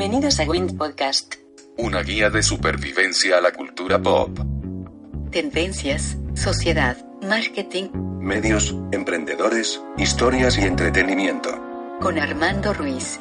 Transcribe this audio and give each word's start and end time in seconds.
Bienvenidos 0.00 0.40
a 0.40 0.44
Wind 0.44 0.78
Podcast. 0.78 1.34
Una 1.76 2.02
guía 2.02 2.30
de 2.30 2.42
supervivencia 2.42 3.36
a 3.36 3.42
la 3.42 3.52
cultura 3.52 4.00
pop. 4.00 4.30
Tendencias, 5.30 6.16
sociedad, 6.32 6.96
marketing. 7.20 7.90
Medios, 8.18 8.74
emprendedores, 8.92 9.78
historias 9.98 10.56
y 10.56 10.62
entretenimiento. 10.62 11.50
Con 12.00 12.18
Armando 12.18 12.72
Ruiz. 12.72 13.20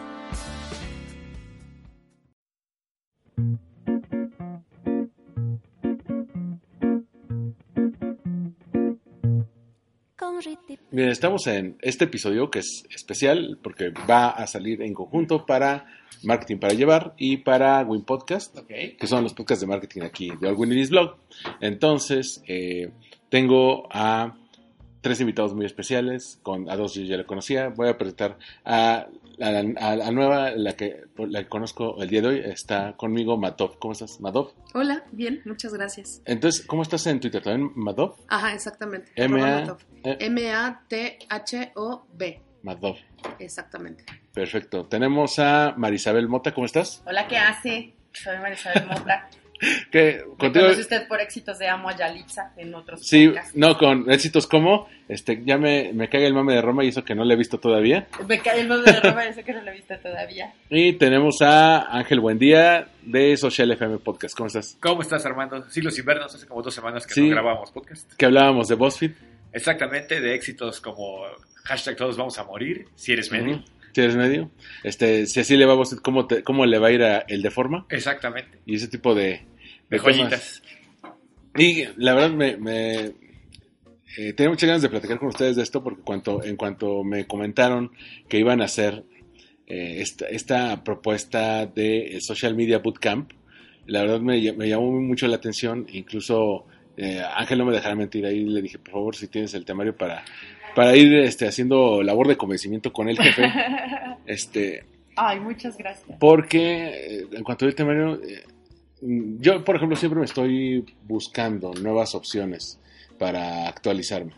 Bien, 10.92 11.09
estamos 11.09 11.46
en 11.48 11.78
este 11.82 12.06
episodio 12.06 12.50
que 12.50 12.59
es 12.59 12.86
especial 12.90 13.59
porque 13.62 13.90
va 14.09 14.30
a 14.30 14.48
salir 14.48 14.82
en 14.82 14.94
conjunto 14.94 15.46
para 15.46 15.98
Marketing 16.23 16.58
para 16.58 16.73
Llevar 16.73 17.14
y 17.18 17.38
para 17.38 17.82
Win 17.84 18.04
Podcast, 18.04 18.58
que 18.67 19.08
son 19.08 19.23
los 19.23 19.34
podcasts 19.34 19.62
de 19.62 19.67
marketing 19.67 20.02
aquí 20.02 20.31
de 20.39 20.48
All 20.48 20.56
Win 20.56 20.88
Blog. 20.89 21.16
Entonces, 21.62 22.44
eh, 22.48 22.92
tengo 23.30 23.88
a 23.92 24.36
tres 25.02 25.22
invitados 25.22 25.53
muy 25.56 25.66
especiales, 25.66 26.40
con, 26.44 26.70
a 26.70 26.75
dos 26.75 26.94
yo 26.95 27.03
ya 27.03 27.16
la 27.17 27.23
conocía. 27.25 27.70
Voy 27.70 27.88
a 27.90 27.97
presentar 27.97 28.38
a 28.66 29.08
la 29.38 30.12
nueva, 30.12 30.52
la 30.52 30.73
que, 30.73 31.03
la 31.17 31.44
que 31.44 31.47
conozco 31.50 32.02
el 32.02 32.09
día 32.09 32.22
de 32.22 32.28
hoy. 32.28 32.40
Está 32.44 32.97
conmigo 32.97 33.38
Madov. 33.38 33.80
¿Cómo 33.80 33.94
estás, 33.94 34.20
Madov? 34.20 34.52
Hola, 34.73 35.06
bien, 35.14 35.42
muchas 35.45 35.73
gracias. 35.73 36.22
Entonces, 36.25 36.66
¿cómo 36.66 36.81
estás 36.81 37.08
en 37.08 37.22
Twitter? 37.22 37.42
¿También 37.42 37.72
Madov? 37.75 38.16
Ajá, 38.28 38.53
exactamente. 38.53 39.09
M-A- 39.16 39.78
eh. 40.03 40.17
M-A-T-H-O-B. 41.30 42.42
Madov. 42.64 42.97
Exactamente. 43.39 44.03
Perfecto. 44.34 44.86
Tenemos 44.86 45.39
a 45.39 45.73
Marisabel 45.78 46.28
Mota. 46.28 46.53
¿Cómo 46.53 46.66
estás? 46.66 47.02
Hola, 47.06 47.28
¿qué 47.28 47.38
hace? 47.38 47.94
Soy 48.14 48.38
Marisabel 48.39 48.86
Mota. 48.88 49.30
¿Qué, 49.92 50.23
Me 50.25 50.36
contigo? 50.38 50.66
conoce 50.67 50.81
usted 50.81 51.06
por 51.09 51.20
éxitos 51.20 51.59
de 51.59 51.67
Amo 51.67 51.90
a 51.90 51.97
Yalitza 51.97 52.53
en 52.56 52.73
otros 52.73 53.06
Sí, 53.06 53.28
podcasts. 53.28 53.58
no, 53.58 53.78
con 53.78 54.09
éxitos 54.09 54.47
como, 54.47 54.88
este, 55.09 55.42
ya 55.44 55.58
me, 55.58 55.92
me 55.92 56.08
cae 56.08 56.25
el 56.25 56.34
mame 56.34 56.53
de 56.53 56.62
Roma 56.62 56.86
y 56.86 56.88
eso 56.88 57.03
que 57.03 57.14
no 57.14 57.25
le 57.25 57.34
he 57.34 57.38
visto 57.38 57.59
todavía. 57.59 58.08
Me 58.25 58.40
cae 58.40 58.62
el 58.62 58.70
nombre 58.70 58.90
de 58.94 59.02
Roma, 59.02 59.25
eso 59.25 59.44
que 59.44 59.52
no 59.52 59.62
lo 59.62 59.70
he 59.72 59.73
visto 59.73 59.97
todavía. 60.00 60.53
Y 60.70 60.94
tenemos 60.94 61.42
a 61.42 61.94
Ángel 61.94 62.22
Buendía 62.22 62.88
de 63.02 63.36
Social 63.36 63.70
FM 63.72 63.97
Podcast. 63.97 64.34
¿Cómo 64.38 64.47
estás? 64.47 64.78
¿Cómo 64.80 65.02
estás, 65.02 65.25
Armando? 65.25 65.70
Siglos 65.70 66.00
Invernos, 66.00 66.34
hace 66.34 66.47
como 66.47 66.62
dos 66.62 66.73
semanas 66.73 67.06
que 67.06 67.16
Sí. 67.16 67.23
no 67.23 67.31
grabábamos 67.31 67.72
podcast. 67.73 68.14
Que 68.14 68.25
hablábamos 68.28 68.70
de 68.70 68.75
BuzzFeed. 68.75 69.12
Exactamente, 69.53 70.22
de 70.22 70.36
éxitos 70.36 70.80
como 70.80 71.23
hashtag 71.64 71.95
todos 71.95 72.17
vamos 72.17 72.38
a 72.39 72.44
morir, 72.44 72.86
si 72.95 73.14
eres 73.14 73.31
medio. 73.31 73.64
Si 73.94 74.02
eres 74.02 74.16
medio. 74.16 74.52
Este, 74.83 75.25
si 75.25 75.39
así 75.39 75.58
le 75.58 75.66
va 75.66 75.73
a 75.73 75.75
BuzzFeed, 75.75 76.00
¿cómo, 76.00 76.28
te- 76.28 76.44
cómo 76.44 76.66
le 76.66 76.78
va 76.78 76.88
a 76.88 76.91
ir 76.91 77.03
a 77.03 77.19
el 77.28 77.41
de 77.41 77.50
forma? 77.52 77.86
Exactamente, 77.89 78.59
Y 78.66 78.75
ese 78.75 78.88
tipo 78.88 79.16
de, 79.16 79.45
joyitas. 79.89 80.61
Y 81.58 81.86
la 81.97 82.14
verdad 82.14 82.29
me, 82.31 82.57
me 82.57 82.96
eh, 84.18 84.34
tenía 84.35 84.50
muchas 84.50 84.68
ganas 84.68 84.81
de 84.81 84.90
platicar 84.90 85.18
con 85.19 85.29
ustedes 85.29 85.56
de 85.56 85.63
esto 85.63 85.84
porque 85.84 86.01
cuanto, 86.03 86.44
en 86.44 86.56
cuanto 86.56 87.03
me 87.03 87.25
comentaron 87.25 87.91
que 88.28 88.38
iban 88.38 88.62
a 88.62 88.66
hacer 88.66 89.03
eh, 89.68 90.01
esta, 90.01 90.28
esta 90.28 90.84
propuesta 90.84 91.66
de 91.66 92.18
eh, 92.18 92.22
Social 92.22 92.56
Media 92.56 92.79
Bootcamp, 92.79 93.31
la 93.88 94.01
verdad 94.01 94.19
me 94.19 94.40
llamó 94.41 94.91
mucho 95.01 95.28
la 95.28 95.38
atención, 95.38 95.88
incluso 95.91 96.66
eh, 97.00 97.22
Ángel 97.36 97.60
no 97.60 97.66
me 97.66 97.74
dejará 97.74 97.96
mentir, 97.96 98.26
ahí 98.26 98.44
le 98.44 98.62
dije, 98.62 98.78
por 98.78 98.92
favor, 98.92 99.16
si 99.16 99.28
tienes 99.28 99.54
el 99.54 99.64
temario 99.64 99.96
para, 99.96 100.24
para 100.76 100.96
ir 100.98 101.14
este, 101.16 101.48
haciendo 101.48 102.04
labor 102.04 102.28
de 102.28 102.36
convencimiento 102.36 102.92
con 102.92 103.08
el 103.08 103.18
jefe, 103.18 103.44
este, 104.26 104.84
Ay, 105.16 105.40
muchas 105.40 105.78
gracias. 105.78 106.18
porque 106.20 107.20
eh, 107.20 107.28
en 107.32 107.44
cuanto 107.44 107.66
al 107.66 107.74
temario, 107.76 108.16
eh, 108.22 108.44
yo, 109.02 109.64
por 109.64 109.78
ejemplo, 109.78 109.96
siempre 109.96 110.20
me 110.20 110.26
estoy 110.26 110.86
buscando 111.08 111.72
nuevas 111.74 112.16
opciones 112.16 112.80
para 113.18 113.68
actualizarme. 113.68 114.34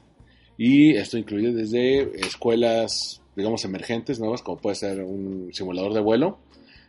Y 0.58 0.96
esto 0.96 1.18
incluye 1.18 1.52
desde 1.52 2.16
escuelas, 2.20 3.22
digamos, 3.36 3.66
emergentes 3.66 4.20
nuevas, 4.20 4.44
como 4.44 4.58
puede 4.62 4.76
ser 4.76 5.02
un 5.02 5.50
simulador 5.52 5.94
de 5.94 6.02
vuelo, 6.02 6.38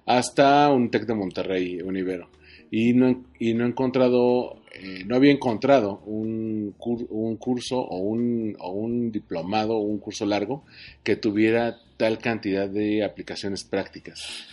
hasta 0.05 0.69
un 0.71 0.91
TEC 0.91 1.07
de 1.07 1.15
Monterrey, 1.15 1.81
un 1.81 1.97
Ibero. 1.97 2.29
Y 2.75 2.95
no, 2.95 3.23
y 3.39 3.53
no 3.53 3.67
he 3.67 3.69
encontrado, 3.69 4.63
eh, 4.73 5.05
no 5.05 5.17
había 5.17 5.31
encontrado 5.31 5.99
un, 6.07 6.75
cur- 6.79 7.07
un 7.11 7.37
curso 7.37 7.79
o 7.79 7.99
un, 7.99 8.57
o 8.59 8.71
un 8.73 9.13
diplomado 9.13 9.77
o 9.77 9.81
un 9.83 9.99
curso 9.99 10.25
largo 10.25 10.65
que 11.05 11.17
tuviera 11.17 11.77
tal 11.99 12.17
cantidad 12.19 12.67
de 12.71 13.05
aplicaciones 13.05 13.63
prácticas. 13.65 14.47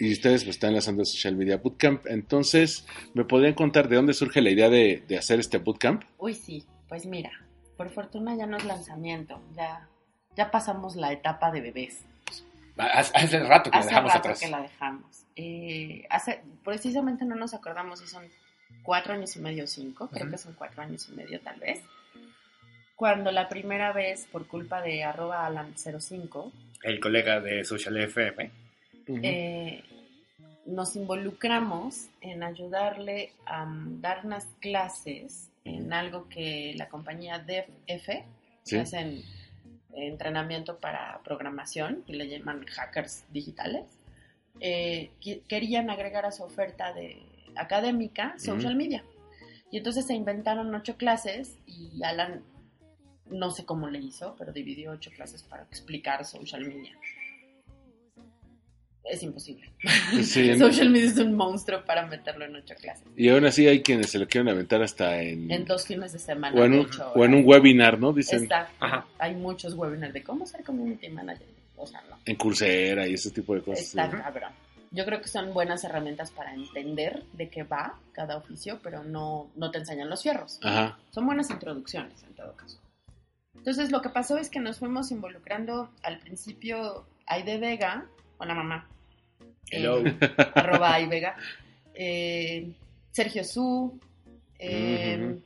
Y 0.00 0.12
ustedes 0.12 0.42
pues, 0.42 0.56
están 0.56 0.72
lanzando 0.72 1.02
el 1.02 1.06
Social 1.06 1.36
Media 1.36 1.58
Bootcamp. 1.58 2.06
Entonces, 2.08 2.84
¿me 3.14 3.24
podrían 3.24 3.54
contar 3.54 3.88
de 3.88 3.94
dónde 3.94 4.14
surge 4.14 4.42
la 4.42 4.50
idea 4.50 4.68
de, 4.68 5.04
de 5.06 5.16
hacer 5.16 5.38
este 5.38 5.58
bootcamp? 5.58 6.02
Uy, 6.18 6.34
sí, 6.34 6.64
pues 6.88 7.06
mira, 7.06 7.30
por 7.76 7.88
fortuna 7.90 8.36
ya 8.36 8.46
no 8.46 8.56
es 8.56 8.64
lanzamiento, 8.64 9.40
ya, 9.56 9.88
ya 10.36 10.50
pasamos 10.50 10.96
la 10.96 11.12
etapa 11.12 11.52
de 11.52 11.60
bebés. 11.60 12.00
Hace, 12.76 13.12
hace 13.16 13.38
rato 13.40 13.70
que 13.70 13.76
la 13.76 13.80
Hace 13.80 13.88
dejamos 13.90 14.08
rato 14.12 14.18
atrás. 14.20 14.40
que 14.40 14.48
la 14.48 14.60
dejamos. 14.62 15.22
Eh, 15.36 16.06
hace, 16.10 16.40
precisamente 16.64 17.24
no 17.24 17.34
nos 17.36 17.54
acordamos 17.54 18.00
si 18.00 18.06
son 18.06 18.24
cuatro 18.82 19.12
años 19.14 19.34
y 19.36 19.40
medio 19.40 19.64
o 19.64 19.66
cinco, 19.66 20.08
creo 20.08 20.24
Ujú. 20.24 20.32
que 20.32 20.38
son 20.38 20.54
cuatro 20.54 20.82
años 20.82 21.08
y 21.08 21.12
medio 21.14 21.40
tal 21.40 21.58
vez. 21.60 21.80
Cuando 22.96 23.30
la 23.32 23.48
primera 23.48 23.92
vez, 23.92 24.26
por 24.30 24.46
culpa 24.46 24.80
de 24.80 25.02
arroba 25.04 25.48
alan05, 25.48 26.52
El 26.82 27.00
colega 27.00 27.40
de 27.40 27.64
Social 27.64 27.96
FM. 27.96 28.50
eh, 29.22 29.82
nos 30.66 30.96
involucramos 30.96 32.06
en 32.22 32.42
ayudarle 32.42 33.32
a 33.46 33.66
mm, 33.66 34.00
dar 34.00 34.24
unas 34.24 34.46
clases 34.60 35.50
en 35.64 35.92
algo 35.92 36.28
que 36.28 36.72
la 36.76 36.88
compañía 36.88 37.38
DEF, 37.38 37.66
Sí. 38.62 38.76
que 38.76 38.80
hacen 38.80 39.22
entrenamiento 39.96 40.78
para 40.78 41.20
programación, 41.24 42.04
y 42.06 42.14
le 42.14 42.28
llaman 42.28 42.64
hackers 42.66 43.24
digitales, 43.30 43.84
eh, 44.60 45.10
querían 45.48 45.90
agregar 45.90 46.26
a 46.26 46.32
su 46.32 46.42
oferta 46.42 46.92
de 46.92 47.22
académica 47.56 48.34
social 48.38 48.76
media. 48.76 49.04
Y 49.70 49.78
entonces 49.78 50.06
se 50.06 50.14
inventaron 50.14 50.74
ocho 50.74 50.96
clases 50.96 51.58
y 51.66 52.02
Alan, 52.04 52.44
no 53.26 53.50
sé 53.50 53.64
cómo 53.64 53.88
le 53.88 53.98
hizo, 53.98 54.36
pero 54.38 54.52
dividió 54.52 54.92
ocho 54.92 55.10
clases 55.10 55.42
para 55.42 55.64
explicar 55.64 56.24
social 56.24 56.64
media. 56.64 56.92
Es 59.04 59.22
imposible. 59.22 59.70
Sí, 60.22 60.48
en- 60.50 60.58
Social 60.58 60.88
media 60.90 61.06
es 61.10 61.18
un 61.18 61.34
monstruo 61.34 61.84
para 61.84 62.06
meterlo 62.06 62.44
en 62.46 62.56
ocho 62.56 62.74
clases. 62.80 63.06
y 63.16 63.28
aún 63.28 63.44
así 63.44 63.66
hay 63.66 63.82
quienes 63.82 64.10
se 64.10 64.18
lo 64.18 64.26
quieren 64.26 64.48
aventar 64.48 64.82
hasta 64.82 65.20
en, 65.20 65.50
En 65.50 65.64
dos 65.66 65.86
fines 65.86 66.12
de 66.12 66.18
semana. 66.18 66.58
o, 66.58 66.64
en 66.64 66.72
un, 66.74 66.80
ocho 66.86 67.12
o 67.14 67.24
en 67.24 67.32
un 67.34 67.40
horas. 67.40 67.46
webinar, 67.46 67.98
¿no? 67.98 68.12
Dicen 68.12 68.44
Está- 68.44 68.70
Ajá. 68.80 69.06
hay 69.18 69.34
muchos 69.34 69.74
webinars 69.74 70.12
de 70.14 70.22
cómo 70.22 70.46
ser 70.46 70.64
community 70.64 71.08
manager. 71.10 71.46
O 71.76 71.86
sea, 71.86 72.00
no. 72.08 72.18
en 72.24 72.36
Coursera 72.36 73.06
y 73.06 73.14
ese 73.14 73.30
tipo 73.30 73.54
de 73.54 73.60
cosas. 73.62 73.84
Está 73.84 74.06
¿no? 74.06 74.22
cabrón. 74.22 74.52
Yo 74.92 75.04
creo 75.04 75.20
que 75.20 75.26
son 75.28 75.52
buenas 75.52 75.82
herramientas 75.82 76.30
para 76.30 76.54
entender 76.54 77.24
de 77.32 77.48
qué 77.48 77.64
va 77.64 77.98
cada 78.12 78.36
oficio, 78.36 78.78
pero 78.82 79.02
no, 79.02 79.50
no 79.56 79.70
te 79.72 79.78
enseñan 79.78 80.08
los 80.08 80.22
fierros. 80.22 80.60
Ajá. 80.62 80.96
Son 81.10 81.26
buenas 81.26 81.50
introducciones 81.50 82.22
en 82.22 82.32
todo 82.34 82.54
caso. 82.54 82.78
Entonces 83.56 83.90
lo 83.90 84.00
que 84.02 84.08
pasó 84.10 84.38
es 84.38 84.48
que 84.50 84.60
nos 84.60 84.78
fuimos 84.78 85.10
involucrando 85.10 85.90
al 86.02 86.18
principio 86.20 87.06
Aide 87.26 87.58
Vega, 87.58 88.06
hola 88.38 88.54
mamá, 88.54 88.88
Hello. 89.70 90.02
eh, 90.04 90.16
arroba 90.54 90.98
Vega, 91.06 91.36
eh, 91.94 92.72
Sergio 93.12 93.44
Su, 93.44 93.98
eh. 94.58 95.38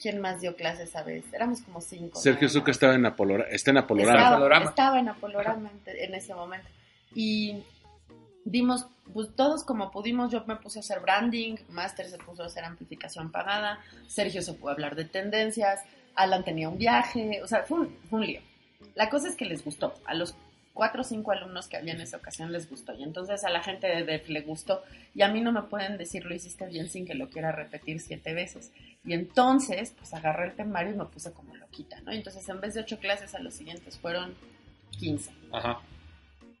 ¿quién 0.00 0.20
más 0.20 0.40
dio 0.40 0.56
clases 0.56 0.88
esa 0.88 1.02
vez? 1.02 1.24
Éramos 1.32 1.60
como 1.62 1.80
cinco. 1.80 2.18
Sergio 2.18 2.48
más. 2.48 2.68
estaba 2.68 2.94
en 2.94 3.06
Apolora, 3.06 3.44
está 3.50 3.70
en 3.70 3.78
Apolorama. 3.78 4.18
Estaba, 4.18 4.36
Apolorama. 4.36 4.64
estaba 4.70 4.98
en 5.00 5.08
Apolorama 5.08 5.70
en, 5.86 5.96
en 5.96 6.14
ese 6.14 6.34
momento. 6.34 6.68
Y 7.14 7.62
dimos, 8.44 8.86
pues 9.12 9.28
todos 9.34 9.64
como 9.64 9.90
pudimos, 9.90 10.30
yo 10.30 10.44
me 10.46 10.56
puse 10.56 10.78
a 10.78 10.80
hacer 10.80 11.00
branding, 11.00 11.56
Master 11.70 12.06
se 12.08 12.18
puso 12.18 12.42
a 12.42 12.46
hacer 12.46 12.64
amplificación 12.64 13.30
pagada, 13.30 13.80
Sergio 14.06 14.42
se 14.42 14.54
pudo 14.54 14.70
hablar 14.72 14.94
de 14.96 15.04
tendencias, 15.04 15.80
Alan 16.14 16.44
tenía 16.44 16.68
un 16.68 16.78
viaje, 16.78 17.40
o 17.42 17.46
sea, 17.46 17.62
fue 17.62 17.80
un, 17.80 17.96
fue 18.08 18.20
un 18.20 18.26
lío. 18.26 18.40
La 18.94 19.08
cosa 19.10 19.28
es 19.28 19.36
que 19.36 19.44
les 19.44 19.64
gustó. 19.64 19.94
A 20.06 20.14
los 20.14 20.34
cuatro 20.78 21.00
o 21.00 21.04
cinco 21.04 21.32
alumnos 21.32 21.66
que 21.66 21.76
había 21.76 21.92
en 21.92 22.00
esa 22.00 22.18
ocasión 22.18 22.52
les 22.52 22.70
gustó. 22.70 22.94
Y 22.94 23.02
entonces 23.02 23.42
a 23.42 23.50
la 23.50 23.64
gente 23.64 23.88
de 23.88 24.04
DEF 24.04 24.28
le 24.28 24.42
gustó. 24.42 24.84
Y 25.12 25.22
a 25.22 25.28
mí 25.28 25.40
no 25.40 25.50
me 25.50 25.62
pueden 25.62 25.98
decir 25.98 26.24
lo 26.24 26.32
hiciste 26.32 26.66
bien 26.66 26.88
sin 26.88 27.04
que 27.04 27.16
lo 27.16 27.30
quiera 27.30 27.50
repetir 27.50 27.98
siete 27.98 28.32
veces. 28.32 28.70
Y 29.04 29.12
entonces, 29.12 29.92
pues 29.98 30.14
agarré 30.14 30.44
el 30.46 30.54
temario 30.54 30.92
y 30.92 30.96
me 30.96 31.04
puse 31.06 31.32
como 31.32 31.56
loquita, 31.56 32.00
¿no? 32.02 32.12
Entonces 32.12 32.48
en 32.48 32.60
vez 32.60 32.74
de 32.74 32.82
ocho 32.82 33.00
clases 33.00 33.34
a 33.34 33.40
los 33.40 33.54
siguientes 33.54 33.98
fueron 33.98 34.36
15. 35.00 35.32
Ajá. 35.50 35.80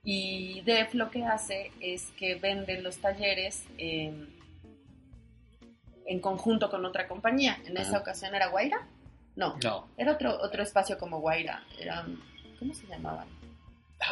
Y 0.02 0.62
DEF 0.62 0.94
lo 0.94 1.12
que 1.12 1.24
hace 1.24 1.70
es 1.78 2.10
que 2.18 2.34
vende 2.34 2.82
los 2.82 2.96
talleres 2.96 3.62
eh, 3.78 4.12
en 6.06 6.18
conjunto 6.20 6.70
con 6.70 6.84
otra 6.84 7.06
compañía. 7.06 7.56
En 7.66 7.76
esa 7.76 7.98
ocasión 7.98 8.34
era 8.34 8.48
Guaira. 8.48 8.84
No, 9.36 9.56
No. 9.62 9.86
era 9.96 10.10
otro, 10.10 10.36
otro 10.42 10.64
espacio 10.64 10.98
como 10.98 11.20
Guaira. 11.20 11.62
Era, 11.78 12.04
¿Cómo 12.58 12.74
se 12.74 12.84
llamaban? 12.88 13.37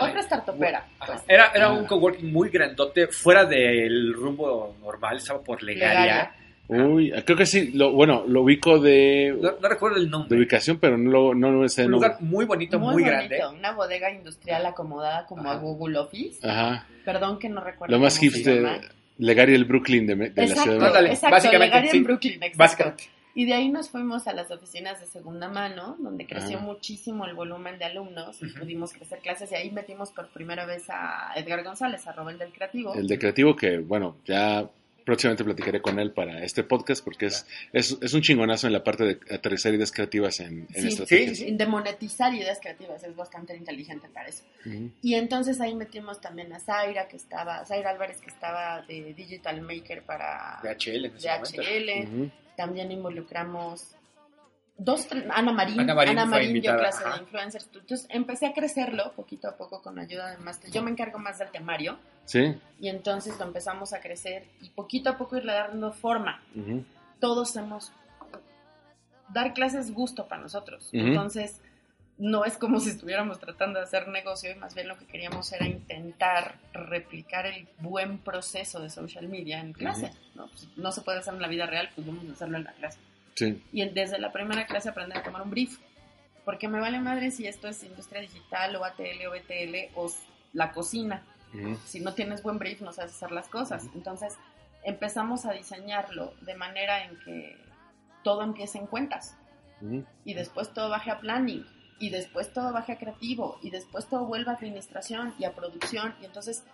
Otra 0.00 0.23
startupera. 0.23 0.85
Pues. 1.06 1.23
Era, 1.29 1.53
era 1.55 1.71
un 1.73 1.87
coworking 1.87 2.33
muy 2.33 2.49
grandote, 2.50 3.06
fuera 3.09 3.44
del 3.44 4.12
rumbo 4.15 4.75
normal, 4.83 5.17
estaba 5.19 5.41
por 5.43 5.62
Legaria. 5.62 6.00
Legaria. 6.00 6.33
Uy, 6.69 7.12
creo 7.25 7.37
que 7.38 7.47
sí. 7.47 7.71
Lo, 7.75 7.93
bueno, 7.93 8.25
lo 8.27 8.43
ubico 8.43 8.81
de, 8.81 9.37
No, 9.41 9.53
no 9.62 9.69
recuerdo 9.69 9.99
el 9.99 10.06
de 10.06 10.11
nombre. 10.11 10.37
ubicación, 10.37 10.79
pero 10.81 10.99
no, 10.99 11.11
lo- 11.11 11.35
no, 11.35 11.53
no 11.53 11.69
sé 11.69 11.83
el 11.83 11.87
Un 11.87 11.93
nombre. 11.93 12.09
lugar 12.09 12.23
muy 12.23 12.44
bonito, 12.44 12.79
muy, 12.81 12.94
bonito, 12.94 13.11
grande. 13.11 13.41
Una 13.56 13.71
bodega 13.73 14.11
industrial 14.11 14.67
acomodada 14.67 15.27
como 15.27 15.49
a 15.49 15.53
Ajá. 15.53 15.61
Google 15.61 15.97
Office. 15.99 16.41
Ajá. 16.44 16.85
Perdón 17.05 17.39
que 17.39 17.49
no 17.49 17.61
recuerdo. 17.62 17.94
Lo 17.94 18.03
más 18.03 18.19
hipster, 18.19 18.81
Legaria 19.19 19.55
el 19.55 19.65
Brooklyn 19.65 20.06
de, 20.09 20.17
de 20.17 20.32
la 20.35 20.43
Exacto, 20.43 20.73
ciudad 20.73 21.00
de 21.00 21.09
exacto, 21.09 21.35
básicamente, 21.37 21.67
Legaria 21.67 21.91
sí. 21.93 21.97
en 21.99 22.05
Brooklyn, 22.05 22.32
exacto. 22.43 22.59
Básicamente. 22.59 23.05
Y 23.37 23.44
de 23.44 23.53
ahí 23.55 23.69
nos 23.69 23.91
fuimos 23.91 24.27
a 24.27 24.33
las 24.33 24.50
oficinas 24.50 24.99
de 24.99 25.06
segunda 25.06 25.49
mano, 25.49 25.94
donde 26.00 26.27
creció 26.27 26.56
Ah. 26.59 26.62
muchísimo 26.62 27.27
el 27.27 27.35
volumen 27.35 27.79
de 27.79 27.85
alumnos 27.85 28.43
y 28.43 28.47
pudimos 28.47 28.93
crecer 28.94 29.19
clases. 29.21 29.53
Y 29.53 29.55
ahí 29.56 29.71
metimos 29.71 30.11
por 30.11 30.29
primera 30.31 30.65
vez 30.65 30.85
a 30.88 31.33
Edgar 31.37 31.62
González, 31.62 32.06
a 32.06 32.12
Robert 32.12 32.38
del 32.38 32.53
Creativo. 32.53 32.94
El 32.94 33.06
de 33.06 33.19
creativo 33.19 33.55
que, 33.55 33.79
bueno, 33.79 34.17
ya 34.25 34.69
próximamente 35.05 35.44
platicaré 35.44 35.81
con 35.81 36.00
él 36.00 36.11
para 36.12 36.43
este 36.43 36.65
podcast 36.65 37.05
porque 37.05 37.27
es, 37.27 37.47
es, 37.73 37.97
es 38.00 38.12
un 38.15 38.23
chingonazo 38.23 38.67
en 38.67 38.73
la 38.73 38.83
parte 38.83 39.05
de 39.05 39.21
aterrizar 39.33 39.73
ideas 39.73 39.93
creativas 39.93 40.41
en, 40.41 40.67
en 40.75 40.82
Sí, 40.82 40.89
estrategias. 40.89 41.37
sí, 41.39 41.44
sí. 41.44 41.55
De 41.56 41.67
monetizar 41.67 42.35
ideas 42.35 42.59
creativas, 42.61 43.05
es 43.05 43.15
bastante 43.15 43.55
inteligente 43.55 44.09
para 44.09 44.29
eso. 44.31 44.43
Y 45.03 45.15
entonces 45.15 45.61
ahí 45.61 45.75
metimos 45.77 46.21
también 46.21 46.53
a 46.55 46.59
Zaira, 46.59 47.06
que 47.06 47.17
estaba, 47.19 47.65
Zaira 47.67 47.91
Álvarez, 47.91 48.21
que 48.21 48.31
estaba 48.31 48.82
de 48.89 49.15
Digital 49.15 49.61
Maker 49.62 50.03
para 50.05 50.59
DHL 50.65 51.05
en 51.05 51.17
ese 51.17 51.29
momento. 51.29 51.62
DHL. 51.62 52.03
Ujú. 52.09 52.31
También 52.56 52.91
involucramos 52.93 53.94
dos, 54.79 55.06
tres- 55.08 55.25
Ana 55.31 55.53
Marín, 55.53 55.81
Ana 55.81 55.93
Ana 55.93 55.94
Marín 55.94 56.17
Marín, 56.31 56.47
dio 56.49 56.56
invitada, 56.56 56.79
clase 56.79 57.05
ajá. 57.05 57.14
de 57.17 57.23
influencers. 57.23 57.70
Entonces 57.75 58.06
empecé 58.11 58.47
a 58.47 58.53
crecerlo 58.53 59.12
poquito 59.12 59.49
a 59.49 59.56
poco 59.56 59.81
con 59.82 59.99
ayuda 59.99 60.31
de 60.31 60.38
máster. 60.38 60.70
Yo 60.70 60.82
me 60.82 60.91
encargo 60.91 61.19
más 61.19 61.38
del 61.38 61.50
temario 61.50 61.99
Sí. 62.25 62.58
y 62.81 62.88
entonces 62.88 63.38
lo 63.38 63.44
empezamos 63.47 63.93
a 63.93 64.00
crecer 64.00 64.44
y 64.61 64.70
poquito 64.70 65.11
a 65.11 65.17
poco 65.17 65.37
irle 65.37 65.53
dando 65.53 65.93
forma. 65.93 66.43
Todos 67.20 67.55
hemos... 67.56 67.93
Dar 69.29 69.55
clases 69.55 69.93
gusto 69.93 70.26
para 70.29 70.43
nosotros. 70.43 70.88
Entonces 70.93 71.61
no 72.19 72.44
es 72.44 72.56
como 72.56 72.81
si 72.81 72.91
estuviéramos 72.91 73.38
tratando 73.41 73.79
de 73.79 73.85
hacer 73.85 74.08
negocio 74.08 74.50
y 74.50 74.55
más 74.55 74.75
bien 74.75 74.88
lo 74.88 74.97
que 74.97 75.05
queríamos 75.06 75.53
era 75.53 75.67
intentar 75.67 76.55
replicar 76.73 77.44
el 77.47 77.69
buen 77.81 78.19
proceso 78.19 78.81
de 78.81 78.88
social 78.88 79.29
media 79.29 79.61
en 79.61 79.73
clase. 79.73 80.12
¿No? 80.37 80.47
Pues, 80.49 80.69
no 80.77 80.93
se 80.93 81.03
puede 81.03 81.19
hacer 81.19 81.35
en 81.35 81.43
la 81.43 81.49
vida 81.49 81.67
real, 81.67 81.91
pues 81.94 82.06
vamos 82.06 82.25
a 82.29 82.33
hacerlo 82.33 82.59
en 82.59 82.65
la 82.65 82.73
clase. 82.73 82.99
Sí. 83.35 83.62
Y 83.73 83.88
desde 83.88 84.19
la 84.19 84.33
primera 84.33 84.67
clase 84.67 84.88
aprender 84.88 85.19
a 85.19 85.23
tomar 85.23 85.43
un 85.43 85.50
brief. 85.50 85.79
Porque 86.44 86.69
me 86.69 86.79
vale 86.79 87.00
madre 87.00 87.33
si 87.33 87.47
esto 87.47 87.67
es 87.67 87.83
industria 87.83 88.21
digital 88.21 88.77
o 88.77 88.85
ATL 88.85 89.27
o 89.27 89.33
BTL 89.33 89.97
o 89.97 90.12
la 90.53 90.73
cocina. 90.73 91.23
Si 91.87 92.00
no 92.00 92.12
tienes 92.12 92.43
buen 92.43 92.59
brief 92.59 92.83
no 92.83 92.93
sabes 92.93 93.15
hacer 93.15 93.33
las 93.33 93.49
cosas. 93.49 93.88
Entonces 93.94 94.37
empezamos 94.85 95.44
a 95.47 95.53
diseñarlo 95.53 96.35
de 96.43 96.55
manera 96.55 97.05
en 97.05 97.19
que 97.21 97.56
todo 98.23 98.43
empiece 98.43 98.79
en 98.79 98.87
cuentas 98.87 99.37
y 100.25 100.35
después 100.35 100.73
todo 100.73 100.89
baje 100.89 101.11
a 101.11 101.19
planning 101.19 101.67
y 101.99 102.11
después 102.11 102.53
todo 102.53 102.73
baje 102.73 102.93
a 102.93 102.99
creativo 102.99 103.59
y 103.62 103.71
después 103.71 104.06
todo 104.06 104.25
vuelve 104.25 104.50
a 104.50 104.55
administración 104.55 105.35
y 105.39 105.44
a 105.44 105.55
producción 105.55 106.15
y 106.21 106.25
entonces 106.25 106.65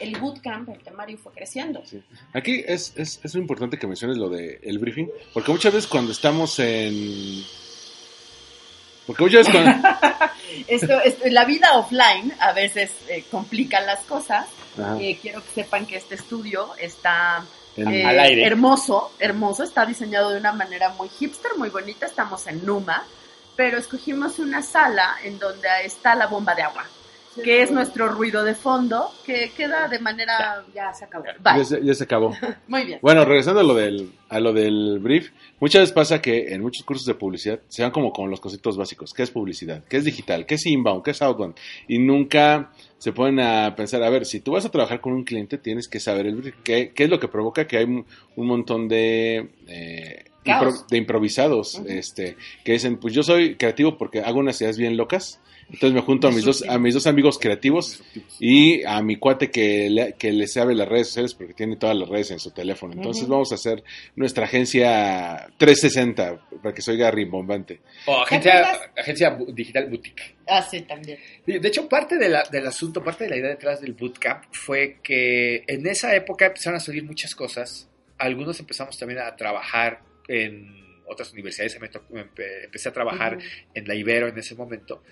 el 0.00 0.16
bootcamp, 0.18 0.68
el 0.68 0.78
temario 0.82 1.18
fue 1.18 1.32
creciendo. 1.32 1.82
Sí. 1.84 2.02
Aquí 2.32 2.62
es, 2.66 2.92
es, 2.96 3.20
es 3.22 3.34
importante 3.34 3.78
que 3.78 3.86
menciones 3.86 4.16
lo 4.16 4.28
de 4.28 4.60
el 4.62 4.78
briefing, 4.78 5.08
porque 5.32 5.50
muchas 5.52 5.72
veces 5.72 5.88
cuando 5.88 6.12
estamos 6.12 6.58
en... 6.58 7.42
Porque 9.06 9.22
muchas 9.22 9.46
veces 9.46 9.52
cuando... 9.62 9.88
Esto, 10.66 11.00
esto- 11.02 11.24
la 11.30 11.44
vida 11.44 11.78
offline 11.78 12.32
a 12.40 12.52
veces 12.52 12.90
eh, 13.08 13.24
complica 13.30 13.80
las 13.80 14.00
cosas. 14.00 14.46
Eh, 15.00 15.18
quiero 15.20 15.42
que 15.42 15.50
sepan 15.62 15.86
que 15.86 15.96
este 15.96 16.14
estudio 16.16 16.70
está 16.78 17.44
En- 17.76 17.88
eh, 17.92 18.04
Al 18.04 18.18
aire. 18.20 18.44
hermoso, 18.44 19.12
hermoso, 19.18 19.62
está 19.64 19.86
diseñado 19.86 20.30
de 20.30 20.38
una 20.40 20.52
manera 20.52 20.90
muy 20.90 21.08
hipster, 21.08 21.52
muy 21.56 21.68
bonita. 21.70 22.06
Estamos 22.06 22.46
en 22.48 22.64
Numa, 22.66 23.04
pero 23.56 23.78
escogimos 23.78 24.38
una 24.38 24.62
sala 24.62 25.16
en 25.22 25.38
donde 25.38 25.68
está 25.84 26.14
la 26.14 26.26
bomba 26.26 26.54
de 26.54 26.62
agua, 26.62 26.86
que 27.42 27.62
es 27.62 27.70
nuestro 27.70 28.08
ruido 28.08 28.44
de 28.44 28.54
fondo, 28.54 29.10
que 29.24 29.50
queda 29.56 29.88
de 29.88 29.98
manera... 29.98 30.64
Ya 30.74 30.92
se 30.92 31.04
acabó. 31.04 31.24
Ya, 31.44 31.64
se, 31.64 31.84
ya 31.84 31.94
se 31.94 32.04
acabó. 32.04 32.36
Muy 32.68 32.84
bien. 32.84 32.98
Bueno, 33.02 33.24
regresando 33.24 33.60
a 33.60 33.64
lo 33.64 33.74
del, 33.74 34.12
a 34.28 34.40
lo 34.40 34.52
del 34.52 34.98
brief, 35.00 35.30
muchas 35.60 35.80
veces 35.82 35.92
pasa 35.94 36.20
que 36.20 36.52
en 36.52 36.60
muchos 36.62 36.84
cursos 36.84 37.06
de 37.06 37.14
publicidad 37.14 37.60
se 37.68 37.82
van 37.82 37.90
como 37.90 38.12
con 38.12 38.30
los 38.30 38.40
conceptos 38.40 38.76
básicos. 38.76 39.12
¿Qué 39.14 39.22
es 39.22 39.30
publicidad? 39.30 39.82
¿Qué 39.88 39.96
es 39.98 40.04
digital? 40.04 40.46
¿Qué 40.46 40.56
es 40.56 40.66
inbound? 40.66 41.02
¿Qué 41.04 41.12
es 41.12 41.22
outbound? 41.22 41.54
Y 41.88 41.98
nunca 41.98 42.72
se 42.98 43.12
ponen 43.12 43.40
a 43.40 43.74
pensar, 43.76 44.02
a 44.02 44.10
ver, 44.10 44.26
si 44.26 44.40
tú 44.40 44.52
vas 44.52 44.64
a 44.64 44.70
trabajar 44.70 45.00
con 45.00 45.12
un 45.12 45.24
cliente, 45.24 45.58
tienes 45.58 45.88
que 45.88 46.00
saber 46.00 46.26
el 46.26 46.36
brief. 46.36 46.54
¿Qué, 46.64 46.92
qué 46.94 47.04
es 47.04 47.10
lo 47.10 47.20
que 47.20 47.28
provoca 47.28 47.66
que 47.66 47.78
hay 47.78 47.84
un, 47.84 48.04
un 48.36 48.46
montón 48.46 48.88
de... 48.88 49.50
eh, 49.68 50.24
impro- 50.44 50.86
de 50.88 50.96
improvisados, 50.96 51.80
este, 51.86 52.36
que 52.64 52.72
dicen, 52.72 52.96
pues 52.96 53.12
yo 53.12 53.22
soy 53.22 53.56
creativo 53.56 53.98
porque 53.98 54.20
hago 54.20 54.38
unas 54.40 54.58
ideas 54.62 54.78
bien 54.78 54.96
locas, 54.96 55.40
entonces 55.70 55.92
me 55.92 56.00
junto 56.00 56.28
a 56.28 56.30
mis 56.30 56.44
dos, 56.44 56.64
a 56.68 56.78
mis 56.78 56.94
dos 56.94 57.06
amigos 57.06 57.38
creativos 57.38 58.02
y 58.40 58.82
a 58.84 59.02
mi 59.02 59.16
cuate 59.16 59.50
que 59.50 59.90
le, 59.90 60.14
que 60.14 60.32
le 60.32 60.46
sabe 60.48 60.74
las 60.74 60.88
redes 60.88 61.08
sociales 61.08 61.34
porque 61.34 61.52
tiene 61.54 61.76
todas 61.76 61.96
las 61.96 62.08
redes 62.08 62.30
en 62.30 62.38
su 62.38 62.50
teléfono. 62.52 62.94
Entonces 62.94 63.28
vamos 63.28 63.52
a 63.52 63.56
hacer 63.56 63.84
nuestra 64.16 64.44
agencia 64.46 65.48
360 65.58 66.40
para 66.62 66.74
que 66.74 66.82
se 66.82 66.90
oiga 66.92 67.10
rimbombante. 67.10 67.80
O 68.06 68.24
¿Te 68.28 68.36
agencia, 68.96 69.36
digital 69.48 69.86
boutique. 69.90 70.36
Ah, 70.46 70.62
sí, 70.62 70.80
también. 70.82 71.18
De 71.46 71.68
hecho, 71.68 71.88
parte 71.88 72.16
de 72.16 72.28
la- 72.28 72.44
del 72.50 72.66
asunto, 72.66 73.02
parte 73.04 73.24
de 73.24 73.30
la 73.30 73.36
idea 73.36 73.50
detrás 73.50 73.80
del 73.80 73.92
bootcamp 73.92 74.44
fue 74.52 74.98
que 75.02 75.64
en 75.66 75.86
esa 75.86 76.14
época 76.16 76.46
empezaron 76.46 76.76
a 76.78 76.80
salir 76.80 77.04
muchas 77.04 77.34
cosas. 77.34 77.88
Algunos 78.16 78.58
empezamos 78.58 78.98
también 78.98 79.20
a 79.20 79.36
trabajar 79.36 80.00
en 80.28 80.74
otras 81.06 81.32
universidades. 81.32 81.78
Tocó- 81.90 82.14
empe- 82.14 82.64
empecé 82.64 82.88
a 82.88 82.92
trabajar 82.92 83.36
Ujú. 83.36 83.46
en 83.74 83.86
la 83.88 83.94
Ibero 83.94 84.28
en 84.28 84.38
ese 84.38 84.54
momento. 84.54 85.02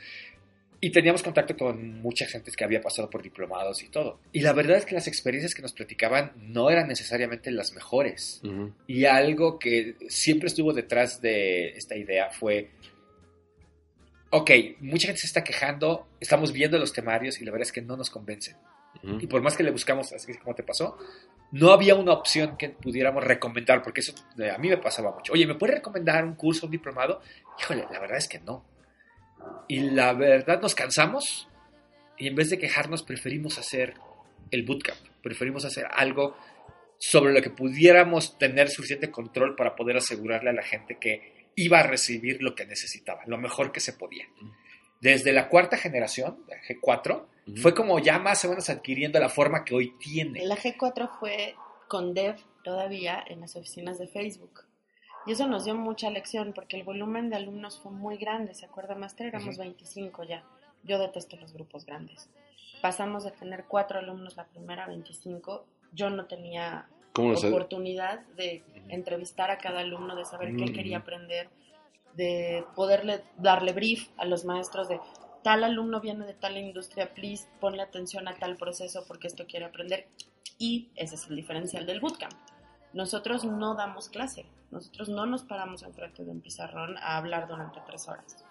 Y 0.80 0.90
teníamos 0.90 1.22
contacto 1.22 1.56
con 1.56 2.00
mucha 2.02 2.26
gente 2.26 2.50
que 2.52 2.64
había 2.64 2.80
pasado 2.80 3.08
por 3.08 3.22
diplomados 3.22 3.82
y 3.82 3.88
todo. 3.88 4.20
Y 4.32 4.40
la 4.40 4.52
verdad 4.52 4.76
es 4.76 4.84
que 4.84 4.94
las 4.94 5.06
experiencias 5.06 5.54
que 5.54 5.62
nos 5.62 5.72
platicaban 5.72 6.32
no 6.36 6.70
eran 6.70 6.88
necesariamente 6.88 7.50
las 7.50 7.72
mejores. 7.72 8.42
Y 8.86 9.06
algo 9.06 9.58
que 9.58 9.96
siempre 10.08 10.48
estuvo 10.48 10.72
detrás 10.72 11.20
de 11.22 11.70
esta 11.70 11.96
idea 11.96 12.30
fue, 12.30 12.70
ok, 14.30 14.50
mucha 14.80 15.06
gente 15.06 15.22
se 15.22 15.26
está 15.26 15.42
quejando, 15.42 16.08
estamos 16.20 16.52
viendo 16.52 16.78
los 16.78 16.92
temarios 16.92 17.40
y 17.40 17.44
la 17.44 17.52
verdad 17.52 17.66
es 17.66 17.72
que 17.72 17.82
no 17.82 17.96
nos 17.96 18.10
convencen. 18.10 18.56
Y 19.20 19.26
por 19.26 19.42
más 19.42 19.56
que 19.56 19.62
le 19.62 19.70
buscamos, 19.70 20.12
así 20.12 20.34
como 20.38 20.54
te 20.54 20.62
pasó, 20.62 20.96
no 21.52 21.72
había 21.72 21.94
una 21.94 22.12
opción 22.12 22.56
que 22.56 22.70
pudiéramos 22.70 23.22
recomendar, 23.22 23.82
porque 23.82 24.00
eso 24.00 24.12
eh, 24.38 24.50
a 24.50 24.58
mí 24.58 24.68
me 24.68 24.78
pasaba 24.78 25.12
mucho. 25.12 25.32
Oye, 25.32 25.46
¿me 25.46 25.54
puedes 25.54 25.76
recomendar 25.76 26.24
un 26.24 26.34
curso, 26.34 26.66
un 26.66 26.72
diplomado? 26.72 27.20
Híjole, 27.60 27.86
la 27.90 28.00
verdad 28.00 28.18
es 28.18 28.28
que 28.28 28.40
no. 28.40 28.64
Y 29.68 29.80
la 29.90 30.12
verdad 30.12 30.60
nos 30.60 30.74
cansamos 30.74 31.48
y 32.18 32.28
en 32.28 32.34
vez 32.34 32.50
de 32.50 32.58
quejarnos 32.58 33.02
preferimos 33.02 33.58
hacer 33.58 33.94
el 34.50 34.64
bootcamp, 34.64 34.98
preferimos 35.22 35.64
hacer 35.64 35.86
algo 35.90 36.36
sobre 36.98 37.32
lo 37.34 37.42
que 37.42 37.50
pudiéramos 37.50 38.38
tener 38.38 38.68
suficiente 38.70 39.10
control 39.10 39.54
para 39.56 39.74
poder 39.76 39.96
asegurarle 39.96 40.50
a 40.50 40.54
la 40.54 40.62
gente 40.62 40.98
que 40.98 41.50
iba 41.56 41.80
a 41.80 41.82
recibir 41.82 42.42
lo 42.42 42.54
que 42.54 42.64
necesitaba, 42.66 43.22
lo 43.26 43.38
mejor 43.38 43.72
que 43.72 43.80
se 43.80 43.92
podía. 43.92 44.26
Desde 45.00 45.32
la 45.32 45.48
cuarta 45.48 45.76
generación, 45.76 46.44
la 46.48 46.56
G4, 46.62 47.26
Ujú. 47.48 47.56
fue 47.58 47.74
como 47.74 47.98
ya 47.98 48.18
más 48.18 48.44
o 48.44 48.48
menos 48.48 48.70
adquiriendo 48.70 49.18
la 49.20 49.28
forma 49.28 49.64
que 49.64 49.74
hoy 49.74 49.94
tiene. 49.98 50.44
La 50.46 50.56
G4 50.56 51.10
fue 51.20 51.54
con 51.88 52.14
Dev 52.14 52.36
todavía 52.64 53.22
en 53.28 53.40
las 53.40 53.56
oficinas 53.56 53.98
de 53.98 54.08
Facebook. 54.08 54.64
Y 55.26 55.32
eso 55.32 55.46
nos 55.46 55.64
dio 55.64 55.74
mucha 55.74 56.08
lección 56.10 56.52
porque 56.52 56.76
el 56.76 56.84
volumen 56.84 57.30
de 57.30 57.36
alumnos 57.36 57.78
fue 57.78 57.90
muy 57.90 58.16
grande. 58.16 58.54
¿Se 58.54 58.66
acuerda, 58.66 58.94
Master? 58.94 59.26
Éramos 59.26 59.56
Ujú. 59.56 59.58
25 59.58 60.24
ya. 60.24 60.44
Yo 60.84 60.98
detesto 60.98 61.36
los 61.36 61.52
grupos 61.52 61.84
grandes. 61.84 62.30
Pasamos 62.80 63.24
de 63.24 63.32
tener 63.32 63.64
cuatro 63.64 63.98
alumnos 63.98 64.36
la 64.36 64.44
primera 64.44 64.84
a 64.84 64.88
25. 64.88 65.64
Yo 65.92 66.10
no 66.10 66.26
tenía 66.26 66.88
oportunidad 67.14 68.20
de 68.36 68.62
entrevistar 68.88 69.50
a 69.50 69.58
cada 69.58 69.80
alumno, 69.80 70.14
de 70.14 70.24
saber 70.24 70.54
qué 70.54 70.72
quería 70.72 70.98
aprender, 70.98 71.48
de 72.14 72.64
poderle 72.74 73.22
darle 73.36 73.72
brief 73.72 74.08
a 74.16 74.24
los 74.24 74.44
maestros 74.44 74.88
de 74.88 75.00
tal 75.42 75.64
alumno 75.64 76.00
viene 76.00 76.26
de 76.26 76.34
tal 76.34 76.56
industria, 76.56 77.14
please 77.14 77.48
ponle 77.60 77.80
atención 77.82 78.26
a 78.26 78.34
tal 78.34 78.56
proceso 78.56 79.04
porque 79.06 79.28
esto 79.28 79.46
quiere 79.46 79.64
aprender. 79.64 80.08
Y 80.58 80.88
ese 80.96 81.14
es 81.14 81.28
el 81.28 81.36
diferencial 81.36 81.86
del 81.86 82.00
bootcamp. 82.00 82.34
Nosotros 82.96 83.44
no 83.44 83.74
damos 83.74 84.08
clase, 84.08 84.46
nosotros 84.70 85.10
no 85.10 85.26
nos 85.26 85.42
paramos 85.42 85.82
enfrente 85.82 86.24
de 86.24 86.30
un 86.30 86.40
pizarrón 86.40 86.96
a 86.96 87.18
hablar 87.18 87.46
durante 87.46 87.78
tres 87.86 88.08
horas. 88.08 88.42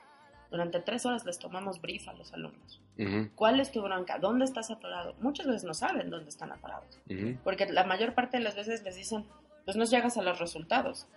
Durante 0.52 0.80
tres 0.82 1.04
horas 1.08 1.26
les 1.26 1.40
tomamos 1.40 1.82
brief 1.82 2.08
a 2.08 2.14
los 2.14 2.32
alumnos. 2.32 2.80
Ujú, 3.00 3.32
¿Cuál 3.34 3.60
es 3.60 3.72
tu 3.72 3.82
bronca? 3.82 4.20
¿Dónde 4.20 4.46
estás 4.46 4.70
atorado? 4.70 5.16
Muchas 5.20 5.48
veces 5.48 5.64
no 5.64 5.74
saben 5.74 6.12
dónde 6.12 6.30
están 6.30 6.52
atorados. 6.52 7.00
ujú, 7.10 7.40
Porque 7.44 7.66
la 7.66 7.86
mayor 7.86 8.14
parte 8.14 8.38
de 8.38 8.44
las 8.44 8.56
veces 8.56 8.84
les 8.84 8.96
dicen, 8.96 9.26
pues 9.66 9.76
no 9.78 9.84
llegas 9.86 10.16
a 10.18 10.22
los 10.22 10.38
resultados. 10.38 11.08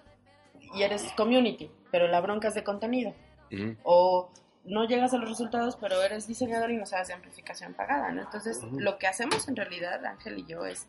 Y 0.74 0.82
eres 0.82 1.02
community, 1.14 1.70
pero 1.92 2.08
la 2.08 2.22
bronca 2.22 2.48
es 2.48 2.54
de 2.54 2.64
contenido. 2.64 3.14
ujú. 3.52 3.76
O 3.82 4.30
no 4.64 4.86
llegas 4.86 5.12
a 5.12 5.18
los 5.18 5.28
resultados, 5.28 5.76
pero 5.76 6.02
eres 6.02 6.26
diseñador 6.26 6.70
y 6.70 6.78
no 6.78 6.86
sabes 6.86 7.08
de 7.08 7.14
amplificación 7.14 7.74
pagada. 7.74 8.10
¿no? 8.10 8.22
Entonces, 8.22 8.62
lo 8.72 8.96
que 8.98 9.06
hacemos 9.06 9.46
en 9.48 9.56
realidad, 9.56 10.02
Ángel 10.06 10.38
y 10.38 10.46
yo, 10.46 10.64
es 10.64 10.88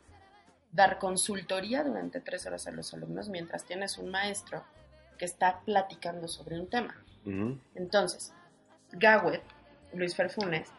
dar 0.72 1.00
consultoría 1.00 1.84
durante 1.84 2.20
tres 2.22 2.46
horas 2.46 2.68
a 2.68 2.72
los 2.72 2.94
alumnos 2.94 3.30
mientras 3.30 3.66
tienes 3.66 3.98
un 3.98 4.10
maestro 4.10 4.64
que 5.18 5.26
está 5.26 5.62
platicando 5.66 6.28
sobre 6.28 6.60
un 6.60 6.70
tema. 6.70 6.96
Entonces, 7.76 8.34
Gawet, 8.92 9.44
Luis 9.94 10.16
Ferfunes, 10.16 10.70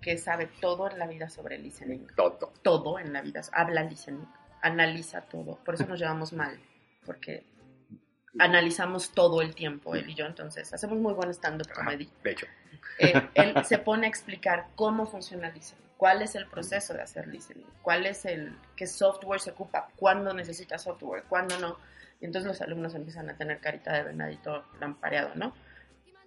que 0.00 0.16
sabe 0.18 0.48
todo 0.60 0.90
en 0.90 0.98
la 0.98 1.06
vida 1.06 1.28
sobre 1.28 1.58
listening, 1.58 2.06
Todo. 2.16 2.52
todo 2.62 2.98
en 2.98 3.12
la 3.12 3.20
vida, 3.20 3.42
habla 3.52 3.82
listening, 3.84 4.24
analiza 4.62 5.20
todo, 5.22 5.56
por 5.64 5.74
eso 5.74 5.84
nos 5.86 6.00
llevamos 6.00 6.32
mal, 6.32 6.58
porque 7.04 7.44
analizamos 8.38 9.10
todo 9.12 9.42
el 9.42 9.54
tiempo, 9.54 9.94
él 9.94 10.08
y 10.08 10.14
yo, 10.14 10.24
entonces 10.26 10.72
hacemos 10.72 10.98
muy 10.98 11.12
buen 11.12 11.30
stand-up 11.30 11.70
comedy. 11.72 12.08
de 12.24 12.30
hecho. 12.30 12.46
Eh, 12.98 13.28
él 13.34 13.54
se 13.64 13.78
pone 13.78 14.06
a 14.06 14.08
explicar 14.08 14.68
cómo 14.74 15.06
funciona 15.06 15.50
listening, 15.50 15.84
cuál 16.00 16.22
es 16.22 16.34
el 16.34 16.46
proceso 16.46 16.94
de 16.94 17.02
hacer 17.02 17.26
listening, 17.26 17.66
cuál 17.82 18.06
es 18.06 18.24
el, 18.24 18.56
qué 18.74 18.86
software 18.86 19.38
se 19.38 19.50
ocupa, 19.50 19.90
cuándo 19.96 20.32
necesita 20.32 20.78
software, 20.78 21.24
cuándo 21.24 21.58
no. 21.58 21.76
Y 22.22 22.24
entonces 22.24 22.48
los 22.48 22.62
alumnos 22.62 22.94
empiezan 22.94 23.28
a 23.28 23.36
tener 23.36 23.60
carita 23.60 23.92
de 23.92 24.04
venadito 24.04 24.64
lampareado, 24.80 25.32
¿no? 25.34 25.52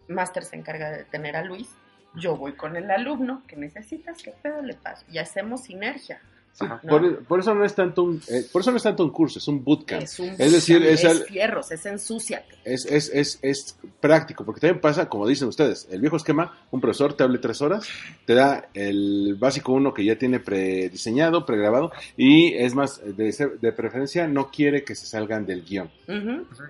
Master 0.08 0.44
se 0.44 0.58
encarga 0.58 0.92
de 0.92 1.06
tener 1.06 1.36
a 1.36 1.44
Luis, 1.44 1.72
yo 2.14 2.38
voy 2.38 2.54
con 2.54 2.76
el 2.76 2.92
alumno, 2.92 3.42
¿qué 3.48 3.56
necesitas? 3.56 4.22
¿Qué 4.22 4.30
pedo 4.44 4.62
le 4.62 4.76
paso? 4.76 5.08
Y 5.10 5.18
hacemos 5.18 5.64
sinergia. 5.64 6.22
Sí, 6.54 6.66
por, 6.88 7.24
por 7.24 7.40
eso 7.40 7.56
no 7.56 7.66
es 7.66 7.74
tanto 7.74 8.04
un, 8.04 8.22
eh, 8.28 8.46
por 8.52 8.62
eso 8.62 8.70
no 8.70 8.78
es 8.78 8.84
tanto 8.84 9.04
un 9.04 9.10
curso, 9.10 9.40
es 9.40 9.48
un 9.48 9.64
bootcamp. 9.64 10.04
Es 10.04 10.20
un 10.20 10.30
Es 10.38 10.52
decir, 10.52 10.78
bootcamp, 10.78 10.94
es 10.94 11.04
es, 11.04 11.26
fierros, 11.26 11.72
es 11.72 11.86
ensúciate. 11.88 12.56
Es, 12.64 12.86
es, 12.86 13.10
es, 13.12 13.40
es 13.42 13.76
práctico, 14.00 14.46
porque 14.46 14.62
también 14.62 14.80
pasa, 14.80 15.10
como 15.10 15.28
dicen 15.28 15.48
ustedes, 15.48 15.88
el 15.90 16.00
viejo 16.00 16.16
esquema, 16.16 16.56
un 16.70 16.80
profesor 16.80 17.16
te 17.16 17.24
hable 17.24 17.40
tres 17.40 17.60
horas, 17.64 17.88
te 18.26 18.36
da 18.36 18.70
el 18.76 19.36
básico 19.40 19.74
uno 19.74 19.96
que 19.96 20.06
ya 20.06 20.16
tiene 20.20 20.40
prediseñado, 20.40 21.44
pregrabado, 21.44 21.92
y 22.16 22.54
es 22.54 22.76
más, 22.76 23.02
de, 23.04 23.52
de 23.60 23.72
preferencia 23.72 24.28
no 24.28 24.52
quiere 24.52 24.84
que 24.84 24.94
se 24.94 25.08
salgan 25.08 25.48
del 25.48 25.66
guion. 25.66 25.90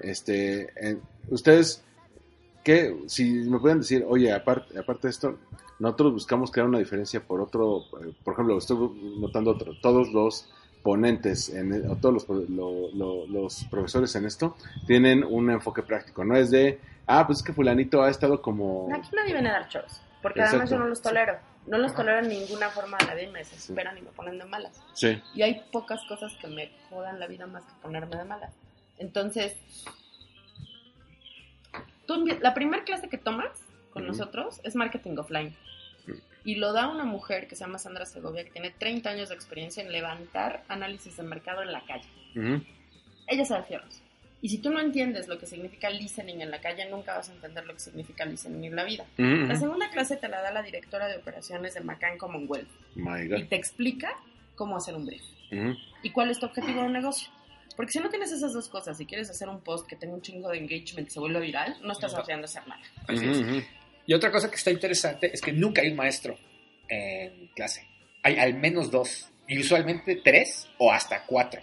Este, 0.01 0.69
eh, 0.79 0.97
ustedes, 1.27 1.83
¿qué, 2.63 2.95
si 3.07 3.25
me 3.25 3.59
pueden 3.59 3.79
decir, 3.79 4.05
oye, 4.07 4.31
aparte, 4.31 4.79
aparte 4.79 5.07
de 5.07 5.11
esto, 5.11 5.39
nosotros 5.83 6.13
buscamos 6.13 6.49
crear 6.51 6.67
una 6.67 6.79
diferencia 6.79 7.21
por 7.21 7.41
otro, 7.41 7.85
eh, 8.01 8.13
por 8.23 8.33
ejemplo, 8.33 8.57
estoy 8.57 8.77
notando 9.19 9.51
otro, 9.51 9.73
todos 9.81 10.11
los 10.13 10.49
ponentes, 10.81 11.49
en, 11.49 11.89
o 11.89 11.95
todos 11.97 12.27
los, 12.27 12.49
lo- 12.49 12.89
lo- 12.93 13.27
los 13.27 13.63
profesores 13.65 14.15
en 14.15 14.25
esto, 14.25 14.55
tienen 14.87 15.23
un 15.23 15.49
enfoque 15.51 15.83
práctico, 15.83 16.23
no 16.25 16.35
es 16.35 16.51
de, 16.51 16.79
ah, 17.07 17.25
pues 17.27 17.39
es 17.39 17.43
que 17.45 17.53
fulanito 17.53 18.01
ha 18.01 18.09
estado 18.09 18.41
como... 18.41 18.87
Aquí 18.93 19.09
nadie 19.15 19.33
viene 19.33 19.49
a 19.49 19.53
dar 19.53 19.69
shows, 19.69 20.01
porque 20.21 20.39
además 20.41 20.69
yo 20.69 20.77
no 20.79 20.87
los 20.87 21.01
tolero. 21.01 21.33
No 21.67 21.77
los 21.77 21.93
tolero 21.95 22.19
en 22.19 22.27
ninguna 22.27 22.69
forma 22.69 22.97
de 22.97 23.05
la 23.05 23.13
vida 23.15 23.27
y 23.29 23.31
me 23.31 23.39
desesperan 23.39 23.97
y 23.97 24.01
me 24.01 24.09
ponen 24.11 24.37
de 24.37 24.43
malas. 24.45 24.81
Sí, 24.93 25.21
Y 25.33 25.41
hay 25.43 25.63
pocas 25.71 26.01
cosas 26.09 26.33
que 26.41 26.47
me 26.47 26.69
jodan 26.89 27.19
la 27.21 27.27
vida 27.27 27.45
más 27.47 27.63
que 27.63 27.71
ponerme 27.81 28.17
de 28.17 28.25
malas. 28.25 28.53
Entonces, 28.97 29.55
tú 32.05 32.25
la 32.41 32.53
primera 32.53 32.83
clase 32.83 33.07
que 33.09 33.17
tomas 33.17 33.49
con 33.91 34.05
nosotros 34.07 34.59
es 34.63 34.75
marketing 34.75 35.15
offline. 35.17 35.55
Y 36.45 36.55
lo 36.55 36.73
da 36.73 36.89
una 36.89 37.05
mujer 37.05 37.47
que 37.47 37.55
se 37.55 37.63
llama 37.63 37.79
Sandra 37.79 38.05
Segovia, 38.05 38.43
que 38.43 38.51
tiene 38.51 38.71
30 38.71 39.09
años 39.09 39.29
de 39.29 39.35
experiencia 39.35 39.81
en 39.81 39.91
levantar 39.91 40.63
análisis 40.67 41.15
de 41.15 41.23
mercado 41.23 41.61
en 41.61 41.71
la 41.71 41.81
calle. 41.85 42.07
Ujú. 42.35 42.61
Ella 43.27 43.45
sabe 43.45 43.63
fierros. 43.63 44.01
Y 44.41 44.49
si 44.49 44.57
tú 44.57 44.69
no 44.71 44.81
entiendes 44.81 45.29
lo 45.29 45.39
que 45.39 45.45
significa 45.45 45.89
listening 45.89 46.41
en 46.41 46.51
la 46.51 46.59
calle, 46.59 46.89
nunca 46.89 47.15
vas 47.15 47.29
a 47.29 47.33
entender 47.33 47.65
lo 47.65 47.73
que 47.73 47.79
significa 47.79 48.25
listening 48.25 48.65
en 48.65 48.75
la 48.75 48.83
vida. 48.83 49.05
Ujú, 49.17 49.23
La 49.23 49.53
ujú. 49.53 49.55
segunda 49.57 49.89
clase 49.89 50.17
te 50.17 50.27
la 50.27 50.41
da 50.41 50.51
la 50.51 50.61
directora 50.61 51.07
de 51.07 51.15
operaciones 51.15 51.73
de 51.75 51.79
McCann 51.79 52.17
Commonwealth 52.17 52.67
My 52.95 53.21
y 53.21 53.29
God. 53.29 53.47
te 53.47 53.55
explica 53.55 54.11
cómo 54.55 54.75
hacer 54.75 54.95
un 54.95 55.05
brief 55.05 55.23
Ujú. 55.49 55.75
y 56.03 56.09
cuál 56.09 56.29
es 56.29 56.39
tu 56.39 56.45
objetivo 56.47 56.81
de 56.81 56.87
un 56.87 56.93
negocio. 56.93 57.29
Porque 57.77 57.93
si 57.93 57.99
no 57.99 58.09
tienes 58.09 58.33
esas 58.33 58.51
dos 58.53 58.67
cosas 58.67 58.99
y 58.99 59.05
quieres 59.05 59.29
hacer 59.29 59.47
un 59.47 59.61
post 59.61 59.87
que 59.87 59.95
tenga 59.95 60.13
un 60.13 60.21
chingo 60.21 60.49
de 60.49 60.57
engagement 60.57 61.07
y 61.07 61.11
se 61.11 61.19
vuelva 61.21 61.39
viral, 61.39 61.77
no 61.81 61.93
estás 61.93 62.13
haciendo 62.13 62.43
hacer 62.45 62.67
nada. 62.67 62.81
Ujú, 63.09 63.29
ujú. 63.31 63.63
Y 64.05 64.13
otra 64.13 64.31
cosa 64.31 64.49
que 64.49 64.55
está 64.55 64.71
interesante 64.71 65.31
es 65.33 65.41
que 65.41 65.53
nunca 65.53 65.81
hay 65.81 65.89
un 65.89 65.95
maestro 65.95 66.37
en 66.87 67.47
clase. 67.55 67.87
Hay 68.21 68.37
al 68.37 68.53
menos 68.55 68.91
dos, 68.91 69.29
y 69.47 69.59
usualmente 69.59 70.21
tres 70.23 70.67
o 70.77 70.91
hasta 70.91 71.25
cuatro. 71.25 71.61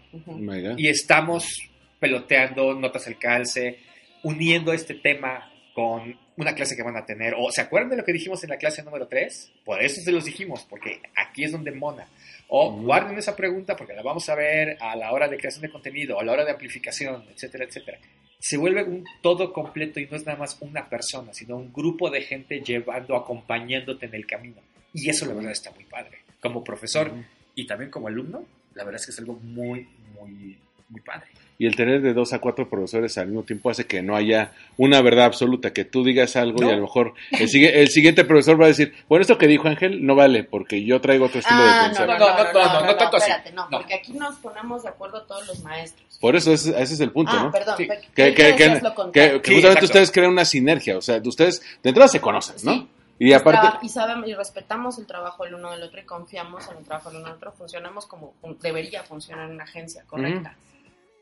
Y 0.77 0.89
estamos 0.89 1.69
peloteando 1.99 2.75
notas 2.75 3.07
al 3.07 3.19
calce, 3.19 3.79
uniendo 4.23 4.73
este 4.73 4.95
tema 4.95 5.50
con 5.75 6.19
una 6.37 6.55
clase 6.55 6.77
que 6.77 6.83
van 6.83 6.97
a 6.97 7.05
tener. 7.05 7.35
O 7.37 7.51
¿se 7.51 7.61
acuerdan 7.61 7.91
de 7.91 7.97
lo 7.97 8.05
que 8.05 8.13
dijimos 8.13 8.43
en 8.45 8.51
la 8.51 8.57
clase 8.57 8.83
número 8.83 9.09
3? 9.09 9.53
Por 9.65 9.83
eso 9.83 10.01
se 10.01 10.13
los 10.13 10.25
dijimos, 10.25 10.67
porque 10.69 11.01
aquí 11.15 11.45
es 11.45 11.53
donde 11.53 11.73
mona. 11.73 12.09
O 12.49 12.73
guarden 12.73 13.19
esa 13.19 13.37
pregunta 13.37 13.77
porque 13.77 13.95
la 13.95 14.03
vamos 14.03 14.29
a 14.29 14.35
ver 14.35 14.77
a 14.81 14.97
la 14.97 15.13
hora 15.13 15.29
de 15.29 15.39
creación 15.39 15.63
de 15.63 15.71
contenido, 15.71 16.19
a 16.19 16.25
la 16.25 16.33
hora 16.33 16.45
de 16.45 16.53
amplificación, 16.53 17.25
etcétera, 17.33 17.65
etcétera. 17.65 17.99
Se 18.39 18.57
vuelve 18.57 18.83
un 18.85 19.05
todo 19.21 19.53
completo 19.53 20.01
y 20.01 20.07
no 20.07 20.17
es 20.17 20.25
nada 20.25 20.39
más 20.39 20.59
una 20.61 20.89
persona, 20.89 21.33
sino 21.33 21.57
un 21.57 21.73
grupo 21.73 22.11
de 22.11 22.23
gente 22.23 22.61
llevando, 22.61 23.15
acompañándote 23.15 24.07
en 24.07 24.15
el 24.15 24.27
camino. 24.27 24.63
Y 24.93 25.09
eso 25.09 25.27
la 25.27 25.35
verdad 25.35 25.53
está 25.53 25.71
muy 25.73 25.85
padre. 25.85 26.19
Como 26.41 26.65
profesor 26.65 27.13
y 27.55 27.67
también 27.67 27.91
como 27.91 28.09
alumno, 28.09 28.45
la 28.75 28.85
verdad 28.85 29.01
es 29.01 29.07
que 29.07 29.13
es 29.13 29.19
algo 29.19 29.35
muy, 29.35 29.87
muy, 30.15 30.59
muy 30.91 31.01
padre. 31.01 31.27
Y 31.59 31.67
el 31.67 31.77
tener 31.77 32.01
de 32.01 32.15
dos 32.15 32.33
a 32.33 32.39
cuatro 32.39 32.71
profesores 32.71 33.19
al 33.19 33.27
mismo 33.27 33.43
tiempo 33.43 33.69
hace 33.69 33.85
que 33.87 34.01
no 34.01 34.17
haya 34.17 34.53
una 34.79 35.03
verdad 35.03 35.27
absoluta, 35.27 35.75
que 35.75 35.85
tú 35.85 36.03
digas 36.03 36.35
algo 36.37 36.63
y 36.65 36.71
a 36.71 36.75
lo 36.75 36.81
mejor 36.81 37.13
el, 37.33 37.51
sigue- 37.51 37.83
el 37.83 37.89
siguiente 37.91 38.25
profesor 38.25 38.59
va 38.59 38.65
a 38.65 38.69
decir, 38.69 38.95
bueno, 39.11 39.21
esto 39.21 39.37
que 39.37 39.47
dijo 39.47 39.69
Ángel 39.69 40.07
no 40.07 40.15
vale 40.15 40.43
porque 40.43 40.83
yo 40.87 41.03
traigo 41.03 41.27
otro 41.27 41.41
estilo 41.41 41.63
de 41.63 41.69
Ah, 41.69 41.81
no, 41.83 41.87
pensar. 41.89 42.07
no, 42.09 42.13
No, 42.15 42.19
no, 42.19 42.27
no, 42.33 42.45
no, 42.45 42.53
no, 42.53 42.65
no, 42.65 42.81
no, 42.81 42.87
no 42.87 42.97
tanto 42.97 43.17
así. 43.19 43.31
espérate, 43.31 43.53
no, 43.53 43.65
No. 43.69 43.77
porque 43.77 43.93
aquí 43.95 44.13
nos 44.15 44.37
ponemos 44.37 44.83
de 44.85 44.89
acuerdo 44.89 45.23
todos 45.25 45.47
los 45.49 45.63
maestros. 45.63 46.17
Por 46.19 46.35
eso 46.35 46.51
ese, 46.55 46.71
ese 46.71 46.95
es 46.95 47.01
el 47.01 47.11
punto, 47.13 47.33
ah, 47.35 47.43
¿no? 47.43 47.51
perdón, 47.53 47.75
Sí. 47.77 47.85
pe- 47.85 48.01
Que, 48.01 48.09
creí 48.15 48.35
que, 48.35 48.43
que, 48.57 48.63
decías 48.65 48.83
lo 48.83 48.89
que- 48.91 48.95
contrario. 48.95 49.43
que 49.43 49.49
Sí, 49.49 49.55
justamente 49.57 49.69
exacto. 49.69 49.85
ustedes 49.85 50.11
crean 50.13 50.31
una 50.33 50.45
sinergia, 50.47 50.97
o 50.97 51.03
sea, 51.03 51.21
ustedes 51.23 51.61
de 51.83 51.91
entrada 51.91 52.09
se 52.09 52.23
conocen, 52.23 52.57
¿no? 52.65 52.73
Sí. 52.73 52.89
Y 53.19 53.35
aparte, 53.35 53.69
y 53.83 53.91
sabemos 53.91 54.27
y 54.31 54.33
respetamos 54.35 54.99
el 54.99 55.07
trabajo 55.07 55.45
del 55.45 55.57
uno 55.57 55.71
del 55.73 55.83
otro 55.83 56.01
y 56.01 56.05
confiamos 56.05 56.67
en 56.71 56.79
el 56.79 56.85
trabajo 56.85 57.11
del 57.11 57.19
uno 57.19 57.27
del 57.29 57.37
otro, 57.37 57.53
funcionamos 57.53 58.07
como 58.07 58.33
fun- 58.41 58.57
debería 58.63 59.03
funcionar 59.03 59.51
una 59.51 59.65
agencia 59.65 60.05
correcta. 60.07 60.57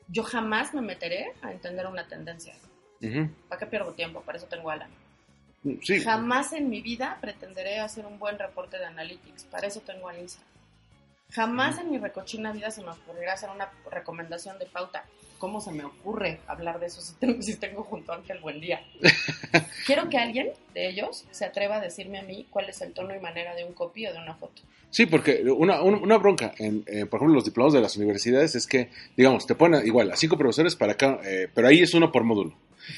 Yo 0.09 0.23
jamás 0.23 0.75
me 0.75 0.81
meteré 0.81 1.33
a 1.43 1.53
entender 1.53 1.87
una 1.87 2.07
tendencia. 2.09 2.55
Ujú, 3.03 3.29
¿Para 3.49 3.59
qué 3.59 3.67
pierdo 3.67 3.93
tiempo? 3.93 4.23
Para 4.23 4.39
eso 4.39 4.47
tengo 4.47 4.71
Alan. 4.71 4.91
sí, 5.83 6.01
Jamás 6.01 6.53
en 6.53 6.69
mi 6.69 6.81
vida 6.81 7.19
pretenderé 7.21 7.79
hacer 7.81 8.07
un 8.07 8.19
buen 8.19 8.39
reporte 8.39 8.79
de 8.79 8.87
analytics. 8.87 9.45
Para 9.45 9.67
eso 9.67 9.81
tengo 9.81 10.09
a 10.09 10.13
Lisa. 10.13 10.41
Jamás 11.31 11.79
en 11.79 11.91
mi 11.91 11.99
recochina 11.99 12.53
vida 12.53 12.71
se 12.71 12.83
me 12.83 12.91
ocurrirá 12.91 13.35
hacer 13.35 13.51
una 13.51 13.71
recomendación 13.91 14.59
de 14.59 14.67
pauta. 14.67 15.05
¿Cómo 15.39 15.61
se 15.61 15.71
me 15.73 15.85
ocurre 15.85 16.41
hablar 16.47 16.79
de 16.81 16.87
eso 16.87 17.01
si 17.01 17.15
tengo, 17.15 17.41
si 17.43 17.57
tengo 17.57 17.83
junto 17.85 18.13
a 18.13 18.17
Ángel 18.17 18.39
buen 18.41 18.61
día? 18.61 18.81
Quiero 19.87 20.09
que 20.09 20.19
alguien 20.19 20.51
de 20.75 20.89
ellos 20.89 21.25
se 21.31 21.45
atreva 21.45 21.77
a 21.77 21.81
decirme 21.81 22.19
a 22.19 22.23
mí 22.23 22.47
cuál 22.51 22.69
es 22.69 22.81
el 22.83 22.93
tono 22.93 23.15
y 23.15 23.21
manera 23.21 23.55
de 23.55 23.65
un 23.65 23.73
copy 23.73 24.07
o 24.07 24.13
de 24.13 24.19
una 24.19 24.35
foto. 24.35 24.63
Sí, 24.91 25.07
porque 25.07 25.43
una, 25.45 25.83
un- 25.83 25.95
una 26.03 26.17
bronca, 26.19 26.53
en, 26.59 26.83
eh, 26.87 27.05
por 27.07 27.19
ejemplo, 27.19 27.35
los 27.35 27.45
diplomados 27.45 27.75
de 27.75 27.81
las 27.81 27.97
universidades 27.97 28.55
es 28.55 28.67
que, 28.67 28.89
digamos, 29.17 29.47
te 29.47 29.55
ponen 29.55 29.87
igual 29.87 30.11
a 30.11 30.17
cinco 30.17 30.37
profesores 30.39 30.77
para 30.77 30.93
acá, 30.93 31.21
eh, 31.25 31.49
pero 31.55 31.69
ahí 31.69 31.81
es 31.81 31.93
uno 31.95 32.11
por 32.11 32.25
módulo. 32.25 32.55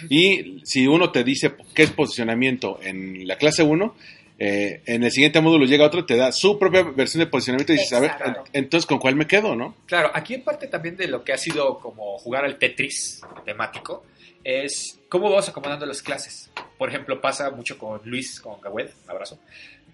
Y 0.09 0.61
si 0.64 0.87
uno 0.87 1.11
te 1.11 1.25
dice 1.25 1.52
qué 1.75 1.82
es 1.82 1.90
posicionamiento 1.90 2.78
en 2.82 3.26
la 3.26 3.37
clase 3.37 3.64
1, 3.64 3.94
eh, 4.42 4.80
en 4.87 5.04
el 5.04 5.12
siguiente 5.12 5.42
módulo 5.42 5.66
llega 5.66 5.85
otro, 5.85 6.06
te 6.06 6.16
da 6.16 6.32
su 6.32 6.59
propia 6.59 6.82
versión 6.82 7.23
de 7.23 7.26
posicionamiento 7.26 7.75
y 7.75 7.76
dices, 7.76 7.92
a 7.92 8.00
ver, 8.00 8.12
entonces, 8.54 8.87
¿con 8.87 8.99
cuál 8.99 9.14
me 9.14 9.26
quedo, 9.26 9.54
no? 9.54 9.76
Claro, 9.85 10.11
aquí 10.14 10.32
en 10.32 10.42
parte 10.42 10.66
también 10.66 10.97
de 10.97 11.09
lo 11.09 11.23
que 11.23 11.35
ha 11.35 11.37
sido 11.37 11.78
como 11.78 12.16
jugar 12.16 12.47
al 12.47 12.56
Tetris 12.56 13.20
temático 13.44 14.02
es 14.42 14.99
cómo 15.11 15.28
vamos 15.28 15.47
acomodando 15.50 15.85
las 15.85 16.00
clases. 16.00 16.50
Por 16.78 16.88
ejemplo, 16.88 17.20
pasa 17.20 17.50
mucho 17.50 17.76
con 17.76 18.00
Luis, 18.04 18.40
con 18.40 18.59
Gawed, 18.62 18.88
un 19.04 19.11
abrazo, 19.11 19.38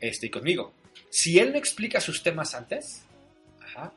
este, 0.01 0.29
y 0.29 0.31
conmigo. 0.31 0.73
Si 1.11 1.41
él 1.41 1.51
me 1.51 1.59
explica 1.59 2.01
sus 2.01 2.23
temas 2.23 2.55
antes, 2.55 3.05
ajá, 3.61 3.93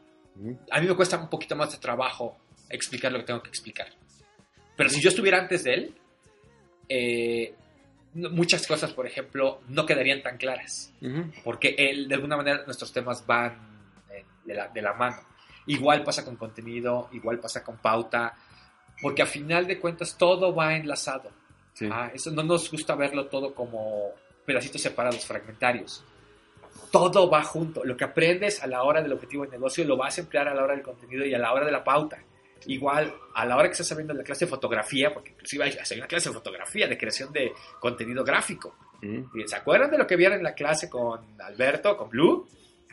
a 0.72 0.82
mí 0.82 0.88
me 0.88 0.96
cuesta 0.96 1.20
un 1.20 1.30
poquito 1.30 1.56
más 1.56 1.74
de 1.74 1.78
trabajo 1.78 2.36
explicar 2.72 3.12
lo 3.12 3.20
que 3.20 3.26
tengo 3.26 3.44
que 3.44 3.50
explicar. 3.50 3.90
Pero 4.76 4.90
si 4.90 5.00
yo 5.00 5.10
estuviera 5.10 5.38
antes 5.38 5.64
de 5.64 5.74
él, 5.76 5.94
eh, 6.88 7.54
muchas 8.32 8.66
cosas, 8.68 8.94
por 8.94 9.06
ejemplo, 9.08 9.62
no 9.68 9.86
quedarían 9.86 10.22
tan 10.22 10.38
claras. 10.38 10.94
Porque 11.44 11.76
él, 11.78 12.08
de 12.08 12.16
alguna 12.16 12.38
manera 12.38 12.64
nuestros 12.66 12.92
temas 12.92 13.26
van 13.26 13.58
de 14.46 14.54
la, 14.54 14.68
de 14.68 14.82
la 14.82 14.94
mano. 14.94 15.18
Igual 15.68 16.04
pasa 16.04 16.26
con 16.26 16.36
contenido, 16.36 17.10
igual 17.12 17.40
pasa 17.40 17.64
con 17.64 17.78
pauta, 17.78 18.36
porque 19.02 19.22
a 19.22 19.26
final 19.26 19.68
de 19.68 19.80
cuentas 19.80 20.18
todo 20.18 20.54
va 20.54 20.76
enlazado. 20.76 21.30
Sí. 21.74 21.88
Ah, 21.92 22.12
eso 22.14 22.32
no 22.32 22.44
nos 22.44 22.70
gusta 22.72 22.96
verlo 22.96 23.28
todo 23.28 23.54
como 23.54 24.12
pedacitos 24.46 24.82
separados, 24.82 25.26
fragmentarios. 25.26 26.04
Todo 26.92 27.30
va 27.30 27.44
junto. 27.44 27.86
Lo 27.86 27.96
que 27.96 28.04
aprendes 28.04 28.64
a 28.64 28.68
la 28.68 28.84
hora 28.84 29.02
del 29.02 29.14
objetivo 29.14 29.46
de 29.46 29.52
negocio 29.52 29.86
lo 29.86 29.96
vas 29.96 30.18
a 30.18 30.22
emplear 30.22 30.48
a 30.48 30.54
la 30.54 30.64
hora 30.64 30.74
del 30.74 30.84
contenido 30.84 31.26
y 31.26 31.34
a 31.34 31.40
la 31.40 31.54
hora 31.54 31.66
de 31.66 31.72
la 31.72 31.84
pauta. 31.84 32.24
Igual, 32.68 33.14
a 33.34 33.46
la 33.46 33.56
hora 33.56 33.68
que 33.68 33.74
estás 33.74 33.96
viendo 33.96 34.14
la 34.14 34.24
clase 34.24 34.46
de 34.46 34.50
fotografía, 34.50 35.14
porque 35.14 35.32
inclusive 35.32 35.64
hay, 35.66 35.72
hay 35.72 35.98
una 35.98 36.08
clase 36.08 36.30
de 36.30 36.36
fotografía, 36.36 36.88
de 36.88 36.98
creación 36.98 37.32
de 37.32 37.54
contenido 37.80 38.24
gráfico. 38.24 38.76
Ujú. 39.02 39.48
¿Se 39.48 39.56
acuerdan 39.56 39.92
de 39.92 39.98
lo 39.98 40.06
que 40.06 40.16
vieron 40.16 40.38
en 40.38 40.44
la 40.44 40.54
clase 40.54 40.90
con 40.90 41.40
Alberto, 41.42 41.96
con 41.96 42.10
Blue? 42.10 42.48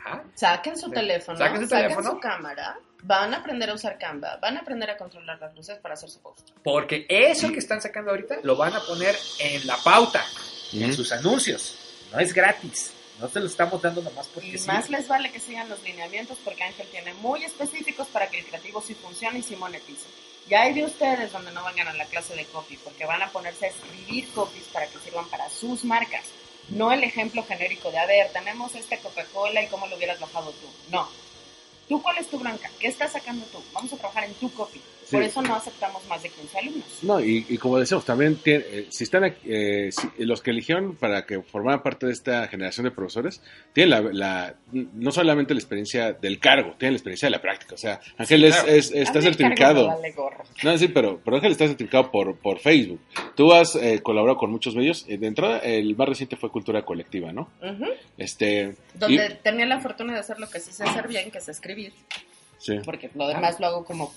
Ah, 0.05 0.23
Saquen 0.35 0.77
su 0.77 0.89
teléfono, 0.89 1.37
saquen 1.37 1.61
su 1.63 1.67
saquen 1.67 1.83
teléfono. 1.87 2.11
su 2.11 2.19
cámara, 2.19 2.77
van 3.03 3.33
a 3.33 3.37
aprender 3.37 3.69
a 3.69 3.73
usar 3.73 3.97
Canva, 3.97 4.37
van 4.41 4.57
a 4.57 4.61
aprender 4.61 4.89
a 4.89 4.97
controlar 4.97 5.39
las 5.39 5.53
luces 5.53 5.77
para 5.79 5.95
hacer 5.95 6.09
su 6.09 6.21
post. 6.21 6.49
Porque 6.63 7.05
eso 7.09 7.51
que 7.51 7.59
están 7.59 7.81
sacando 7.81 8.11
ahorita 8.11 8.37
lo 8.43 8.55
van 8.55 8.73
a 8.73 8.79
poner 8.81 9.15
en 9.39 9.67
la 9.67 9.75
pauta, 9.83 10.23
en 10.71 10.93
sus 10.93 11.11
anuncios. 11.11 11.77
No 12.13 12.19
es 12.19 12.33
gratis. 12.33 12.93
No 13.19 13.27
te 13.27 13.39
lo 13.39 13.47
estamos 13.47 13.81
dando 13.81 14.01
nomás 14.01 14.27
porque 14.27 14.49
Y 14.49 14.57
sí. 14.57 14.67
más 14.67 14.89
les 14.89 15.07
vale 15.07 15.31
que 15.31 15.39
sigan 15.39 15.69
los 15.69 15.81
lineamientos 15.83 16.37
porque 16.43 16.63
Ángel 16.63 16.87
tiene 16.89 17.13
muy 17.15 17.43
específicos 17.43 18.07
para 18.07 18.29
que 18.29 18.39
el 18.39 18.45
creativo 18.45 18.81
sí 18.81 18.93
funcione 18.93 19.39
y 19.39 19.43
sí 19.43 19.55
monetice. 19.55 20.05
Ya 20.47 20.61
hay 20.61 20.73
de 20.73 20.85
ustedes 20.85 21.31
donde 21.31 21.51
no 21.51 21.63
vengan 21.65 21.87
a 21.87 21.93
la 21.93 22.05
clase 22.05 22.35
de 22.35 22.45
copy 22.45 22.77
porque 22.77 23.05
van 23.05 23.21
a 23.21 23.31
ponerse 23.31 23.65
a 23.65 23.69
escribir 23.69 24.29
copies 24.31 24.65
para 24.65 24.87
que 24.87 24.99
sirvan 24.99 25.27
para 25.29 25.49
sus 25.49 25.83
marcas. 25.83 26.25
No 26.69 26.91
el 26.91 27.03
ejemplo 27.03 27.43
genérico 27.45 27.91
de, 27.91 27.97
a 27.97 28.05
ver, 28.05 28.31
tenemos 28.31 28.75
esta 28.75 28.97
Coca-Cola 28.97 29.63
y 29.63 29.67
cómo 29.67 29.87
lo 29.87 29.95
hubieras 29.97 30.19
bajado 30.19 30.51
tú. 30.51 30.67
No. 30.89 31.09
¿Tú 31.89 32.01
cuál 32.01 32.17
es 32.17 32.27
tu 32.29 32.37
bronca? 32.37 32.69
¿Qué 32.79 32.87
estás 32.87 33.13
sacando 33.13 33.45
tú? 33.47 33.63
Vamos 33.73 33.91
a 33.93 33.97
trabajar 33.97 34.25
en 34.25 34.33
tu 34.35 34.53
copy. 34.53 34.81
Por 35.11 35.21
Sí. 35.23 35.29
eso 35.29 35.41
no 35.41 35.55
aceptamos 35.55 36.05
más 36.07 36.21
de 36.21 36.29
15 36.29 36.57
alumnos. 36.59 36.85
No, 37.03 37.19
y, 37.19 37.45
y 37.47 37.57
como 37.57 37.77
decíamos, 37.79 38.03
también 38.05 38.35
tiene- 38.37 38.65
eh, 38.69 38.87
si 38.89 39.03
están 39.05 39.23
aquí, 39.23 39.39
eh, 39.45 39.89
si- 39.91 40.25
los 40.25 40.41
que 40.41 40.51
eligieron 40.51 40.95
para 40.95 41.25
que 41.25 41.41
formaran 41.41 41.81
parte 41.81 42.07
de 42.07 42.11
esta 42.13 42.47
generación 42.47 42.83
de 42.85 42.91
profesores, 42.91 43.41
tienen 43.73 43.89
la, 43.91 44.01
la- 44.11 44.55
no 44.71 45.11
solamente 45.11 45.53
la 45.53 45.59
experiencia 45.59 46.11
del 46.13 46.39
cargo, 46.39 46.75
tienen 46.77 46.93
la 46.93 46.97
experiencia 46.97 47.27
de 47.27 47.31
la 47.31 47.41
práctica. 47.41 47.75
O 47.75 47.77
sea, 47.77 47.99
Ángel 48.17 48.43
es- 48.43 48.55
claro. 48.55 48.69
es- 48.69 48.91
mí 48.91 48.99
está 48.99 49.21
certificado. 49.21 49.87
me 49.87 49.95
vale 49.95 50.11
gorro. 50.11 50.43
No, 50.63 50.77
sí, 50.77 50.87
pero, 50.89 51.21
pero 51.23 51.37
Ángel 51.37 51.51
está 51.53 51.67
certificado 51.67 52.11
por, 52.11 52.35
por 52.37 52.59
Facebook. 52.59 52.99
Tú 53.35 53.53
has 53.53 53.75
eh, 53.75 54.01
colaborado 54.03 54.37
con 54.37 54.51
muchos 54.51 54.75
medios. 54.75 55.05
Eh, 55.07 55.17
De 55.17 55.27
entrada, 55.27 55.59
el 55.59 55.95
más 55.95 56.09
reciente 56.09 56.35
fue 56.35 56.51
Cultura 56.51 56.83
Colectiva, 56.83 57.31
¿no? 57.31 57.49
Este. 58.17 58.75
Donde 58.93 59.25
y- 59.25 59.43
tenía 59.43 59.65
la 59.65 59.79
fortuna 59.79 60.13
de 60.13 60.19
hacer 60.19 60.39
lo 60.39 60.49
que 60.49 60.59
sí 60.59 60.71
sé 60.71 60.83
hacer 60.83 61.07
bien, 61.07 61.31
que 61.31 61.37
es 61.37 61.47
escribir. 61.49 61.93
sí. 62.59 62.79
porque 62.83 63.09
lo 63.13 63.27
demás 63.27 63.59
lo 63.59 63.67
hago 63.67 63.85
como 63.85 64.11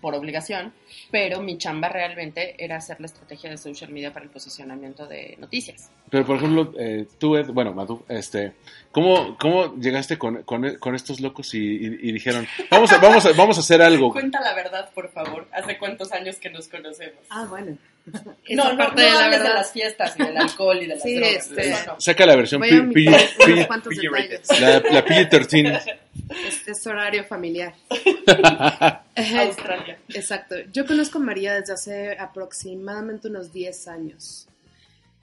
por 0.00 0.14
obligación, 0.14 0.72
pero 1.10 1.40
mi 1.40 1.58
chamba 1.58 1.88
realmente 1.88 2.54
era 2.62 2.76
hacer 2.76 3.00
la 3.00 3.06
estrategia 3.06 3.50
de 3.50 3.56
social 3.58 3.90
media 3.90 4.12
para 4.12 4.24
el 4.24 4.30
posicionamiento 4.30 5.06
de 5.06 5.36
noticias. 5.38 5.90
Pero, 6.10 6.24
por 6.26 6.36
ejemplo, 6.36 6.72
eh, 6.78 7.06
tú, 7.18 7.36
Ed, 7.36 7.46
bueno, 7.48 7.72
Madu, 7.72 8.04
este, 8.08 8.52
¿cómo, 8.92 9.36
cómo 9.38 9.74
llegaste 9.76 10.16
con, 10.18 10.42
con, 10.44 10.76
con 10.76 10.94
estos 10.94 11.20
locos 11.20 11.54
y, 11.54 11.58
y- 11.58 11.98
y 12.08 12.12
dijeron, 12.12 12.46
vamos 12.70 12.92
a, 12.92 12.98
vamos, 12.98 13.26
a, 13.26 13.32
vamos 13.32 13.56
a 13.56 13.60
hacer 13.60 13.82
algo? 13.82 14.12
Cuenta 14.12 14.40
la 14.40 14.54
verdad, 14.54 14.90
por 14.94 15.10
favor. 15.10 15.43
¿Hace 15.54 15.78
cuántos 15.78 16.10
años 16.12 16.36
que 16.36 16.50
nos 16.50 16.68
conocemos? 16.68 17.20
Ah, 17.30 17.46
bueno. 17.48 17.76
no, 18.06 18.20
Esa 18.44 18.72
no, 18.72 18.76
parte 18.76 19.02
no 19.02 19.08
de 19.08 19.28
la 19.30 19.38
de 19.38 19.48
las 19.54 19.72
fiestas, 19.72 20.14
y 20.18 20.22
del 20.24 20.36
alcohol 20.36 20.76
y 20.78 20.86
de 20.86 20.94
las 20.94 21.02
Sí, 21.02 21.14
drogas. 21.14 21.34
este- 21.50 21.70
no. 21.86 22.00
Saca 22.00 22.26
la 22.26 22.36
versión 22.36 22.60
Voy 22.60 22.68
a 22.68 22.72
P- 22.72 22.80
omitir 22.80 23.10
P- 23.44 23.52
unos 23.52 23.66
cuantos 23.66 23.94
PG-rated. 23.94 24.40
detalles. 24.40 24.60
la, 24.60 24.90
la 24.90 25.04
PG-13. 25.04 25.98
Es, 26.46 26.68
es 26.68 26.86
horario 26.86 27.24
familiar. 27.24 27.74
Australia. 29.16 29.98
Exacto. 30.08 30.56
Yo 30.72 30.86
conozco 30.86 31.18
a 31.18 31.22
María 31.22 31.54
desde 31.54 31.72
hace 31.74 32.18
aproximadamente 32.18 33.28
unos 33.28 33.52
10 33.52 33.88
años. 33.88 34.48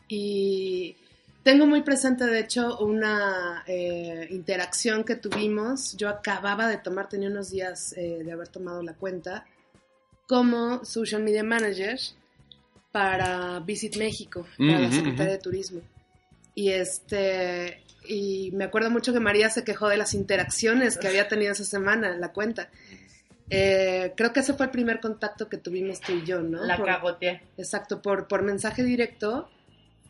Y 0.08 0.96
tengo 1.44 1.66
muy 1.66 1.82
presente, 1.82 2.26
de 2.26 2.40
hecho, 2.40 2.78
una 2.80 3.64
eh, 3.68 4.28
interacción 4.30 5.04
que 5.04 5.16
tuvimos. 5.16 5.96
Yo 5.98 6.10
acababa 6.10 6.68
de 6.68 6.78
tomar, 6.78 7.10
tenía 7.10 7.30
unos 7.30 7.52
días 7.52 7.94
eh, 7.98 8.22
de 8.24 8.32
haber 8.32 8.48
tomado 8.48 8.82
la 8.84 8.94
cuenta, 8.94 9.46
como 10.28 10.84
social 10.86 11.24
media 11.24 11.44
manager 11.44 12.00
para 12.92 13.60
Visit 13.60 13.98
México, 13.98 14.46
para 14.58 14.80
la 14.80 14.88
Ujú, 14.88 14.96
Secretaría 14.98 15.34
de 15.34 15.38
Turismo. 15.40 15.82
Y 16.56 16.70
este 16.72 17.82
y 18.08 18.52
me 18.54 18.66
acuerdo 18.66 18.90
mucho 18.90 19.14
que 19.14 19.20
María 19.20 19.50
se 19.50 19.64
quejó 19.64 19.88
de 19.88 19.98
las 19.98 20.14
interacciones 20.14 20.98
que 20.98 21.08
había 21.08 21.28
tenido 21.28 21.52
esa 21.52 21.64
semana 21.64 22.10
en 22.14 22.20
la 22.20 22.30
cuenta. 22.34 22.70
Eh, 23.50 24.14
creo 24.16 24.34
que 24.34 24.40
ese 24.40 24.54
fue 24.54 24.66
el 24.66 24.72
primer 24.72 25.00
contacto 25.00 25.48
que 25.50 25.58
tuvimos 25.58 26.00
tú 26.02 26.14
y 26.14 26.26
yo, 26.26 26.42
¿no? 26.42 26.66
La 26.66 26.78
Por- 26.78 26.86
cagoteé. 26.88 27.42
Exacto, 27.58 28.02
por, 28.02 28.28
por 28.28 28.42
mensaje 28.44 28.84
directo 28.84 29.50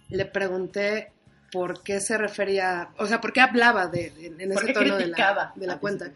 le 0.09 0.25
pregunté 0.25 1.11
por 1.51 1.83
qué 1.83 1.99
se 1.99 2.17
refería, 2.17 2.89
o 2.97 3.05
sea, 3.07 3.19
por 3.19 3.33
qué 3.33 3.41
hablaba 3.41 3.87
de, 3.87 4.11
de- 4.11 4.27
en 4.43 4.53
¿Por 4.53 4.63
ese 4.63 4.73
tono 4.73 4.95
de 4.97 5.07
la, 5.07 5.53
de 5.55 5.67
la 5.67 5.73
Ah, 5.73 5.79
cuenta. 5.79 6.05
sí, 6.05 6.11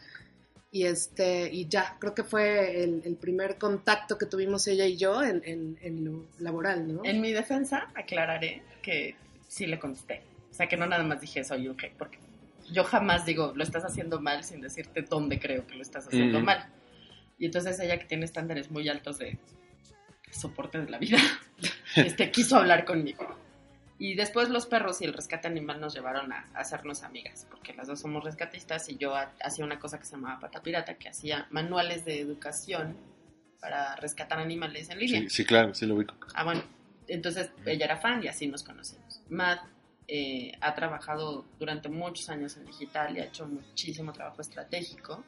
Y 0.75 0.83
este, 0.85 1.49
y 1.53 1.69
ya, 1.69 1.95
creo 1.99 2.13
que 2.13 2.25
fue 2.25 2.83
el, 2.83 3.01
el 3.05 3.15
primer 3.15 3.57
contacto 3.57 4.17
que 4.17 4.25
tuvimos 4.25 4.67
ella 4.67 4.85
y 4.85 4.97
yo 4.97 5.23
en, 5.23 5.41
en- 5.45 5.77
en 5.81 6.03
lo 6.03 6.25
laboral, 6.39 6.93
¿no? 6.93 7.05
En 7.05 7.21
mi 7.21 7.31
defensa, 7.31 7.87
aclararé 7.95 8.61
que 8.81 9.15
sí 9.47 9.67
le 9.67 9.79
contesté. 9.79 10.21
O 10.51 10.53
sea, 10.53 10.67
que 10.67 10.75
no 10.75 10.85
nada 10.85 11.01
más 11.05 11.21
dije 11.21 11.45
soy 11.45 11.69
un 11.69 11.77
hack, 11.77 11.93
porque 11.97 12.17
yo 12.73 12.83
jamás 12.83 13.25
digo, 13.25 13.53
lo 13.55 13.63
estás 13.63 13.85
haciendo 13.85 14.19
mal 14.19 14.43
sin 14.43 14.59
decirte 14.59 15.03
dónde 15.03 15.39
creo 15.39 15.65
que 15.65 15.75
lo 15.75 15.81
estás 15.81 16.07
haciendo 16.07 16.39
Ujú. 16.39 16.45
mal. 16.45 16.67
Y 17.39 17.45
entonces 17.45 17.79
ella 17.79 17.97
que 17.97 18.05
tiene 18.07 18.25
estándares 18.25 18.69
muy 18.69 18.89
altos 18.89 19.17
de 19.17 19.37
soporte 20.29 20.81
de 20.81 20.89
la 20.89 20.97
vida, 20.97 21.19
este, 21.95 22.31
quiso 22.31 22.57
hablar 22.57 22.83
conmigo. 22.83 23.25
Y 23.97 24.15
después 24.15 24.49
los 24.49 24.65
perros 24.65 25.01
y 25.01 25.05
el 25.05 25.13
rescate 25.13 25.47
animal 25.47 25.79
nos 25.79 25.93
llevaron 25.93 26.31
a, 26.33 26.47
a 26.53 26.59
hacernos 26.59 27.03
amigas, 27.03 27.47
porque 27.49 27.73
las 27.73 27.87
dos 27.87 28.01
somos 28.01 28.23
rescatistas 28.23 28.89
y 28.89 28.97
yo 28.97 29.15
ha- 29.15 29.33
hacía 29.41 29.63
una 29.63 29.79
cosa 29.79 29.97
que 29.99 30.05
se 30.05 30.11
llamaba 30.11 30.39
Pata 30.39 30.61
Pirata, 30.61 30.95
que 30.95 31.07
hacía 31.09 31.47
manuales 31.49 32.03
de 32.03 32.19
educación 32.19 32.97
para 33.61 33.95
rescatar 33.95 34.39
animales 34.39 34.89
en 34.89 34.99
línea. 34.99 35.21
Sí, 35.21 35.29
sí, 35.29 35.45
claro, 35.45 35.73
sí 35.73 35.85
lo 35.85 35.95
ubico. 35.95 36.15
Ah, 36.33 36.43
bueno, 36.43 36.61
entonces 37.07 37.51
ella 37.65 37.85
era 37.85 37.97
fan 37.97 38.21
y 38.23 38.27
así 38.27 38.47
nos 38.47 38.63
conocimos. 38.63 39.21
Matt 39.29 39.61
eh, 40.07 40.51
ha 40.61 40.75
trabajado 40.75 41.45
durante 41.57 41.87
muchos 41.89 42.29
años 42.29 42.57
en 42.57 42.65
digital 42.65 43.15
y 43.15 43.21
ha 43.21 43.25
hecho 43.25 43.47
muchísimo 43.47 44.11
trabajo 44.13 44.41
estratégico 44.41 45.23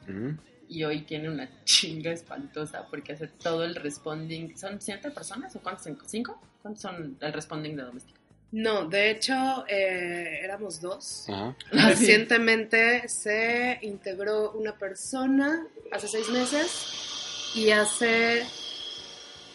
y 0.68 0.84
hoy 0.84 1.00
tiene 1.02 1.30
una 1.30 1.48
chinga 1.64 2.12
espantosa 2.12 2.86
porque 2.90 3.14
hace 3.14 3.28
todo 3.28 3.64
el 3.64 3.74
responding. 3.74 4.56
¿Son 4.56 4.78
siete 4.80 5.10
personas 5.10 5.56
o 5.56 5.60
cuántos? 5.60 5.88
¿Cinco? 6.06 6.38
¿Cuántos 6.62 6.82
son 6.82 7.16
el 7.20 7.32
responding 7.32 7.74
de 7.76 7.82
doméstica? 7.82 8.17
No, 8.50 8.86
de 8.88 9.10
hecho, 9.10 9.34
eh, 9.68 10.40
éramos 10.42 10.80
dos. 10.80 11.24
Ajá. 11.28 11.54
Recientemente 11.70 13.06
se 13.08 13.78
integró 13.82 14.52
una 14.52 14.72
persona 14.72 15.66
hace 15.92 16.08
seis 16.08 16.28
meses 16.30 16.70
y 17.54 17.70
hace 17.70 18.44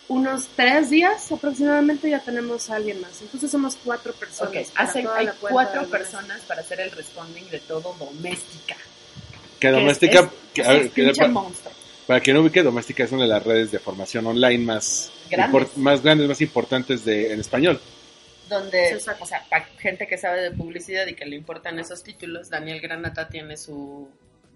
unos 0.10 0.48
tres 0.56 0.90
días 0.92 1.32
aproximadamente 1.32 2.10
ya 2.10 2.20
tenemos 2.20 2.70
a 2.70 2.76
alguien 2.76 3.02
más. 3.02 3.22
Entonces 3.22 3.50
somos 3.50 3.78
cuatro 3.84 4.14
personas. 4.14 4.68
Ok, 4.68 4.74
para 4.74 4.90
hace, 4.90 5.02
toda 5.02 5.18
hay 5.18 5.30
cuatro 5.40 5.86
personas 5.88 6.42
para 6.42 6.62
hacer 6.62 6.80
el 6.82 6.92
responding 6.92 7.50
de 7.50 7.60
todo 7.62 7.96
doméstica. 7.98 8.76
Que 9.60 9.70
doméstica, 9.72 10.20
es- 10.20 10.28
que- 10.54 10.62
es 10.62 10.68
ver, 10.68 10.92
que- 10.92 11.14
para, 11.16 11.30
monstruo. 11.30 11.74
para 12.06 12.20
quien 12.20 12.36
no 12.36 12.42
ubique, 12.44 12.62
doméstica 12.62 13.06
es 13.06 13.12
una 13.12 13.24
de 13.24 13.30
las 13.30 13.44
redes 13.44 13.72
de 13.72 13.80
formación 13.80 14.28
online 14.28 14.64
más, 14.64 15.10
Grandes. 15.32 15.62
import- 15.64 15.76
más 15.78 16.04
grandes, 16.04 16.28
más 16.28 16.42
importantes 16.42 17.06
de, 17.06 17.34
en 17.34 17.40
español. 17.40 17.80
Donde, 18.54 18.96
o 18.96 19.00
sea, 19.26 19.44
para 19.50 19.66
gente 19.78 20.08
que 20.08 20.18
sabe 20.18 20.42
de 20.42 20.52
publicidad 20.52 21.08
y 21.08 21.16
que 21.16 21.26
le 21.26 21.36
importan 21.36 21.80
esos 21.80 22.04
títulos, 22.04 22.50
Daniel 22.50 22.80
Granata 22.80 23.28
tiene 23.28 23.58
su, 23.58 24.10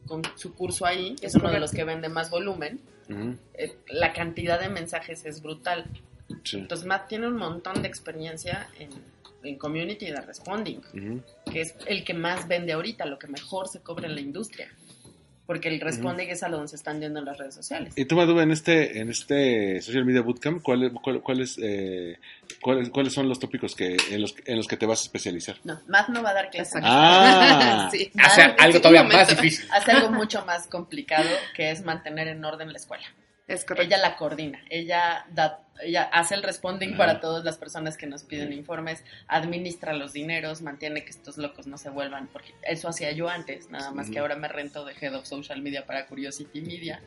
con 0.06 0.22
su 0.36 0.54
curso 0.54 0.86
ahí, 0.86 1.16
que 1.16 1.28
es, 1.28 1.36
Es 1.36 1.42
uno 1.42 1.52
de 1.52 1.60
los 1.60 1.72
que 1.72 1.84
vende 1.84 2.10
más 2.10 2.30
volumen. 2.30 2.80
Eh, 3.54 3.76
la 3.88 4.14
cantidad 4.14 4.60
de 4.60 4.70
mensajes 4.70 5.26
es 5.26 5.42
brutal. 5.42 5.86
Sí. 6.44 6.58
Entonces, 6.58 6.86
Matt 6.86 7.08
tiene 7.08 7.28
un 7.28 7.38
montón 7.38 7.82
de 7.82 7.88
experiencia 7.88 8.70
en, 8.80 8.90
en 9.44 9.58
community 9.58 10.08
de 10.08 10.22
responding, 10.22 10.82
que 11.52 11.62
es 11.62 11.76
el 11.86 12.04
que 12.04 12.14
más 12.14 12.48
vende 12.48 12.74
ahorita, 12.74 13.06
lo 13.06 13.18
que 13.18 13.28
mejor 13.28 13.68
se 13.68 13.82
cobra 13.82 14.08
en 14.08 14.16
la 14.16 14.22
industria. 14.22 14.70
Porque 15.48 15.70
el 15.70 15.80
responding 15.80 16.28
es 16.28 16.44
a 16.44 16.50
donde 16.50 16.68
se 16.68 16.76
están 16.76 17.00
yendo 17.00 17.20
en 17.20 17.26
las 17.26 17.38
redes 17.38 17.56
sociales. 17.56 17.94
Y 17.96 18.04
tú, 18.06 18.16
Madu, 18.18 18.38
en 18.42 18.52
este, 18.52 19.00
en 19.00 19.10
este 19.10 19.82
Social 19.82 20.04
Media 20.06 20.22
Bootcamp, 20.22 20.62
¿cuál- 20.62 20.92
cuál- 21.02 21.22
cuáles, 21.22 21.58
eh, 21.64 22.20
cuáles, 22.62 22.90
cuáles 22.90 23.14
son 23.14 23.30
los 23.30 23.40
tópicos 23.40 23.74
que, 23.74 23.96
en, 24.12 24.22
los, 24.22 24.36
en 24.46 24.58
los 24.58 24.68
que 24.68 24.76
te 24.78 24.86
vas 24.86 25.00
a 25.00 25.04
especializar? 25.04 25.56
No, 25.64 25.80
Matt 25.88 26.10
no 26.10 26.22
va 26.22 26.32
a 26.32 26.34
dar 26.34 26.50
clases. 26.50 26.82
Ah. 26.84 27.90
Sí. 27.92 28.12
Hace 28.20 28.42
algo 28.42 28.76
un 28.76 28.82
todavía 28.82 29.04
momento. 29.04 29.18
más 29.20 29.30
difícil. 29.42 29.68
hace 29.72 29.92
algo 29.94 30.12
mucho 30.12 30.46
más 30.46 30.68
complicado 30.68 31.30
que 31.56 31.72
es 31.72 31.84
mantener 31.86 32.28
en 32.28 32.44
orden 32.44 32.72
la 32.72 32.78
escuela. 32.78 33.06
Es 33.48 33.64
correcto. 33.64 33.88
Ella 33.88 33.98
la 33.98 34.18
coordina, 34.18 34.60
ella 34.70 35.26
da, 35.32 35.62
ella 35.82 36.04
hace 36.12 36.36
el 36.36 36.44
responding 36.44 36.98
para 36.98 37.22
todas 37.22 37.46
las 37.46 37.58
personas 37.58 37.96
que 37.96 38.06
nos 38.06 38.24
piden 38.24 38.52
informes, 38.52 39.06
administra 39.28 39.94
los 39.94 40.12
dineros, 40.12 40.62
mantiene 40.62 41.06
que 41.06 41.12
estos 41.12 41.38
locos 41.38 41.66
no 41.66 41.78
se 41.78 41.90
vuelvan, 41.90 42.28
porque 42.28 42.54
eso 42.64 42.90
hacía 42.90 43.12
yo 43.12 43.30
antes, 43.30 43.70
nada 43.70 43.92
más 43.92 44.10
que 44.10 44.20
ahora 44.20 44.36
me 44.36 44.50
rento 44.50 44.84
de 44.84 44.94
Head 45.00 45.16
of 45.16 45.26
Social 45.26 45.62
Media 45.62 45.86
para 45.86 46.08
Curiosity 46.08 46.62
Media 46.62 47.02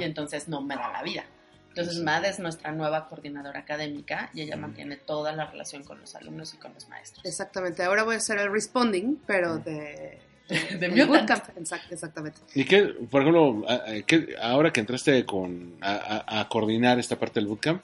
y 0.00 0.04
entonces 0.04 0.48
no 0.48 0.62
me 0.62 0.76
da 0.76 0.90
la 0.90 1.02
vida. 1.02 1.24
Entonces 1.68 2.02
Mad 2.02 2.24
es 2.26 2.38
nuestra 2.38 2.70
nueva 2.72 3.08
coordinadora 3.08 3.60
académica 3.60 4.30
y 4.34 4.42
ella 4.42 4.56
mantiene 4.56 4.96
toda 4.96 5.32
la 5.32 5.46
relación 5.46 5.84
con 5.84 6.00
los 6.00 6.14
alumnos 6.14 6.52
y 6.52 6.58
con 6.58 6.74
los 6.74 6.86
maestros. 6.88 7.24
Exactamente. 7.24 7.82
Ahora 7.82 8.02
voy 8.02 8.14
a 8.14 8.18
hacer 8.18 8.38
el 8.38 8.52
responding, 8.52 9.16
pero 9.26 9.56
de... 9.58 10.20
De 10.70 10.76
del 10.78 10.90
Mutant. 10.92 11.08
bootcamp. 11.10 11.44
Exact- 11.58 11.90
exactamente. 11.92 12.38
¿Y 12.54 12.64
qué, 12.64 12.82
por 13.10 13.22
ejemplo, 13.22 13.64
qué- 14.06 14.34
ahora 14.40 14.72
que 14.72 14.80
entraste 14.80 15.24
con, 15.24 15.74
a, 15.80 16.24
a- 16.26 16.40
a 16.40 16.48
coordinar 16.48 16.98
esta 16.98 17.18
parte 17.18 17.40
del 17.40 17.48
bootcamp, 17.48 17.82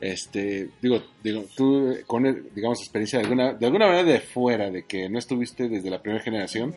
este, 0.00 0.68
digo, 0.82 1.02
digo, 1.22 1.44
tú 1.56 1.96
con, 2.06 2.26
el- 2.26 2.52
digamos, 2.54 2.80
experiencia 2.80 3.18
de 3.18 3.24
alguna, 3.24 3.52
de 3.54 3.66
alguna 3.66 3.86
manera 3.86 4.04
de 4.04 4.20
fuera, 4.20 4.70
de 4.70 4.84
que 4.84 5.08
no 5.08 5.18
estuviste 5.18 5.68
desde 5.68 5.90
la 5.90 6.02
primera 6.02 6.22
generación, 6.22 6.74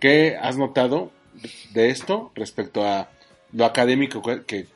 ¿qué 0.00 0.36
has 0.40 0.56
notado 0.56 1.10
de 1.72 1.90
esto 1.90 2.30
respecto 2.34 2.84
a 2.86 3.10
lo 3.52 3.64
académico 3.64 4.20
que, 4.22 4.44
que, 4.44 4.66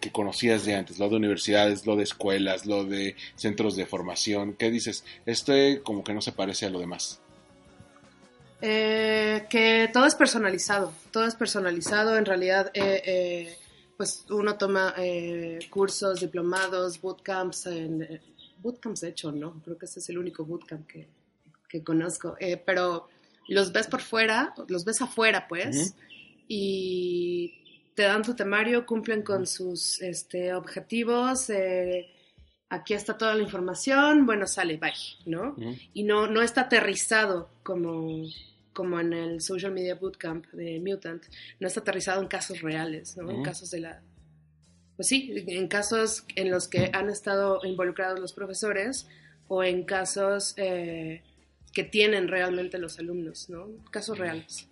que 0.00 0.10
conocías 0.10 0.64
de 0.64 0.74
antes, 0.74 0.98
lo 0.98 1.08
de 1.10 1.16
universidades, 1.16 1.86
lo 1.86 1.94
de 1.96 2.04
escuelas, 2.04 2.64
lo 2.66 2.84
de 2.84 3.14
centros 3.36 3.76
de 3.76 3.84
formación? 3.86 4.54
¿Qué 4.58 4.70
dices? 4.70 5.04
Esto 5.26 5.52
como 5.82 6.02
que 6.02 6.14
no 6.14 6.22
se 6.22 6.32
parece 6.32 6.64
a 6.66 6.70
lo 6.70 6.80
demás. 6.80 7.20
Eh, 8.60 9.46
que 9.50 9.90
todo 9.92 10.06
es 10.06 10.14
personalizado, 10.14 10.92
todo 11.10 11.26
es 11.26 11.34
personalizado. 11.34 12.16
En 12.16 12.24
realidad, 12.24 12.70
eh, 12.74 13.02
eh, 13.04 13.58
pues 13.96 14.24
uno 14.30 14.56
toma 14.56 14.94
cursos, 15.70 16.20
diplomados, 16.20 17.00
bootcamps, 17.00 17.66
en, 17.66 18.20
bootcamps 18.58 19.02
de 19.02 19.08
hecho, 19.08 19.32
¿no? 19.32 19.60
Creo 19.64 19.78
que 19.78 19.86
ese 19.86 20.00
es 20.00 20.08
el 20.08 20.18
único 20.18 20.44
bootcamp 20.44 20.86
que, 20.86 21.08
que 21.68 21.84
conozco. 21.84 22.36
Pero 22.64 23.08
los 23.48 23.72
ves 23.72 23.86
por 23.86 24.00
fuera, 24.00 24.54
los 24.68 24.84
ves 24.84 25.02
afuera, 25.02 25.46
pues, 25.48 25.94
y 26.48 27.64
te 27.94 28.02
dan 28.02 28.22
tu 28.22 28.34
temario, 28.34 28.84
cumplen 28.84 29.22
con 29.22 29.46
sus 29.46 30.00
este, 30.02 30.54
objetivos. 30.54 31.48
eh, 31.50 32.10
aquí 32.68 32.94
está 32.94 33.16
toda 33.16 33.34
la 33.34 33.42
información, 33.42 34.26
bueno, 34.26 34.46
sale, 34.46 34.76
bye, 34.76 34.92
¿no? 35.26 35.56
Y 35.92 36.02
no, 36.02 36.26
no 36.26 36.42
está 36.42 36.62
aterrizado 36.62 37.50
como, 37.62 38.24
como 38.72 39.00
en 39.00 39.12
el 39.12 39.40
Social 39.40 39.72
Media 39.72 39.94
Bootcamp 39.94 40.46
de 40.48 40.80
Mutant, 40.80 41.24
no 41.60 41.66
está 41.66 41.80
aterrizado 41.80 42.20
en 42.20 42.28
casos 42.28 42.60
reales, 42.60 43.16
¿no? 43.16 43.30
En 43.30 43.42
casos 43.42 43.70
de 43.70 43.80
la... 43.80 44.02
Pues 44.96 45.08
sí, 45.08 45.32
en 45.48 45.66
casos 45.68 46.24
en 46.36 46.50
los 46.50 46.68
que 46.68 46.90
han 46.92 47.10
estado 47.10 47.60
involucrados 47.64 48.20
los 48.20 48.32
profesores 48.32 49.08
o 49.48 49.64
en 49.64 49.84
casos 49.84 50.54
eh, 50.56 51.22
que 51.72 51.82
tienen 51.84 52.28
realmente 52.28 52.78
los 52.78 52.98
alumnos, 52.98 53.50
¿no? 53.50 53.68
Casos 53.90 54.18
reales. 54.18 54.68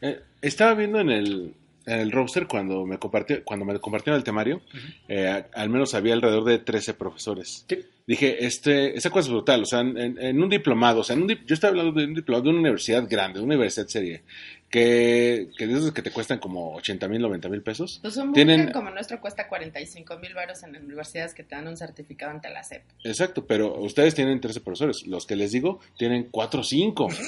Eh, 0.00 0.20
estaba 0.40 0.74
viendo 0.74 1.00
en 1.00 1.10
el, 1.10 1.54
el 1.88 2.12
roster 2.12 2.46
cuando 2.46 2.84
me 2.86 2.98
compartió, 2.98 3.42
cuando 3.44 3.64
me 3.64 3.78
compartieron 3.80 4.18
el 4.18 4.24
temario, 4.24 4.60
eh, 5.08 5.44
al 5.54 5.70
menos 5.70 5.94
había 5.94 6.14
alrededor 6.14 6.44
de 6.44 6.58
13 6.58 6.94
profesores. 6.94 7.64
Sí. 7.68 7.78
Dije, 8.06 8.46
este, 8.46 8.96
esa 8.96 9.10
cosa 9.10 9.26
es 9.26 9.28
brutal, 9.30 9.62
o 9.62 9.66
sea, 9.66 9.80
en, 9.80 9.98
en- 10.18 10.42
un 10.42 10.48
diplomado, 10.48 11.00
o 11.00 11.04
sea, 11.04 11.14
en 11.14 11.22
un 11.24 11.28
yo 11.28 11.52
estaba 11.54 11.72
hablando 11.72 11.92
de 11.92 12.06
un 12.06 12.14
diplomado 12.14 12.44
de 12.44 12.50
una 12.50 12.60
universidad 12.60 13.06
grande, 13.08 13.38
de 13.38 13.44
una 13.44 13.54
universidad 13.54 13.86
seria, 13.86 14.22
que, 14.70 15.48
que 15.56 15.66
de 15.66 15.72
esos 15.78 15.92
que 15.92 16.02
te 16.02 16.10
cuestan 16.10 16.38
como 16.38 16.74
80 16.74 17.08
mil, 17.08 17.20
90 17.22 17.48
mil 17.48 17.62
pesos. 17.62 17.98
Pues 18.02 18.16
un 18.16 18.32
Tienen- 18.32 18.70
como 18.72 18.90
nuestro 18.90 19.20
cuesta 19.20 19.48
45 19.48 20.18
mil 20.18 20.34
baros 20.34 20.62
en 20.62 20.76
universidades 20.76 21.34
que 21.34 21.42
te 21.42 21.54
dan 21.54 21.66
un 21.68 21.76
certificado 21.76 22.32
ante 22.32 22.50
la 22.50 22.62
SEP. 22.62 22.82
Exacto, 23.04 23.46
pero 23.46 23.74
ustedes 23.80 24.14
tienen 24.14 24.40
13 24.40 24.60
profesores, 24.60 25.06
los 25.06 25.26
que 25.26 25.36
les 25.36 25.52
digo 25.52 25.80
tienen 25.96 26.28
4 26.30 26.60
o 26.60 26.64
5. 26.64 27.08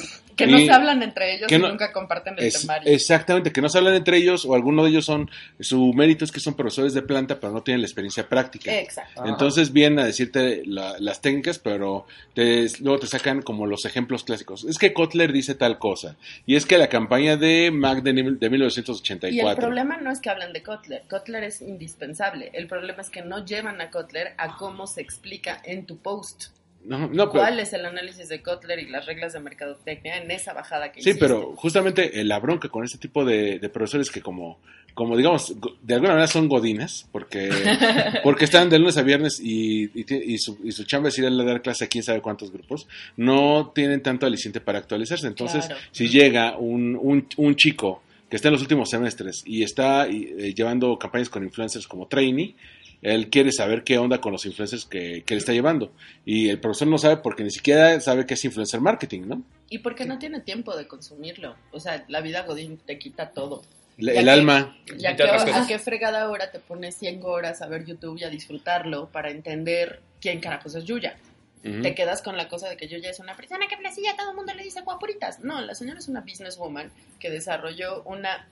Que 0.41 0.47
Y- 0.47 0.53
no 0.53 0.59
se 0.61 0.71
hablan 0.71 1.03
entre 1.03 1.35
ellos 1.35 1.49
que 1.49 1.57
y 1.57 1.59
nunca 1.59 1.93
comparten 1.93 2.35
el 2.39 2.45
Es- 2.47 2.63
temario. 2.63 2.91
exactamente, 2.91 3.53
que 3.53 3.61
no 3.61 3.69
se 3.69 3.77
hablan 3.77 3.95
entre 3.95 4.17
ellos 4.17 4.47
o 4.47 4.55
alguno 4.55 4.83
de 4.85 4.89
ellos 4.91 5.05
son, 5.05 5.29
su 5.59 5.93
mérito 5.93 6.25
es 6.25 6.33
que 6.33 6.41
son 6.41 6.55
profesores 6.55 6.95
de 6.95 7.03
planta, 7.03 7.39
pero 7.39 7.53
no 7.53 7.63
tienen 7.63 7.83
la 7.83 7.87
experiencia 7.87 8.27
práctica. 8.27 8.73
Exacto. 8.79 9.27
Entonces 9.27 9.71
vienen 9.75 9.99
a 9.99 10.05
decirte 10.07 10.63
la- 10.65 10.97
las 10.99 11.21
técnicas, 11.21 11.59
pero 11.59 12.07
te- 12.33 12.69
luego 12.81 13.01
te 13.01 13.07
sacan 13.07 13.43
como 13.43 13.67
los 13.67 13.85
ejemplos 13.85 14.25
clásicos. 14.25 14.65
Es 14.65 14.79
que 14.79 14.95
Kotler 14.95 15.31
dice 15.31 15.55
tal 15.55 15.79
cosa. 15.79 16.17
Y 16.47 16.57
es 16.57 16.65
que 16.65 16.79
la 16.79 16.89
campaña 16.89 17.30
de 17.37 17.71
Mac 17.71 18.03
de, 18.03 18.13
ni- 18.13 18.23
de 18.23 18.39
Y 18.41 18.45
el 18.45 18.51
1984. 18.51 19.61
problema 19.61 19.97
no 19.99 20.11
es 20.11 20.21
que 20.21 20.31
hablan 20.31 20.53
de 20.53 20.63
Kotler. 20.63 21.03
Kotler 21.09 21.45
es 21.45 21.61
indispensable. 21.63 22.51
El 22.55 22.67
problema 22.67 23.03
es 23.03 23.11
que 23.11 23.23
no 23.23 23.45
llevan 23.45 23.81
a 23.81 23.91
Kotler 23.91 24.35
a 24.39 24.57
cómo 24.57 24.87
se 24.87 25.01
explica 25.01 25.61
en 25.65 25.87
tu 25.87 25.99
post. 25.99 26.47
No, 26.85 26.99
no, 27.09 27.09
pero- 27.31 27.31
¿Cuál 27.43 27.61
es 27.61 27.73
el 27.75 27.85
análisis 27.85 28.29
de 28.31 28.43
Kotler 28.43 28.79
y 28.79 28.89
las 28.89 29.05
reglas 29.05 29.35
de 29.35 29.41
mercadotecnia 29.41 30.17
en 30.17 30.31
esa 30.31 30.55
bajada 30.55 30.93
que 30.93 31.03
Sí, 31.03 31.11
hiciste? 31.11 31.27
pero 31.27 31.55
justamente 31.57 32.19
eh, 32.21 32.25
la 32.25 32.39
bronca 32.39 32.71
con 32.71 32.85
este 32.85 32.97
tipo 32.97 33.23
de, 33.25 33.59
de 33.59 33.69
profesores 33.69 34.11
que 34.11 34.23
como, 34.23 34.61
como 34.95 35.17
digamos, 35.17 35.55
de 35.83 35.95
alguna 35.95 36.13
manera 36.15 36.27
son 36.27 36.49
godines, 36.49 37.07
porque, 37.13 37.49
porque 38.23 38.45
están 38.45 38.69
de 38.71 38.79
lunes 38.79 38.97
a 38.97 39.03
viernes 39.03 39.41
y, 39.41 39.91
y, 39.95 40.39
su, 40.39 40.59
y 40.65 40.73
su 40.73 40.85
chamba 40.85 41.09
es 41.09 41.19
ir 41.19 41.27
a 41.27 41.31
dar 41.31 41.63
clase 41.63 41.85
a 41.85 41.89
quién 41.89 42.05
sabe 42.05 42.21
cuántos 42.21 42.51
grupos, 42.53 42.87
no 43.17 43.73
tienen 43.75 44.03
tanto 44.03 44.27
aliciente 44.27 44.61
para 44.61 44.79
actualizarse. 44.79 45.27
Entonces, 45.27 45.67
Claro. 45.67 45.81
si 45.93 46.09
llega 46.09 46.57
un, 46.59 46.97
un, 47.01 47.27
un 47.37 47.57
chico 47.57 48.03
que 48.29 48.37
está 48.37 48.49
en 48.49 48.53
los 48.53 48.63
últimos 48.63 48.89
semestres 48.91 49.43
y 49.45 49.63
está 49.63 50.07
eh, 50.07 50.55
llevando 50.55 50.97
campañas 50.99 51.29
con 51.29 51.43
influencers 51.43 51.87
como 51.89 52.07
trainee, 52.07 52.55
él 53.03 53.31
quiere 53.31 53.51
saber 53.51 53.83
qué 53.83 53.97
onda 53.97 54.21
con 54.21 54.31
los 54.33 54.45
influencers 54.45 54.85
que, 54.85 55.23
que 55.25 55.35
le 55.35 55.39
está 55.39 55.53
llevando. 55.53 55.91
Y 56.27 56.49
el 56.51 56.61
profesor 56.61 56.87
no 56.87 56.99
sabe 56.99 57.17
porque 57.17 57.43
ni 57.43 57.51
siquiera 57.51 57.99
sabe 58.01 58.27
qué 58.27 58.35
es 58.35 58.45
influencer 58.45 58.81
marketing, 58.81 59.23
¿no? 59.27 59.43
Y 59.71 59.79
porque 59.79 60.05
no 60.05 60.19
tiene 60.19 60.41
tiempo 60.41 60.77
de 60.77 60.87
consumirlo. 60.87 61.57
O 61.73 61.81
sea, 61.81 62.05
la 62.09 62.21
vida 62.21 62.43
Godín 62.43 62.77
te 62.85 62.99
quita 62.99 63.31
todo. 63.31 63.63
El 64.01 64.25
que- 64.25 64.31
alma. 64.31 64.77
Ya 64.97 65.15
que, 65.17 65.23
¿A 65.25 65.67
qué 65.67 65.79
fregada 65.79 66.29
hora 66.29 66.51
te 66.51 66.59
pones 66.59 66.97
100 66.97 67.21
horas 67.25 67.63
a 67.63 67.67
ver 67.69 67.85
YouTube 67.85 68.19
y 68.19 68.25
a 68.25 68.31
disfrutarlo 68.31 69.09
para 69.11 69.31
entender 69.31 70.01
quién 70.21 70.41
carajos 70.41 70.75
es 70.75 70.85
Yuya? 70.85 71.17
Te 71.63 71.95
quedas 71.95 72.23
con 72.23 72.39
la 72.39 72.49
cosa 72.49 72.71
de 72.71 72.79
que 72.79 72.89
Yuya 72.89 73.11
es 73.11 73.21
una 73.21 73.37
persona 73.37 73.67
que 73.69 73.77
placilla, 73.77 74.17
todo 74.17 74.31
el 74.31 74.37
mundo 74.37 74.55
le 74.55 74.63
dice 74.63 74.81
guapuritas. 74.81 75.41
No, 75.41 75.61
la 75.61 75.75
señora 75.75 75.99
es 75.99 76.09
una 76.09 76.23
businesswoman 76.23 76.91
que 77.19 77.29
desarrolló 77.29 78.03
una 78.05 78.49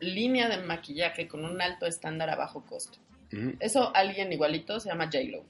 línea 0.00 0.48
de 0.48 0.58
maquillaje 0.58 1.28
con 1.28 1.44
un 1.44 1.60
alto 1.60 1.84
estándar 1.86 2.30
a 2.30 2.36
bajo 2.36 2.64
costo. 2.64 2.98
Eso 3.60 3.94
alguien 3.94 4.32
igualito 4.32 4.80
se 4.80 4.88
llama 4.88 5.04
J-Lo. 5.06 5.44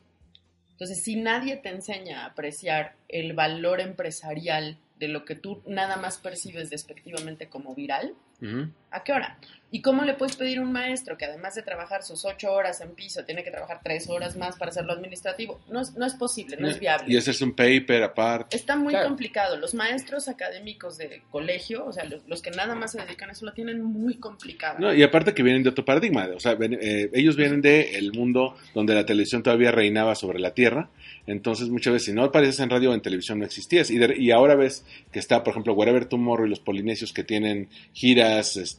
Entonces, 0.72 1.02
si 1.04 1.16
nadie 1.16 1.56
te 1.56 1.68
enseña 1.68 2.22
a 2.22 2.26
apreciar 2.26 2.94
el 3.08 3.32
valor 3.34 3.80
empresarial 3.80 4.76
de 4.98 5.08
lo 5.08 5.24
que 5.24 5.34
tú 5.36 5.62
nada 5.66 5.96
más 5.96 6.18
percibes 6.18 6.70
despectivamente 6.70 7.48
como 7.48 7.74
viral, 7.74 8.14
Ujú. 8.42 8.68
¿A 8.90 9.02
qué 9.04 9.12
hora? 9.12 9.38
¿Y 9.72 9.82
cómo 9.82 10.04
le 10.04 10.14
puedes 10.14 10.36
pedir 10.36 10.58
a 10.58 10.62
un 10.62 10.70
maestro 10.70 11.18
que 11.18 11.24
además 11.24 11.56
de 11.56 11.62
trabajar 11.62 12.04
sus 12.04 12.24
ocho 12.24 12.52
horas 12.52 12.80
en 12.80 12.90
piso, 12.94 13.24
tiene 13.24 13.42
que 13.42 13.50
trabajar 13.50 13.80
tres 13.82 14.08
horas 14.08 14.36
más 14.36 14.56
para 14.56 14.70
hacerlo 14.70 14.92
administrativo? 14.92 15.60
No 15.68 15.80
es, 15.80 15.94
no 15.96 16.06
es 16.06 16.14
posible, 16.14 16.56
no 16.56 16.68
es 16.68 16.78
viable. 16.78 17.12
Y 17.12 17.16
hacerse 17.16 17.42
un 17.44 17.54
paper 17.54 18.04
aparte. 18.04 18.56
Está 18.56 18.76
muy 18.76 18.92
Claro. 18.92 19.08
complicado. 19.08 19.56
Los 19.56 19.74
maestros 19.74 20.28
académicos 20.28 20.96
de 20.98 21.20
colegio, 21.32 21.84
o 21.84 21.92
sea, 21.92 22.04
los, 22.04 22.22
los 22.28 22.42
que 22.42 22.52
nada 22.52 22.76
más 22.76 22.92
se 22.92 23.00
dedican 23.02 23.28
a 23.28 23.32
eso, 23.32 23.44
lo 23.44 23.52
tienen 23.52 23.82
muy 23.82 24.14
complicado. 24.14 24.78
No, 24.78 24.94
y 24.94 25.02
aparte 25.02 25.34
que 25.34 25.42
vienen 25.42 25.64
de 25.64 25.70
otro 25.70 25.84
paradigma, 25.84 26.28
o 26.34 26.40
sea, 26.40 26.54
ven- 26.54 26.78
eh, 26.80 27.10
ellos 27.12 27.36
vienen 27.36 27.60
de 27.60 27.98
el 27.98 28.12
mundo 28.12 28.56
donde 28.72 28.94
la 28.94 29.04
televisión 29.04 29.42
todavía 29.42 29.72
reinaba 29.72 30.14
sobre 30.14 30.38
la 30.38 30.54
tierra, 30.54 30.90
entonces 31.26 31.68
muchas 31.70 31.92
veces 31.92 32.06
si 32.06 32.12
no 32.12 32.22
apareces 32.22 32.60
en 32.60 32.70
radio 32.70 32.92
o 32.92 32.94
en 32.94 33.02
televisión 33.02 33.40
no 33.40 33.44
existías, 33.44 33.90
y, 33.90 33.98
de- 33.98 34.16
y 34.16 34.30
ahora 34.30 34.54
ves 34.54 34.84
que 35.12 35.18
está, 35.18 35.42
por 35.42 35.50
ejemplo, 35.50 35.74
Wherever 35.74 36.06
Tomorrow 36.06 36.46
y 36.46 36.50
los 36.50 36.60
polinesios 36.60 37.12
que 37.12 37.24
tienen 37.24 37.68
giras 37.92 38.56
este, 38.56 38.75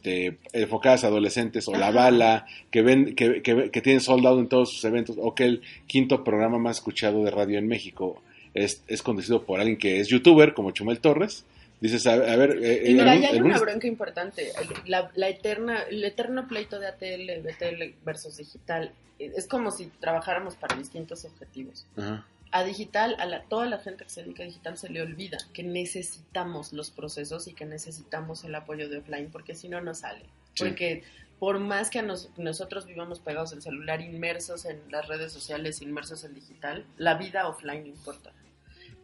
enfocadas 0.52 1.04
a 1.04 1.08
adolescentes, 1.08 1.68
o 1.68 1.72
La. 1.72 1.90
Bala, 1.90 2.46
que 2.70 2.82
ven 2.82 3.14
que, 3.14 3.42
que, 3.42 3.70
que 3.70 3.80
tienen 3.80 4.00
soldado 4.00 4.38
en 4.40 4.48
todos 4.48 4.70
sus 4.72 4.84
eventos, 4.84 5.16
o 5.20 5.34
que 5.34 5.44
el 5.44 5.62
quinto 5.86 6.24
programa 6.24 6.58
más 6.58 6.76
escuchado 6.78 7.24
de 7.24 7.30
radio 7.30 7.58
en 7.58 7.66
México 7.66 8.22
es, 8.54 8.82
es 8.88 9.02
conducido 9.02 9.44
por 9.44 9.60
alguien 9.60 9.78
que 9.78 10.00
es 10.00 10.08
youtuber, 10.08 10.54
como 10.54 10.70
Chumel 10.72 11.00
Torres, 11.00 11.44
dices, 11.80 12.06
a, 12.06 12.14
a 12.14 12.36
ver... 12.36 12.58
eh, 12.62 12.90
Y 12.90 12.94
mira, 12.94 13.14
ya 13.16 13.28
hay 13.28 13.40
una 13.40 13.58
bronca 13.58 13.86
importante. 13.86 14.48
La, 14.86 15.10
la 15.14 15.28
eterna, 15.28 15.82
el 15.90 16.02
eterno 16.04 16.48
pleito 16.48 16.78
de 16.80 16.88
ATL, 16.88 17.42
BTL 17.42 17.94
versus 18.04 18.36
digital. 18.36 18.92
Es 19.18 19.46
como 19.48 19.70
si 19.70 19.86
trabajáramos 20.00 20.54
para 20.56 20.76
distintos 20.76 21.24
objetivos. 21.24 21.86
Ajá. 21.96 22.26
A 22.50 22.64
digital, 22.64 23.14
a 23.18 23.26
la, 23.26 23.42
toda 23.44 23.66
la 23.66 23.78
gente 23.78 24.04
que 24.04 24.10
se 24.10 24.22
dedica 24.22 24.42
a 24.42 24.46
digital 24.46 24.78
se 24.78 24.88
le 24.88 25.02
olvida 25.02 25.36
que 25.52 25.62
necesitamos 25.62 26.72
los 26.72 26.90
procesos 26.90 27.46
y 27.48 27.52
que 27.54 27.66
necesitamos 27.66 28.44
el 28.44 28.54
apoyo 28.54 28.88
de 28.88 28.98
offline, 28.98 29.30
porque 29.30 29.54
si 29.54 29.68
no, 29.68 29.80
no 29.80 29.94
sale. 29.94 30.24
Sí. 30.54 30.64
Porque 30.64 31.02
por 31.38 31.58
más 31.60 31.90
que 31.90 32.02
nos- 32.02 32.30
nosotros 32.38 32.86
vivamos 32.86 33.20
pegados 33.20 33.52
al 33.52 33.62
celular, 33.62 34.00
inmersos 34.00 34.64
en 34.64 34.80
las 34.90 35.06
redes 35.08 35.32
sociales, 35.32 35.82
inmersos 35.82 36.24
en 36.24 36.34
digital, 36.34 36.84
la 36.96 37.14
vida 37.14 37.46
offline 37.48 37.86
importa. 37.86 38.32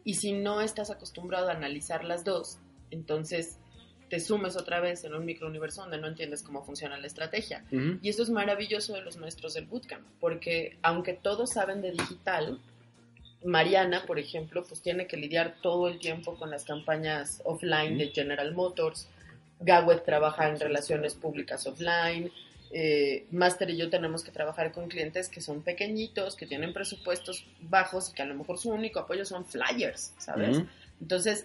Y 0.04 0.14
si 0.14 0.32
no 0.32 0.60
estás 0.60 0.90
acostumbrado 0.90 1.48
a 1.48 1.52
analizar 1.52 2.04
las 2.04 2.24
dos, 2.24 2.58
entonces 2.90 3.58
te 4.10 4.20
sumes 4.20 4.56
otra 4.56 4.80
vez 4.80 5.02
en 5.04 5.14
un 5.14 5.24
microuniverso 5.24 5.82
donde 5.82 5.98
no 5.98 6.06
entiendes 6.08 6.42
cómo 6.42 6.62
funciona 6.64 6.96
la 6.98 7.06
estrategia. 7.06 7.64
Y 8.02 8.08
esto 8.08 8.22
es 8.22 8.30
maravilloso 8.30 8.92
de 8.94 9.00
los 9.02 9.16
maestros 9.16 9.54
del 9.54 9.66
bootcamp, 9.66 10.06
porque 10.20 10.78
aunque 10.82 11.14
todos 11.14 11.50
saben 11.50 11.80
de 11.82 11.92
digital, 11.92 12.60
Mariana, 13.44 14.04
por 14.06 14.18
ejemplo, 14.18 14.64
pues 14.64 14.80
tiene 14.80 15.06
que 15.06 15.16
lidiar 15.16 15.56
todo 15.60 15.88
el 15.88 15.98
tiempo 15.98 16.36
con 16.36 16.50
las 16.50 16.64
campañas 16.64 17.42
offline 17.44 17.98
de 17.98 18.08
General 18.08 18.52
Motors. 18.54 19.06
Gawet 19.60 20.04
trabaja 20.04 20.48
en 20.48 20.58
relaciones 20.58 21.14
públicas 21.14 21.66
offline. 21.66 22.32
Eh, 22.72 23.26
Master 23.30 23.70
y 23.70 23.76
yo 23.76 23.88
tenemos 23.90 24.24
que 24.24 24.32
trabajar 24.32 24.72
con 24.72 24.88
clientes 24.88 25.28
que 25.28 25.40
son 25.40 25.62
pequeñitos, 25.62 26.34
que 26.34 26.46
tienen 26.46 26.72
presupuestos 26.72 27.46
bajos 27.60 28.10
y 28.10 28.14
que 28.14 28.22
a 28.22 28.26
lo 28.26 28.34
mejor 28.34 28.58
su 28.58 28.70
único 28.70 28.98
apoyo 28.98 29.24
son 29.24 29.44
flyers, 29.44 30.12
¿sabes? 30.18 30.62
Entonces, 31.00 31.44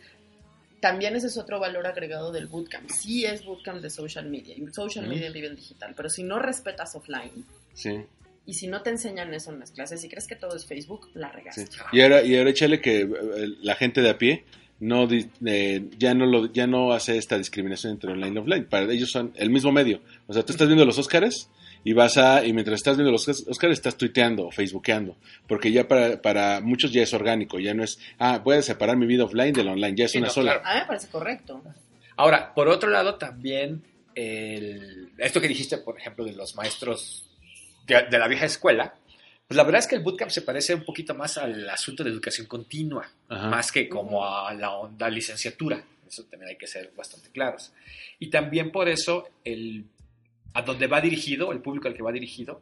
también 0.80 1.16
ese 1.16 1.28
es 1.28 1.38
otro 1.38 1.60
valor 1.60 1.86
agregado 1.86 2.32
del 2.32 2.48
bootcamp. 2.48 2.90
Sí 2.90 3.26
es 3.26 3.46
bootcamp 3.46 3.82
de 3.82 3.90
social 3.90 4.26
media, 4.26 4.56
y 4.58 4.66
social 4.74 5.08
media 5.08 5.30
vive 5.32 5.48
en 5.48 5.56
digital, 5.56 5.94
pero 5.96 6.10
si 6.10 6.24
no 6.24 6.40
respetas 6.40 6.96
offline 6.96 7.46
Sí. 7.74 8.06
Y 8.46 8.54
si 8.56 8.68
no 8.68 8.82
te 8.82 8.90
enseñan 8.90 9.34
eso 9.34 9.52
en 9.52 9.60
las 9.60 9.72
clases 9.72 10.04
y 10.04 10.10
crees 10.10 10.28
que 10.28 10.36
todo 10.36 10.56
es 10.56 10.66
Facebook, 10.66 11.10
la 11.14 11.32
regaste. 11.32 11.68
Sí. 11.68 11.78
Y 11.92 12.02
ahora, 12.02 12.24
y 12.24 12.36
ahora 12.38 12.50
échale 12.50 12.82
que 12.82 13.02
eh, 13.02 13.08
la 13.62 13.76
gente 13.76 14.02
de 14.02 14.10
a 14.10 14.18
pie 14.18 14.46
no 14.80 15.08
eh, 15.46 15.84
ya 15.98 16.14
no 16.14 16.26
lo 16.26 16.52
ya 16.54 16.66
no 16.66 16.94
hace 16.94 17.18
esta 17.18 17.38
discriminación 17.38 17.94
entre 17.94 18.12
online 18.14 18.36
y 18.36 18.38
offline. 18.40 18.66
Para 18.66 18.92
ellos 18.92 19.12
son 19.12 19.34
el 19.36 19.50
mismo 19.50 19.72
medio. 19.72 20.02
O 20.28 20.34
sea, 20.34 20.44
tú 20.44 20.54
estás 20.54 20.68
viendo 20.68 20.86
los 20.86 20.98
Óscares 20.98 21.50
y 21.84 21.94
vas 21.94 22.18
a 22.18 22.46
y 22.46 22.54
mientras 22.54 22.78
estás 22.78 22.98
viendo 22.98 23.12
los 23.12 23.28
Óscares 23.28 23.78
estás 23.78 23.98
tuiteando 23.98 24.48
o 24.48 24.52
facebookeando, 24.52 25.16
porque 25.48 25.72
ya 25.72 25.88
para, 25.88 26.22
para 26.22 26.60
muchos 26.62 26.92
ya 26.92 27.04
es 27.04 27.14
orgánico, 27.14 27.60
ya 27.60 27.74
no 27.74 27.84
es 27.84 28.00
ah 28.20 28.40
voy 28.44 28.56
a 28.58 28.62
separar 28.62 28.98
mi 28.98 29.06
vida 29.06 29.26
offline 29.26 29.54
del 29.54 29.68
online, 29.68 29.96
ya 29.96 30.06
es 30.06 30.12
Sí, 30.12 30.18
una 30.18 30.28
no, 30.28 30.34
sola. 30.34 30.54
claro. 30.62 30.68
A 30.68 30.74
mí 30.76 30.80
me 30.82 30.86
parece 30.88 31.08
correcto. 31.10 31.62
Ahora, 32.18 32.54
por 32.54 32.68
otro 32.70 32.90
lado, 32.90 33.16
también 33.16 33.84
el- 34.16 35.10
esto 35.18 35.40
que 35.42 35.48
dijiste, 35.48 35.78
por 35.78 35.98
ejemplo, 35.98 36.26
de 36.26 36.34
los 36.34 36.56
maestros 36.56 37.26
de, 37.90 38.08
de 38.10 38.18
la 38.20 38.28
vieja 38.28 38.46
escuela, 38.46 38.94
pues 39.48 39.58
la 39.58 39.64
verdad 39.64 39.80
es 39.80 39.88
que 39.88 39.96
el 39.96 40.04
bootcamp 40.04 40.30
se 40.30 40.44
parece 40.44 40.76
un 40.76 40.86
poquito 40.86 41.16
más 41.16 41.38
al 41.40 41.68
asunto 41.70 42.04
de 42.04 42.12
educación 42.12 42.46
continua, 42.46 43.10
Ajá. 43.28 43.50
más 43.50 43.72
que 43.72 43.90
como 43.90 44.24
a 44.24 44.54
la 44.54 44.76
onda 44.76 45.10
licenciatura. 45.10 45.84
Eso 46.08 46.24
también 46.26 46.50
hay 46.52 46.58
que 46.58 46.68
ser 46.68 46.92
bastante 46.96 47.30
claros. 47.32 47.74
Y 48.20 48.30
también 48.30 48.72
por 48.72 48.88
eso, 48.88 49.28
el, 49.44 49.86
a 50.54 50.62
donde 50.62 50.88
va 50.88 51.02
dirigido, 51.02 51.52
el 51.52 51.62
público 51.62 51.88
al 51.88 51.96
que 51.96 52.04
va 52.04 52.12
dirigido, 52.12 52.62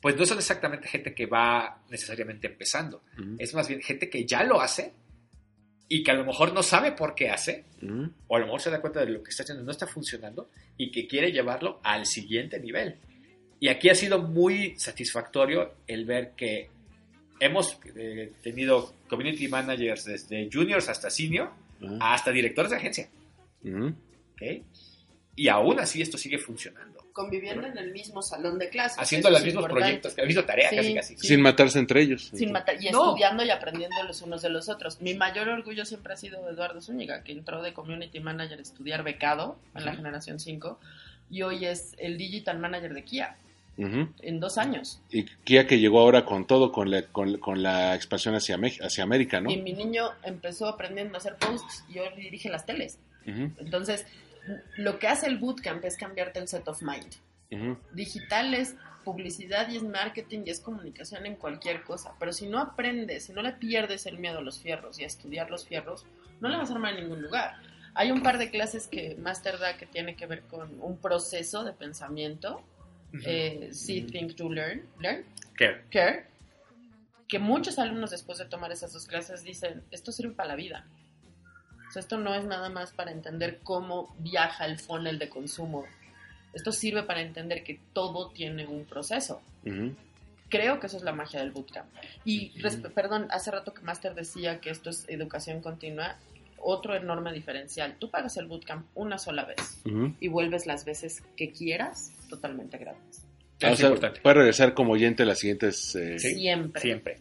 pues 0.00 0.14
no 0.16 0.26
son 0.26 0.36
exactamente 0.36 0.88
gente 0.88 1.14
que 1.14 1.24
va 1.24 1.82
necesariamente 1.88 2.48
empezando. 2.48 3.02
Es 3.38 3.54
más 3.54 3.66
bien 3.66 3.80
gente 3.80 4.10
que 4.10 4.26
ya 4.26 4.44
lo 4.44 4.60
hace 4.60 4.92
y 5.88 6.02
que 6.02 6.10
a 6.10 6.14
lo 6.14 6.26
mejor 6.26 6.52
no 6.52 6.62
sabe 6.62 6.92
por 6.92 7.14
qué 7.14 7.30
hace, 7.30 7.64
o 8.26 8.36
a 8.36 8.38
lo 8.38 8.44
mejor 8.44 8.60
se 8.60 8.70
da 8.70 8.82
cuenta 8.82 9.00
de 9.00 9.10
lo 9.10 9.22
que 9.22 9.30
está 9.30 9.42
haciendo 9.44 9.64
no 9.64 9.70
está 9.70 9.86
funcionando 9.86 10.50
y 10.76 10.90
que 10.90 11.06
quiere 11.06 11.32
llevarlo 11.32 11.80
al 11.82 12.04
siguiente 12.04 12.60
nivel. 12.60 12.96
Y 13.64 13.68
aquí 13.68 13.88
ha 13.88 13.94
sido 13.94 14.18
muy 14.20 14.78
satisfactorio 14.78 15.72
el 15.86 16.04
ver 16.04 16.32
que 16.36 16.68
hemos 17.40 17.78
eh, 17.96 18.30
tenido 18.42 18.92
community 19.08 19.48
managers 19.48 20.04
desde 20.04 20.50
juniors 20.52 20.90
hasta 20.90 21.08
senior, 21.08 21.48
hasta 21.98 22.30
directores 22.30 22.72
de 22.72 22.76
agencia. 22.76 23.08
¿ok? 23.64 24.42
Y 25.36 25.48
aún 25.48 25.80
así 25.80 26.02
esto 26.02 26.18
sigue 26.18 26.36
funcionando. 26.36 27.06
Conviviendo 27.14 27.66
en 27.66 27.78
el 27.78 27.90
mismo 27.90 28.20
salón 28.20 28.58
de 28.58 28.68
clases. 28.68 28.98
Haciendo 28.98 29.30
los 29.30 29.42
mismos 29.42 29.62
importante. 29.62 29.86
proyectos, 29.86 30.18
la 30.18 30.26
misma 30.26 30.44
tarea 30.44 30.68
Sí, 30.68 30.76
casi 30.76 30.94
casi. 30.94 31.16
sí. 31.16 31.26
Sin 31.26 31.40
matarse 31.40 31.78
entre 31.78 32.02
ellos. 32.02 32.30
Sin 32.34 32.52
matar, 32.52 32.76
y 32.78 32.90
No. 32.90 33.06
estudiando 33.14 33.46
y 33.46 33.50
aprendiendo 33.50 33.96
los 34.06 34.20
unos 34.20 34.42
de 34.42 34.50
los 34.50 34.68
otros. 34.68 35.00
Mi 35.00 35.14
mayor 35.14 35.48
orgullo 35.48 35.86
siempre 35.86 36.12
ha 36.12 36.16
sido 36.18 36.46
Eduardo 36.50 36.82
Zúñiga, 36.82 37.24
que 37.24 37.32
entró 37.32 37.62
de 37.62 37.72
Community 37.72 38.20
Manager 38.20 38.58
a 38.58 38.62
estudiar 38.62 39.02
becado 39.04 39.58
en 39.74 39.86
la 39.86 39.94
generación 39.96 40.38
5 40.38 40.78
y 41.30 41.40
hoy 41.40 41.64
es 41.64 41.94
el 41.96 42.18
Digital 42.18 42.58
Manager 42.58 42.92
de 42.92 43.04
Kia 43.04 43.38
En 43.76 44.40
dos 44.40 44.58
años. 44.58 45.00
Y 45.10 45.24
Kia 45.24 45.66
que 45.66 45.78
llegó 45.78 46.00
ahora 46.00 46.24
con 46.24 46.46
todo, 46.46 46.70
con 46.70 46.90
la, 46.90 47.02
con, 47.06 47.38
con 47.38 47.62
la 47.62 47.94
expansión 47.94 48.34
hacia, 48.34 48.56
hacia 48.56 49.04
América, 49.04 49.40
¿no? 49.40 49.50
Y 49.50 49.60
mi 49.60 49.72
niño 49.72 50.10
empezó 50.22 50.68
aprendiendo 50.68 51.14
a 51.14 51.18
hacer 51.18 51.36
posts 51.36 51.84
y 51.92 51.98
hoy 51.98 52.08
dirige 52.16 52.48
las 52.48 52.66
teles. 52.66 52.98
Entonces, 53.26 54.06
lo 54.76 54.98
que 54.98 55.08
hace 55.08 55.26
el 55.26 55.38
bootcamp 55.38 55.84
es 55.84 55.96
cambiarte 55.96 56.38
el 56.38 56.48
set 56.48 56.68
of 56.68 56.82
mind. 56.82 57.14
Ujú. 57.50 57.78
Digital 57.92 58.54
es 58.54 58.74
publicidad 59.04 59.68
y 59.68 59.76
es 59.76 59.82
marketing 59.82 60.40
y 60.46 60.50
es 60.50 60.60
comunicación 60.60 61.26
en 61.26 61.36
cualquier 61.36 61.82
cosa. 61.82 62.12
Pero 62.18 62.32
si 62.32 62.46
no 62.46 62.58
aprendes, 62.58 63.24
si 63.24 63.32
no 63.32 63.42
le 63.42 63.52
pierdes 63.52 64.06
el 64.06 64.18
miedo 64.18 64.38
a 64.38 64.42
los 64.42 64.60
fierros 64.60 64.98
y 64.98 65.04
a 65.04 65.06
estudiar 65.06 65.50
los 65.50 65.66
fierros, 65.66 66.06
no 66.40 66.48
la 66.48 66.58
vas 66.58 66.70
a 66.70 66.74
armar 66.74 66.94
en 66.94 67.02
ningún 67.02 67.22
lugar. 67.22 67.56
Hay 67.94 68.10
un 68.10 68.22
par 68.22 68.38
de 68.38 68.50
clases 68.50 68.88
que 68.88 69.14
Master 69.16 69.58
da 69.58 69.76
que 69.76 69.86
tiene 69.86 70.16
que 70.16 70.26
ver 70.26 70.42
con 70.42 70.80
un 70.80 70.98
proceso 70.98 71.62
de 71.62 71.72
pensamiento. 71.72 72.60
Eh, 73.24 73.68
See, 73.72 74.02
Think, 74.02 74.32
Do, 74.32 74.50
Learn. 74.50 74.82
Learn. 75.00 75.24
¿Qué? 75.56 75.82
Care, 75.90 76.26
que 77.28 77.38
muchos 77.38 77.78
alumnos 77.78 78.10
después 78.10 78.38
de 78.38 78.44
tomar 78.46 78.72
esas 78.72 78.92
dos 78.92 79.06
clases 79.06 79.42
dicen, 79.42 79.82
esto 79.90 80.12
sirve 80.12 80.34
para 80.34 80.50
la 80.50 80.56
vida. 80.56 80.86
O 81.88 81.90
sea, 81.90 82.00
esto 82.00 82.18
no 82.18 82.34
es 82.34 82.44
nada 82.44 82.68
más 82.68 82.92
para 82.92 83.12
entender 83.12 83.60
cómo 83.62 84.14
viaja 84.18 84.66
el 84.66 84.78
funnel 84.78 85.18
de 85.18 85.28
consumo. 85.28 85.84
Esto 86.52 86.72
sirve 86.72 87.02
para 87.02 87.20
entender 87.20 87.64
que 87.64 87.80
todo 87.92 88.30
tiene 88.30 88.66
un 88.66 88.84
proceso. 88.84 89.42
Creo 90.48 90.78
que 90.78 90.86
eso 90.86 90.96
es 90.96 91.02
la 91.02 91.12
magia 91.12 91.40
del 91.40 91.50
bootcamp. 91.50 91.88
Y, 92.24 92.52
perdón, 92.94 93.26
hace 93.30 93.50
rato 93.50 93.74
que 93.74 93.82
Master 93.82 94.14
decía 94.14 94.60
que 94.60 94.70
esto 94.70 94.90
es 94.90 95.08
educación 95.08 95.60
continua. 95.60 96.16
Otro 96.66 96.96
enorme 96.96 97.32
diferencial. 97.32 97.96
Tú 97.98 98.10
pagas 98.10 98.36
el 98.38 98.46
bootcamp 98.46 98.86
una 98.94 99.18
sola 99.18 99.44
vez 99.44 99.82
y 100.20 100.28
vuelves 100.28 100.66
las 100.66 100.84
veces 100.86 101.22
que 101.36 101.52
quieras 101.52 102.12
totalmente 102.30 102.78
gratis. 102.78 103.22
Ah, 103.62 103.68
o 103.68 103.72
Es 103.72 103.78
sea, 103.78 103.88
importante. 103.88 104.20
puede 104.22 104.36
regresar 104.36 104.72
como 104.74 104.92
oyente 104.94 105.24
las 105.26 105.38
siguientes... 105.40 105.94
eh, 105.94 106.18
Sí. 106.18 106.34
Siempre. 106.36 106.80
Siempre. 106.80 107.18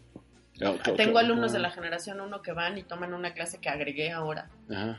Tengo 0.96 1.18
alumnos 1.20 1.52
de 1.52 1.60
la 1.60 1.72
generación 1.72 2.22
1 2.22 2.42
que 2.42 2.54
van 2.54 2.78
y 2.78 2.84
toman 2.84 3.14
una 3.14 3.34
clase 3.34 3.58
que 3.60 3.68
agregué 3.70 4.12
ahora, 4.12 4.50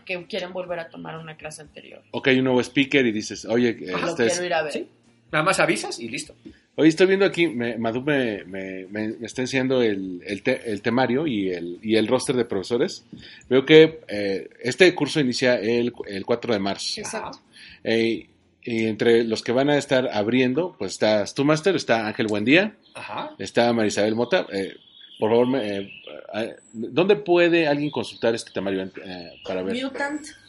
que 0.05 0.27
quieren 0.27 0.53
volver 0.53 0.79
a 0.81 0.89
tomar 0.91 1.17
una 1.17 1.37
clase 1.37 1.63
anterior. 1.63 2.03
Ok, 2.11 2.29
hay 2.29 2.39
un 2.39 2.45
nuevo 2.45 2.61
speaker 2.61 3.07
y 3.07 3.13
dices, 3.13 3.45
oye, 3.47 3.73
Lo 3.81 4.09
este 4.09 4.27
es- 4.27 4.33
quiero 4.33 4.47
ir 4.47 4.55
a 4.55 4.63
ver. 4.63 4.73
Sí. 4.73 4.89
Nada 5.33 5.45
más 5.45 5.59
avisas 5.61 5.99
y 6.01 6.09
listo. 6.09 6.35
Oye, 6.77 6.89
estoy 6.89 7.07
viendo 7.07 7.25
aquí, 7.25 7.47
me, 7.47 7.79
Madu 7.79 8.03
me, 8.03 8.43
me- 8.45 8.87
me- 8.89 9.15
está 9.25 9.43
enseñando 9.43 9.81
el, 9.81 10.21
el, 10.27 10.43
te- 10.43 10.69
el 10.71 10.83
temario 10.83 11.25
y 11.27 11.51
el, 11.51 11.79
y 11.83 11.95
el 11.97 12.09
roster 12.09 12.35
de 12.35 12.45
profesores. 12.45 13.05
Veo 13.49 13.65
que 13.65 14.01
eh, 14.09 14.49
este 14.61 14.93
curso 14.95 15.21
inicia 15.21 15.55
el, 15.55 15.93
el 16.09 16.25
4 16.27 16.53
de 16.53 16.59
marzo. 16.59 17.01
Exacto. 17.01 17.39
Eh, 17.85 18.27
y 18.63 18.87
entre 18.87 19.23
los 19.25 19.43
que 19.43 19.53
van 19.53 19.71
a 19.71 19.77
estar 19.79 20.09
abriendo, 20.13 20.75
pues 20.79 20.93
está 20.93 21.25
Stu 21.27 21.45
Master, 21.45 21.77
está 21.77 22.09
Ángel 22.09 22.27
Buendía, 22.27 22.75
Ajá. 22.95 23.31
está 23.39 23.73
Marisabel 23.73 24.17
Mota. 24.17 24.47
Eh, 24.53 24.75
por 25.21 25.31
favor, 25.31 25.47
me- 25.47 25.79
eh, 25.79 25.93
eh, 26.35 26.57
¿dónde 26.73 27.15
puede 27.15 27.69
alguien 27.69 27.91
consultar 27.93 28.35
este 28.35 28.51
temario 28.51 28.83
eh, 29.05 29.41
para 29.45 29.63
ver? 29.63 29.77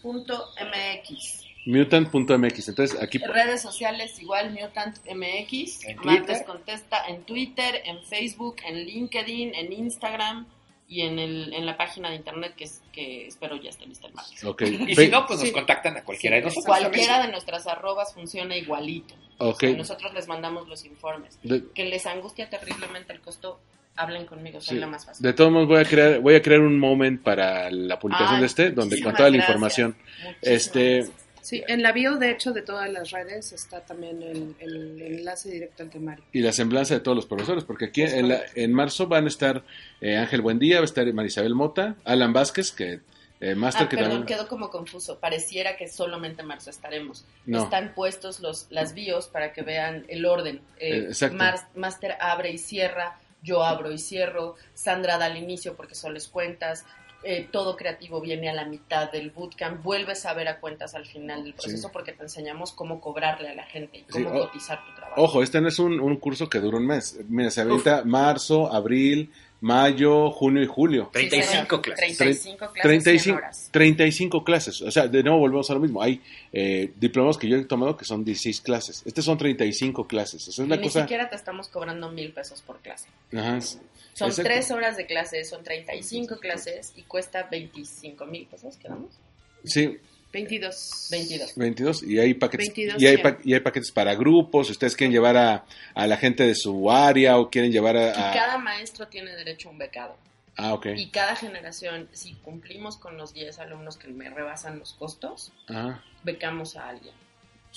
Mutant.mx. 0.03 1.44
Mutant.mx. 1.65 2.69
Entonces, 2.69 3.01
aquí... 3.01 3.17
Redes 3.17 3.61
sociales 3.61 4.19
igual 4.21 4.51
MutantMX. 4.51 5.79
Martes 6.03 6.43
contesta 6.43 7.05
en 7.07 7.23
Twitter, 7.23 7.81
en 7.85 8.03
Facebook, 8.03 8.57
en 8.65 8.85
LinkedIn, 8.85 9.53
en 9.55 9.73
Instagram 9.73 10.47
y 10.87 11.01
en, 11.01 11.17
el, 11.17 11.53
en 11.53 11.65
la 11.65 11.77
página 11.77 12.09
de 12.09 12.15
internet 12.17 12.53
que, 12.55 12.65
es, 12.65 12.81
que 12.93 13.25
espero 13.27 13.55
ya 13.55 13.69
esté 13.71 13.87
lista 13.87 14.07
el 14.07 14.13
martes. 14.13 14.43
Ok. 14.43 14.61
Y 14.87 14.95
Fe- 14.95 15.05
si 15.05 15.11
no, 15.11 15.25
pues 15.25 15.39
nos 15.39 15.47
Sí. 15.49 15.53
contactan 15.53 15.97
a 15.97 16.03
cualquiera 16.03 16.35
de 16.37 16.43
nosotros. 16.43 16.65
Cualquiera 16.65 17.13
también. 17.13 17.25
de 17.27 17.31
nuestras 17.31 17.65
arrobas 17.67 18.13
funciona 18.13 18.55
igualito. 18.55 19.15
Ok. 19.39 19.55
O 19.55 19.59
sea, 19.59 19.69
nosotros 19.77 20.13
les 20.13 20.27
mandamos 20.27 20.67
los 20.67 20.85
informes. 20.85 21.39
De- 21.43 21.63
Que 21.73 21.85
les 21.85 22.05
angustia 22.05 22.49
terriblemente 22.49 23.11
el 23.13 23.19
costo, 23.21 23.59
hablen 23.95 24.25
conmigo, 24.27 24.61
Sí. 24.61 24.67
soy 24.69 24.77
la 24.79 24.87
más 24.87 25.05
fácil. 25.05 25.23
De 25.23 25.33
todos 25.33 25.51
modos 25.51 25.67
voy 25.67 25.79
a 25.81 25.85
crear 25.85 26.19
voy 26.19 26.35
a 26.35 26.41
crear 26.41 26.61
un 26.61 26.77
moment 26.77 27.21
para 27.23 27.71
la 27.71 27.97
publicación 27.97 28.35
Ay, 28.35 28.41
de 28.41 28.45
este 28.47 28.71
donde 28.71 29.01
con 29.01 29.13
toda 29.15 29.29
la 29.29 29.37
gracias. 29.37 29.49
información. 29.49 29.97
Muchísimas 29.97 30.37
Este 30.43 30.95
gracias. 30.97 31.24
Sí, 31.45 31.63
en 31.67 31.83
la 31.83 31.91
bio, 31.91 32.15
de 32.17 32.31
hecho, 32.31 32.53
de 32.53 32.63
todas 32.63 32.89
las 32.91 33.11
redes 33.11 33.51
está 33.53 33.81
también 33.81 34.23
el, 34.23 34.55
el 34.59 34.99
enlace 35.01 35.51
directo 35.51 35.83
al 35.83 35.89
temario. 35.91 36.23
y 36.31 36.39
la 36.41 36.51
semblanza 36.51 36.95
de 36.95 37.01
todos 37.01 37.15
los 37.15 37.27
profesores, 37.27 37.63
porque 37.63 37.85
aquí 37.85 38.01
en, 38.01 38.29
la- 38.29 38.41
en 38.55 38.73
marzo 38.73 39.05
van 39.07 39.25
a 39.25 39.27
estar 39.27 39.63
eh, 40.01 40.17
Ángel 40.17 40.41
Buendía, 40.41 40.77
va 40.77 40.81
a 40.81 40.85
estar 40.85 41.05
Marisabel 41.13 41.53
Mota, 41.53 41.95
Alan 42.03 42.33
Vázquez, 42.33 42.71
que 42.71 42.99
eh, 43.41 43.53
máster 43.53 43.83
Ah, 43.85 43.89
que 43.89 43.97
perdón, 43.97 44.11
también 44.19 44.37
quedó 44.39 44.47
como 44.47 44.69
confuso. 44.71 45.19
Pareciera 45.19 45.77
que 45.77 45.87
solamente 45.87 46.41
en 46.41 46.47
marzo 46.47 46.69
estaremos. 46.71 47.25
No. 47.45 47.63
Están 47.65 47.93
puestos 47.93 48.39
los, 48.39 48.65
las 48.71 48.93
bios 48.95 49.27
para 49.27 49.53
que 49.53 49.61
vean 49.61 50.05
el 50.07 50.25
orden. 50.25 50.61
Eh, 50.79 51.09
Eh. 51.21 51.29
Mar- 51.31 51.67
Master 51.75 52.15
abre 52.21 52.49
y 52.51 52.57
cierra, 52.57 53.19
yo 53.43 53.63
abro 53.63 53.91
y 53.91 53.99
cierro, 53.99 54.55
Sandra 54.73 55.19
da 55.19 55.25
al 55.25 55.37
inicio 55.37 55.75
porque 55.75 55.93
solo 55.93 56.17
es 56.17 56.27
cuentas, 56.27 56.85
eh, 57.25 57.47
todo 57.51 57.75
creativo 57.75 58.21
viene 58.21 58.49
a 58.49 58.53
la 58.53 58.65
mitad 58.65 59.11
del 59.11 59.31
bootcamp, 59.31 59.83
vuelves 59.83 60.25
a 60.25 60.33
ver 60.33 60.47
a 60.47 60.59
cuentas 60.59 60.93
al 60.95 61.05
final 61.05 61.43
del 61.43 61.53
proceso 61.53 61.87
Sí. 61.87 61.89
porque 61.91 62.13
te 62.13 62.23
enseñamos 62.23 62.71
cómo 62.71 63.01
cobrarle 63.01 63.49
a 63.49 63.55
la 63.55 63.63
gente 63.63 63.97
y 63.97 64.01
Sí, 64.01 64.23
cómo 64.23 64.29
o- 64.39 64.45
cotizar 64.47 64.85
tu 64.85 64.93
trabajo. 64.95 65.21
Ojo, 65.21 65.43
este 65.43 65.59
no 65.59 65.67
es 65.67 65.79
un, 65.79 65.99
un 65.99 66.17
curso 66.17 66.47
que 66.49 66.59
dura 66.59 66.77
un 66.77 66.85
mes. 66.87 67.19
Mira, 67.27 67.49
se 67.51 67.61
avienta 67.61 68.03
marzo, 68.05 68.71
abril, 68.71 69.31
mayo, 69.65 70.29
junio 70.29 70.61
y 70.61 70.67
julio. 70.67 71.09
35 71.11 71.75
Sí, 71.77 71.81
clases. 71.81 72.17
35 72.17 72.71
clases, 72.71 72.83
35, 72.83 73.23
100 73.23 73.35
horas. 73.35 73.69
35 73.71 74.43
clases. 74.43 74.81
O 74.83 74.91
sea, 74.91 75.07
de 75.07 75.23
nuevo 75.23 75.39
volvemos 75.39 75.69
a 75.71 75.73
lo 75.73 75.79
mismo. 75.79 76.03
Hay 76.03 76.21
eh, 76.53 76.91
diplomados 76.97 77.39
que 77.39 77.47
yo 77.49 77.57
he 77.57 77.65
tomado 77.65 77.97
que 77.97 78.05
son 78.05 78.23
16 78.23 78.61
clases. 78.61 79.01
Este 79.05 79.23
son 79.23 79.39
35 79.39 80.05
clases. 80.07 80.47
O 80.47 80.51
sea, 80.51 80.63
es 80.63 80.67
una 80.67 80.75
Ni 80.77 80.83
cosa... 80.83 81.01
siquiera 81.01 81.29
te 81.29 81.35
estamos 81.35 81.67
cobrando 81.67 82.11
mil 82.11 82.31
pesos 82.31 82.61
por 82.61 82.77
clase. 82.79 83.07
Ajá. 83.35 83.59
Son 83.59 84.29
Exacto. 84.29 84.43
tres 84.43 84.69
horas 84.69 84.97
de 84.97 85.07
clase, 85.07 85.43
son 85.43 85.63
35 85.63 86.37
clases 86.37 86.93
y 86.95 87.01
cuesta 87.01 87.47
25 87.49 88.25
mil 88.27 88.45
pesos, 88.45 88.77
¿quedamos? 88.77 89.19
Sí, 89.63 89.97
22. 90.35 91.07
22. 91.11 91.55
22 91.55 92.03
y 92.03 92.19
hay 92.19 92.33
paquetes 92.33 92.67
22, 92.67 93.01
y 93.01 93.07
hay, 93.07 93.17
pa- 93.17 93.37
y 93.43 93.53
hay 93.53 93.59
paquetes 93.61 93.91
para 93.91 94.13
grupos 94.15 94.69
ustedes 94.69 94.95
quieren 94.95 95.11
llevar 95.13 95.37
a, 95.37 95.65
a 95.93 96.07
la 96.07 96.17
gente 96.17 96.43
de 96.45 96.53
su 96.55 96.91
área 96.91 97.37
o 97.39 97.49
quieren 97.49 97.71
llevar 97.71 97.95
a, 97.97 98.09
Y 98.09 98.33
cada 98.37 98.57
maestro 98.57 99.07
tiene 99.07 99.35
derecho 99.35 99.69
a 99.69 99.71
un 99.71 99.77
becado. 99.77 100.15
ah 100.57 100.73
ok 100.73 100.87
Y 100.97 101.07
cada 101.09 101.35
generación, 101.35 102.07
si 102.11 102.33
cumplimos 102.35 102.97
con 102.97 103.17
los 103.17 103.33
10 103.33 103.59
alumnos 103.59 103.97
que 103.97 104.07
me 104.09 104.29
rebasan 104.29 104.79
los 104.79 104.93
costos, 104.93 105.51
Ajá, 105.67 106.03
becamos 106.23 106.75
a 106.75 106.89
alguien. 106.89 107.13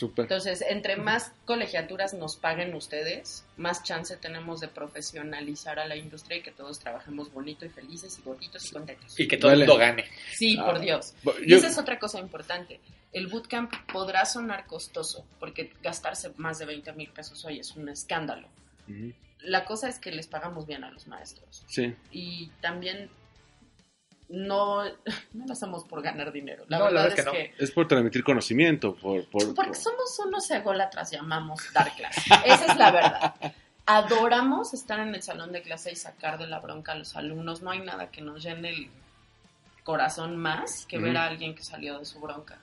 Entonces, 0.01 0.63
entre 0.69 0.97
más 0.97 1.33
colegiaturas 1.45 2.15
nos 2.15 2.37
paguen 2.37 2.75
ustedes, 2.75 3.45
más 3.57 3.83
chance 3.83 4.17
tenemos 4.17 4.61
de 4.61 4.69
profesionalizar 4.69 5.79
a 5.79 5.87
la 5.87 5.97
industria 5.97 6.39
y 6.39 6.43
que 6.43 6.51
todos 6.53 6.79
trabajemos 6.79 7.33
bonito 7.33 7.65
y 7.67 7.69
felices 7.69 8.19
y 8.19 8.23
gorditos 8.23 8.67
y 8.67 8.71
contentos. 8.73 9.19
Y 9.19 9.27
que 9.27 9.37
todo 9.37 9.51
Vale. 9.51 9.63
el 9.65 9.69
mundo 9.69 9.81
gane. 9.81 10.05
Sí, 10.35 10.57
Ah, 10.61 10.67
por 10.67 10.81
Dios. 10.81 11.15
Y 11.45 11.51
yo- 11.51 11.57
esa 11.57 11.69
es 11.69 11.79
otra 11.79 11.99
cosa 11.99 12.21
importante. 12.21 12.81
El 13.13 13.27
bootcamp 13.29 13.73
podrá 13.93 14.25
sonar 14.27 14.67
costoso, 14.67 15.25
porque 15.41 15.73
gastarse 15.83 16.31
más 16.37 16.59
de 16.59 16.67
20 16.67 16.93
mil 16.93 17.09
pesos 17.11 17.45
hoy 17.45 17.59
es 17.59 17.73
un 17.75 17.89
escándalo. 17.89 18.49
La 19.41 19.65
cosa 19.65 19.89
es 19.89 19.99
que 19.99 20.11
les 20.13 20.27
pagamos 20.27 20.67
bien 20.67 20.85
a 20.85 20.91
los 20.91 21.07
maestros. 21.07 21.65
sí 21.69 21.95
Y 22.13 22.49
también 22.61 23.09
no, 24.29 24.85
no 24.85 25.47
lo 25.47 25.53
hacemos 25.53 25.85
por 25.85 26.03
ganar 26.03 26.33
dinero. 26.33 26.65
La 26.69 26.79
No, 26.79 26.91
la 26.91 27.03
verdad 27.05 27.19
es 27.19 27.25
que, 27.25 27.31
que 27.57 27.65
es 27.65 27.71
por 27.71 27.89
transmitir 27.89 28.23
conocimiento 28.25 28.95
por, 28.95 29.25
por- 29.31 29.55
porque 29.55 29.71
por- 29.71 29.77
somos 29.77 30.19
unos 30.27 30.51
ególatras 30.51 31.13
y 31.13 31.17
amamos 31.17 31.61
dar 31.73 31.91
clase. 31.97 32.21
Esa 32.45 32.67
es 32.67 32.77
la 32.77 32.91
verdad. 32.91 33.35
Adoramos 33.87 34.75
estar 34.75 35.01
en 35.01 35.15
el 35.15 35.23
salón 35.23 35.51
de 35.53 35.63
clase 35.63 35.91
y 35.91 35.97
sacar 35.97 36.39
de 36.39 36.47
la 36.47 36.59
bronca 36.61 36.93
a 36.93 36.95
los 36.95 37.17
alumnos. 37.17 37.63
No 37.63 37.71
hay 37.71 37.81
nada 37.81 38.11
que 38.11 38.21
nos 38.21 38.43
llene 38.43 38.69
el 38.69 38.91
corazón 39.83 40.37
más 40.37 40.85
que 40.87 40.99
ver 40.99 41.17
a 41.17 41.25
alguien 41.25 41.55
que 41.55 41.63
salió 41.65 41.99
de 41.99 42.05
su 42.05 42.21
bronca. 42.21 42.59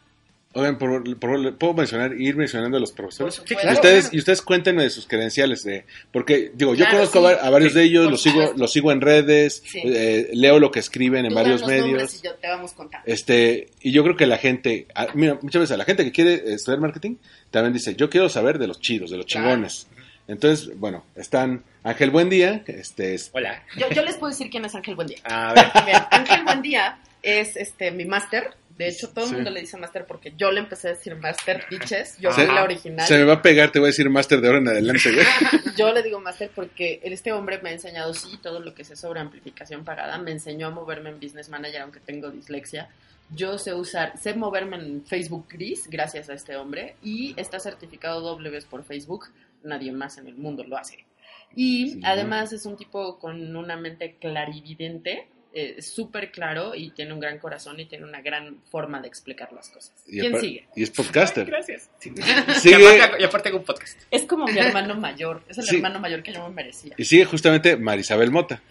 Oigan, 0.58 0.78
por- 0.78 1.20
por- 1.20 1.58
puedo 1.58 1.74
mencionar 1.74 2.14
ir 2.20 2.38
mencionando 2.38 2.78
a 2.78 2.80
los 2.80 2.94
profesores 2.94 3.36
Sí, 3.36 3.42
y 3.44 3.48
supuesto. 3.50 3.74
ustedes 3.74 4.14
y 4.14 4.20
ustedes 4.20 4.42
cuéntenme 4.42 4.84
de 4.84 4.90
sus 4.90 5.06
credenciales 5.06 5.64
de 5.66 5.86
porque 6.14 6.52
digo 6.54 6.74
yo 6.76 6.86
Claro, 6.86 6.98
conozco 7.00 7.20
sí. 7.20 7.26
a 7.26 7.36
va- 7.36 7.42
a 7.46 7.50
varios 7.50 7.74
Sí, 7.74 7.80
de 7.80 7.84
ellos 7.86 8.10
los 8.10 8.22
sigo 8.22 8.54
los 8.56 8.72
sigo 8.72 8.92
en 8.94 9.02
redes 9.02 9.62
Sí. 9.66 9.82
eh, 9.84 10.30
leo 10.34 10.60
lo 10.60 10.72
que 10.72 10.80
escriben 10.80 11.26
en 11.26 11.32
Tú 11.32 11.36
varios 11.36 11.68
medios 11.68 12.16
y 12.16 12.26
yo 12.26 12.34
te 12.36 12.48
vamos 12.48 12.72
contando. 12.72 13.06
Este, 13.06 13.68
y 13.82 13.92
yo 13.92 14.02
creo 14.04 14.16
que 14.16 14.26
la 14.28 14.38
gente, 14.38 14.88
mira, 15.14 15.38
muchas 15.42 15.60
veces 15.60 15.74
a 15.74 15.78
la 15.78 15.84
gente 15.84 16.06
que 16.06 16.14
quiere 16.14 16.54
estudiar 16.54 16.80
marketing 16.80 17.18
también 17.52 17.74
dice, 17.74 17.94
yo 17.96 18.10
quiero 18.10 18.30
saber 18.30 18.58
de 18.58 18.68
los 18.68 18.80
chidos, 18.80 19.12
de 19.12 19.18
los 19.18 19.26
Claro. 19.26 19.48
chingones. 19.50 19.88
Entonces, 20.30 20.72
bueno, 20.80 21.04
están 21.18 21.64
Ángel 21.84 22.10
Buendía, 22.12 22.64
este 22.66 23.14
es, 23.14 23.30
Hola. 23.34 23.62
Yo, 23.78 23.90
yo 23.90 24.04
les 24.04 24.16
puedo 24.16 24.32
decir 24.32 24.50
quién 24.50 24.64
es 24.66 24.74
Ángel 24.74 24.96
Buendía. 24.96 25.18
A 25.26 25.54
ver. 25.54 25.66
Ángel 26.12 26.44
Buendía 26.46 26.98
es 27.22 27.56
este 27.58 27.92
mi 27.92 28.06
máster. 28.06 28.52
De 28.78 28.90
hecho, 28.90 29.10
todo 29.10 29.24
el 29.24 29.30
Sí. 29.30 29.36
mundo 29.36 29.52
le 29.52 29.62
dice 29.62 29.78
máster 29.78 30.06
porque 30.06 30.34
yo 30.36 30.52
le 30.52 30.60
empecé 30.60 30.90
a 30.90 30.92
decir 30.92 31.16
máster 31.16 31.64
bitches. 31.70 32.18
Yo 32.20 32.32
soy 32.32 32.46
la 32.48 32.64
original. 32.64 33.08
se 33.08 33.18
me 33.18 33.24
va 33.24 33.36
a 33.36 33.42
pegar, 33.42 33.72
te 33.72 33.80
voy 33.80 33.88
a 33.88 33.92
decir 33.92 34.10
máster 34.10 34.42
de 34.42 34.48
ahora 34.48 34.60
en 34.60 34.68
adelante. 34.68 35.12
güey. 35.14 35.26
Yo 35.78 35.94
le 35.94 36.04
digo 36.04 36.20
máster 36.20 36.52
porque 36.54 37.00
este 37.04 37.32
hombre 37.32 37.60
me 37.62 37.70
ha 37.70 37.74
enseñado, 37.74 38.14
sí, 38.14 38.38
todo 38.42 38.60
lo 38.60 38.74
que 38.76 38.84
sé 38.84 38.96
sobre 38.98 39.20
amplificación 39.22 39.86
pagada. 39.86 40.18
Me 40.18 40.32
enseñó 40.32 40.68
a 40.68 40.72
moverme 40.72 41.10
en 41.10 41.20
Business 41.22 41.48
Manager, 41.50 41.82
aunque 41.82 42.00
tengo 42.02 42.30
dislexia. 42.32 42.90
Yo 43.34 43.58
sé 43.58 43.74
usar, 43.74 44.18
sé 44.18 44.34
moverme 44.36 44.76
en 44.76 45.06
Facebook 45.06 45.48
Gris 45.50 45.90
gracias 45.90 46.30
a 46.30 46.34
este 46.34 46.56
hombre 46.58 46.96
y 47.02 47.34
está 47.40 47.60
certificado 47.60 48.20
doble 48.22 48.50
vez 48.50 48.66
por 48.66 48.84
Facebook. 48.84 49.28
Nadie 49.64 49.92
más 49.94 50.18
en 50.18 50.28
el 50.28 50.36
mundo 50.36 50.64
lo 50.64 50.78
hace. 50.78 51.06
Y 51.56 51.92
Sí. 51.92 52.02
además 52.04 52.52
es 52.54 52.66
un 52.66 52.76
tipo 52.78 53.18
con 53.18 53.56
una 53.56 53.78
mente 53.78 54.18
clarividente, 54.20 55.28
eh, 55.58 55.82
súper 55.82 56.32
claro 56.32 56.76
y 56.76 56.92
tiene 56.92 57.14
un 57.14 57.20
gran 57.22 57.40
corazón 57.40 57.80
y 57.80 57.86
tiene 57.86 58.04
una 58.06 58.22
gran 58.22 58.58
forma 58.70 59.00
de 59.02 59.08
explicar 59.08 59.52
las 59.54 59.70
cosas. 59.70 59.94
Y 60.06 60.20
¿Quién 60.20 60.38
sigue? 60.40 60.68
Y 60.76 60.84
es 60.84 60.90
podcaster. 60.92 61.46
Gracias. 61.46 61.90
Sí. 62.00 62.12
Sigue- 62.62 62.84
Y, 62.98 63.00
aparte, 63.00 63.22
y 63.22 63.24
aparte 63.26 63.50
hago 63.50 63.58
un 63.60 63.64
podcast. 63.64 63.98
Es 64.12 64.24
como 64.26 64.46
mi 64.46 64.60
hermano 64.60 64.96
mayor, 64.96 65.44
es 65.48 65.58
el 65.58 65.64
Sí. 65.66 65.76
hermano 65.78 66.00
mayor 66.00 66.22
que 66.22 66.34
yo 66.34 66.48
me 66.48 66.54
merecía. 66.54 66.94
Y 66.98 67.06
sigue 67.06 67.26
justamente 67.26 67.78
Marisabel 67.78 68.30
Mota. 68.32 68.62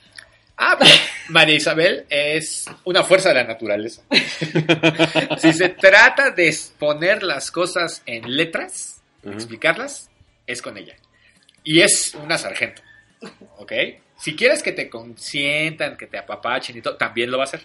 Ah, 0.56 0.76
pero 0.78 0.90
María 1.30 1.56
Isabel 1.56 2.04
es 2.08 2.66
una 2.84 3.02
fuerza 3.02 3.30
de 3.30 3.34
la 3.36 3.44
naturaleza. 3.44 4.02
si 5.38 5.52
se 5.52 5.70
trata 5.70 6.30
de 6.30 6.54
poner 6.78 7.22
las 7.22 7.50
cosas 7.50 8.02
en 8.06 8.36
letras, 8.36 9.02
Ujú. 9.24 9.32
explicarlas, 9.34 10.10
es 10.46 10.62
con 10.62 10.76
ella. 10.76 10.94
Y 11.64 11.80
es 11.80 12.14
una 12.14 12.38
sargento. 12.38 12.82
¿Ok? 13.56 13.72
Si 14.16 14.36
quieres 14.36 14.62
que 14.62 14.72
te 14.72 14.88
consientan, 14.88 15.96
que 15.96 16.06
te 16.06 16.18
apapachen 16.18 16.76
y 16.76 16.80
todo, 16.80 16.96
también 16.96 17.30
lo 17.30 17.38
va 17.38 17.44
a 17.44 17.46
hacer. 17.46 17.62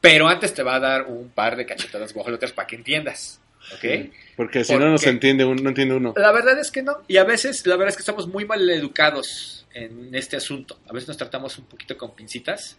Pero 0.00 0.28
antes 0.28 0.52
te 0.52 0.62
va 0.62 0.76
a 0.76 0.80
dar 0.80 1.06
un 1.06 1.30
par 1.30 1.56
de 1.56 1.64
cachetadas 1.64 2.12
guajolotas 2.12 2.52
para 2.52 2.66
que 2.66 2.76
entiendas. 2.76 3.40
¿Ok? 3.74 4.10
Porque 4.36 4.64
si 4.64 4.72
¿Por 4.72 4.82
no, 4.82 4.90
no 4.90 4.98
se 4.98 5.10
entiende, 5.10 5.44
no 5.44 5.68
entiende 5.68 5.94
uno. 5.94 6.14
La 6.16 6.32
verdad 6.32 6.58
es 6.58 6.70
que 6.70 6.82
no. 6.82 6.98
Y 7.06 7.16
a 7.16 7.24
veces, 7.24 7.64
la 7.66 7.76
verdad 7.76 7.90
es 7.90 7.96
que 7.96 8.02
estamos 8.02 8.26
muy 8.26 8.44
mal 8.44 8.68
educados 8.68 9.66
en 9.72 10.14
este 10.14 10.36
asunto. 10.36 10.80
A 10.88 10.92
veces 10.92 11.08
nos 11.08 11.16
tratamos 11.16 11.58
un 11.58 11.66
poquito 11.66 11.96
con 11.96 12.14
pincitas 12.14 12.78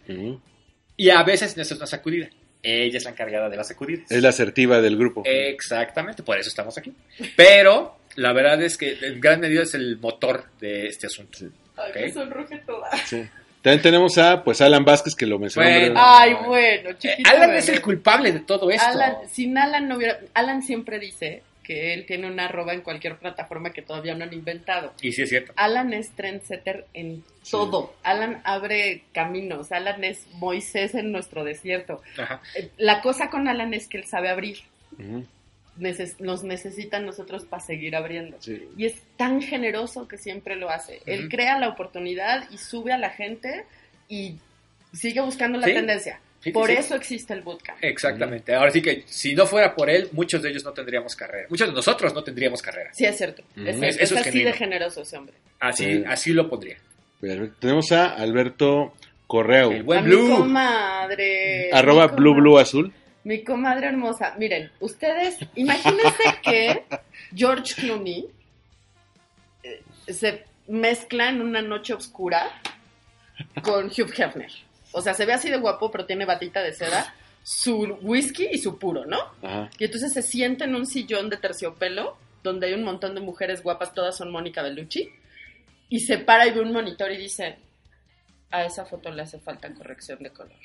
y 0.96 1.10
a 1.10 1.22
veces 1.22 1.56
necesitas 1.56 1.78
una 1.78 1.86
sacudida. 1.86 2.28
Ella 2.62 2.96
es 2.96 3.04
la 3.04 3.10
encargada 3.10 3.48
de 3.48 3.56
las 3.56 3.68
sacudidas. 3.68 4.10
Es 4.10 4.22
la 4.22 4.30
asertiva 4.30 4.80
del 4.80 4.96
grupo. 4.96 5.22
Exactamente, 5.24 6.22
por 6.22 6.38
eso 6.38 6.48
estamos 6.48 6.78
aquí. 6.78 6.92
Pero 7.36 7.98
la 8.16 8.32
verdad 8.32 8.62
es 8.62 8.78
que 8.78 8.96
en 9.02 9.20
gran 9.20 9.40
medida 9.40 9.62
es 9.62 9.74
el 9.74 9.98
motor 9.98 10.44
de 10.60 10.86
este 10.86 11.06
asunto. 11.06 11.38
Sí. 11.38 11.48
Ay, 11.76 11.90
Ok. 11.90 11.96
me 11.96 12.12
sonroje 12.12 12.58
toda. 12.58 12.90
Sí. 13.06 13.24
También 13.62 13.82
tenemos 13.82 14.18
a 14.18 14.44
pues 14.44 14.60
Alan 14.60 14.84
Vázquez, 14.84 15.14
que 15.14 15.24
lo 15.26 15.38
mencionó. 15.38 15.68
Bueno. 15.68 15.94
Ay, 15.96 16.34
bueno, 16.44 16.90
Eh, 16.90 16.96
chiquito. 16.98 17.30
Alan 17.30 17.48
bebé. 17.48 17.58
es 17.60 17.68
el 17.70 17.80
culpable 17.80 18.30
de 18.32 18.40
todo 18.40 18.70
esto. 18.70 18.86
Alan, 18.86 19.16
sin 19.30 19.56
Alan 19.56 19.88
no 19.88 19.96
hubiera. 19.96 20.18
Alan 20.34 20.62
siempre 20.62 20.98
dice 20.98 21.42
que 21.62 21.94
él 21.94 22.04
tiene 22.04 22.26
una 22.30 22.44
arroba 22.44 22.74
en 22.74 22.82
cualquier 22.82 23.16
plataforma 23.16 23.70
que 23.72 23.80
todavía 23.80 24.14
no 24.14 24.24
han 24.24 24.34
inventado. 24.34 24.92
Y 25.00 25.12
sí 25.12 25.22
es 25.22 25.30
cierto. 25.30 25.54
Alan 25.56 25.94
es 25.94 26.10
trendsetter 26.10 26.84
en 26.92 27.24
todo. 27.50 27.94
Alan 28.02 28.42
abre 28.44 29.04
caminos. 29.14 29.72
Alan 29.72 30.04
es 30.04 30.26
Moisés 30.34 30.94
en 30.94 31.10
nuestro 31.10 31.42
desierto. 31.42 32.02
Ajá. 32.18 32.42
La 32.76 33.00
cosa 33.00 33.30
con 33.30 33.48
Alan 33.48 33.72
es 33.72 33.88
que 33.88 33.96
él 33.96 34.04
sabe 34.04 34.28
abrir. 34.28 34.58
Ujú. 34.98 35.24
Neces- 35.78 36.20
nos 36.20 36.44
necesitan 36.44 37.04
nosotros 37.04 37.44
para 37.44 37.60
seguir 37.62 37.96
abriendo. 37.96 38.36
Sí. 38.40 38.68
Y 38.76 38.86
es 38.86 38.94
tan 39.16 39.42
generoso 39.42 40.06
que 40.06 40.18
siempre 40.18 40.54
lo 40.56 40.70
hace. 40.70 41.00
Él 41.06 41.28
crea 41.28 41.58
la 41.58 41.68
oportunidad 41.68 42.48
y 42.52 42.58
sube 42.58 42.92
a 42.92 42.98
la 42.98 43.10
gente 43.10 43.64
y 44.08 44.36
sigue 44.92 45.20
buscando 45.20 45.58
la 45.58 45.66
Sí. 45.66 45.72
tendencia. 45.74 46.20
Sí, 46.42 46.52
Por 46.52 46.68
sí. 46.68 46.74
eso 46.74 46.94
existe 46.94 47.32
el 47.32 47.40
bootcamp. 47.40 47.78
Exactamente. 47.82 48.54
Ahora 48.54 48.70
sí 48.70 48.82
que 48.82 49.02
si 49.06 49.34
no 49.34 49.46
fuera 49.46 49.74
por 49.74 49.88
él, 49.90 50.10
muchos 50.12 50.42
de 50.42 50.50
ellos 50.50 50.62
no 50.62 50.72
tendríamos 50.72 51.16
carrera. 51.16 51.46
Muchos 51.48 51.68
de 51.68 51.74
nosotros 51.74 52.12
no 52.14 52.22
tendríamos 52.22 52.60
carrera. 52.62 52.90
Sí, 52.92 53.06
es 53.06 53.16
cierto. 53.16 53.42
Es, 53.56 53.76
Es- 53.76 53.82
es 53.82 53.96
eso 54.02 54.14
es 54.14 54.20
así 54.20 54.30
genuino. 54.30 54.50
de 54.50 54.56
generoso 54.56 55.02
ese 55.02 55.16
hombre. 55.16 55.34
Así, 55.58 55.84
Sí. 55.92 56.04
así 56.06 56.32
lo 56.34 56.48
pondría. 56.50 56.76
Perfecto. 57.20 57.56
Tenemos 57.60 57.90
a 57.92 58.10
Alberto 58.14 58.92
Correo. 59.26 59.72
El 59.72 59.82
buen 59.84 60.00
a 60.00 60.02
mi 60.02 60.08
Blue. 60.10 60.36
comadre. 60.36 61.70
Arroba 61.72 62.08
mi 62.08 62.16
Blue. 62.16 62.34
Blue 62.34 62.58
Azul. 62.58 62.92
Mi 63.24 63.42
comadre 63.42 63.88
hermosa. 63.88 64.34
Miren, 64.38 64.70
ustedes, 64.80 65.38
imagínense 65.54 66.24
que 66.42 66.84
George 67.34 67.74
Clooney 67.74 68.28
eh, 69.62 69.82
se 70.08 70.44
mezcla 70.68 71.30
en 71.30 71.40
una 71.40 71.62
noche 71.62 71.94
oscura 71.94 72.60
con 73.62 73.86
Hugh 73.86 74.12
Hefner. 74.16 74.52
O 74.92 75.00
sea, 75.00 75.14
se 75.14 75.26
ve 75.26 75.32
así 75.32 75.50
de 75.50 75.56
guapo, 75.56 75.90
pero 75.90 76.06
tiene 76.06 76.24
batita 76.24 76.62
de 76.62 76.72
seda, 76.72 77.14
su 77.42 77.98
whisky 78.02 78.48
y 78.52 78.58
su 78.58 78.78
puro, 78.78 79.06
¿no? 79.06 79.18
Ajá. 79.42 79.70
Y 79.78 79.84
entonces 79.84 80.12
se 80.12 80.22
sienta 80.22 80.66
en 80.66 80.74
un 80.74 80.86
sillón 80.86 81.30
de 81.30 81.36
terciopelo, 81.36 82.16
donde 82.42 82.68
hay 82.68 82.74
un 82.74 82.84
montón 82.84 83.14
de 83.14 83.20
mujeres 83.20 83.62
guapas, 83.62 83.94
todas 83.94 84.16
son 84.16 84.30
Mónica 84.30 84.62
Bellucci, 84.62 85.10
y 85.88 86.00
se 86.00 86.18
para 86.18 86.46
y 86.46 86.52
ve 86.52 86.60
un 86.60 86.72
monitor 86.72 87.10
y 87.10 87.16
dice, 87.16 87.56
a 88.50 88.64
esa 88.64 88.84
foto 88.84 89.10
le 89.10 89.22
hace 89.22 89.38
falta 89.40 89.72
corrección 89.72 90.22
de 90.22 90.30
color. 90.30 90.58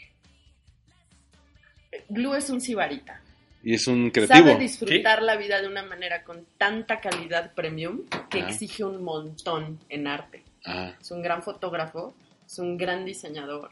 Blue 2.07 2.33
es 2.35 2.49
un 2.49 2.61
sibarita. 2.61 3.21
Y 3.61 3.73
es 3.73 3.87
un 3.87 4.11
Sabe 4.13 4.27
creativo. 4.27 4.55
disfrutar 4.57 5.21
la 5.21 5.35
vida 5.35 5.61
de 5.61 5.67
una 5.67 5.83
manera 5.83 6.23
con 6.23 6.45
tanta 6.57 7.01
calidad 7.01 7.53
premium 7.53 8.03
que 8.29 8.39
Ah. 8.41 8.47
exige 8.47 8.85
un 8.85 9.03
montón 9.03 9.79
en 9.89 10.07
arte. 10.07 10.43
Ah, 10.65 10.93
Es 10.99 11.11
un 11.11 11.21
gran 11.21 11.43
fotógrafo, 11.43 12.13
es 12.45 12.57
un 12.59 12.77
gran 12.77 13.03
diseñador, 13.05 13.71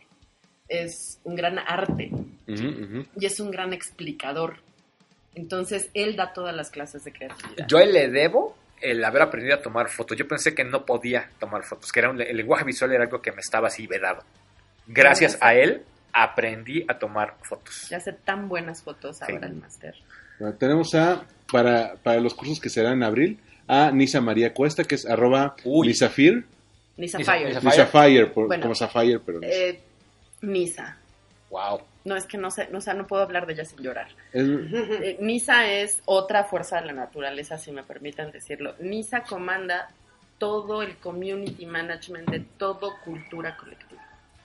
es 0.68 1.20
un 1.24 1.36
gran 1.36 1.58
arte 1.60 2.12
y 2.48 3.26
es 3.26 3.40
un 3.40 3.50
gran 3.52 3.72
explicador. 3.74 4.58
Entonces, 5.36 5.90
él 5.94 6.16
da 6.16 6.34
todas 6.34 6.56
las 6.56 6.70
clases 6.70 7.04
de 7.04 7.14
creatividad. 7.14 7.68
Yo 7.68 7.78
le 7.80 8.10
debo 8.10 8.58
el 8.82 9.04
haber 9.04 9.22
aprendido 9.22 9.56
a 9.56 9.62
tomar 9.62 9.88
fotos. 9.90 10.18
Yo 10.18 10.28
pensé 10.28 10.54
que 10.54 10.64
no 10.64 10.86
podía 10.86 11.30
tomar 11.40 11.64
fotos, 11.64 11.92
que 11.92 12.00
era 12.00 12.10
un- 12.10 12.22
el 12.22 12.36
lenguaje 12.38 12.66
visual 12.66 12.92
era 12.92 13.04
algo 13.04 13.22
que 13.22 13.32
me 13.32 13.42
estaba 13.42 13.68
así 13.68 13.88
vedado. 13.88 14.24
Gracias 14.88 15.38
a 15.42 15.54
él 15.56 15.84
aprendí 16.24 16.84
a 16.88 16.98
tomar 16.98 17.36
fotos. 17.44 17.88
Ya 17.90 17.98
hace 17.98 18.14
tan 18.14 18.48
buenas 18.50 18.82
fotos 18.84 19.22
ahora 19.22 19.40
Sí. 19.40 19.46
el 19.46 19.54
máster. 19.56 19.96
Bueno, 20.40 20.56
tenemos 20.56 20.94
a, 20.96 21.24
para, 21.52 21.96
para 21.96 22.20
los 22.20 22.34
cursos 22.34 22.60
que 22.60 22.70
serán 22.70 22.94
en 22.94 23.04
abril, 23.04 23.40
a 23.68 23.92
Nisa 23.92 24.22
María 24.22 24.54
Cuesta, 24.54 24.84
que 24.84 24.96
es 24.96 25.06
arroba. 25.06 25.56
Nisafir. 25.66 26.46
Ni 26.98 27.06
Nisa- 27.06 27.20
Sapphire. 27.24 27.50
Nisa- 27.50 27.62
Ni 27.64 27.72
Sapphire, 27.72 28.26
por- 28.28 28.48
Bueno. 28.48 28.62
como 28.64 28.76
Sapphire, 28.76 29.20
pero 29.20 29.40
no. 29.40 29.48
Eh, 29.48 29.80
Nisa. 30.42 30.98
Wow. 31.50 31.82
No, 32.06 32.16
es 32.16 32.26
que 32.26 32.38
no 32.38 32.50
sé, 32.52 32.70
no, 32.72 32.78
o 32.78 32.82
sea, 32.82 32.94
no 32.94 33.06
puedo 33.06 33.22
hablar 33.24 33.46
de 33.46 33.54
ella 33.54 33.66
sin 33.66 33.80
llorar. 33.80 34.08
Es- 34.32 34.48
Eh, 35.04 35.18
Nisa 35.20 35.70
es 35.70 36.02
otra 36.06 36.44
fuerza 36.46 36.80
de 36.80 36.88
la 36.88 36.94
naturaleza, 36.94 37.58
si 37.58 37.72
me 37.72 37.84
permiten 37.84 38.32
decirlo. 38.32 38.76
Nisa 38.80 39.22
comanda 39.24 39.90
todo 40.38 40.82
el 40.84 40.98
community 40.98 41.66
management 41.66 42.30
de 42.30 42.40
todo 42.42 42.94
cultura 43.04 43.58
colectiva. 43.58 43.87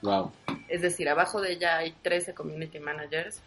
Wow. 0.02 0.32
Es 0.68 0.82
decir, 0.82 1.08
abajo 1.08 1.40
de 1.40 1.52
ella 1.52 1.78
hay 1.78 1.92
13 2.02 2.34
community 2.34 2.80
managers, 2.80 3.42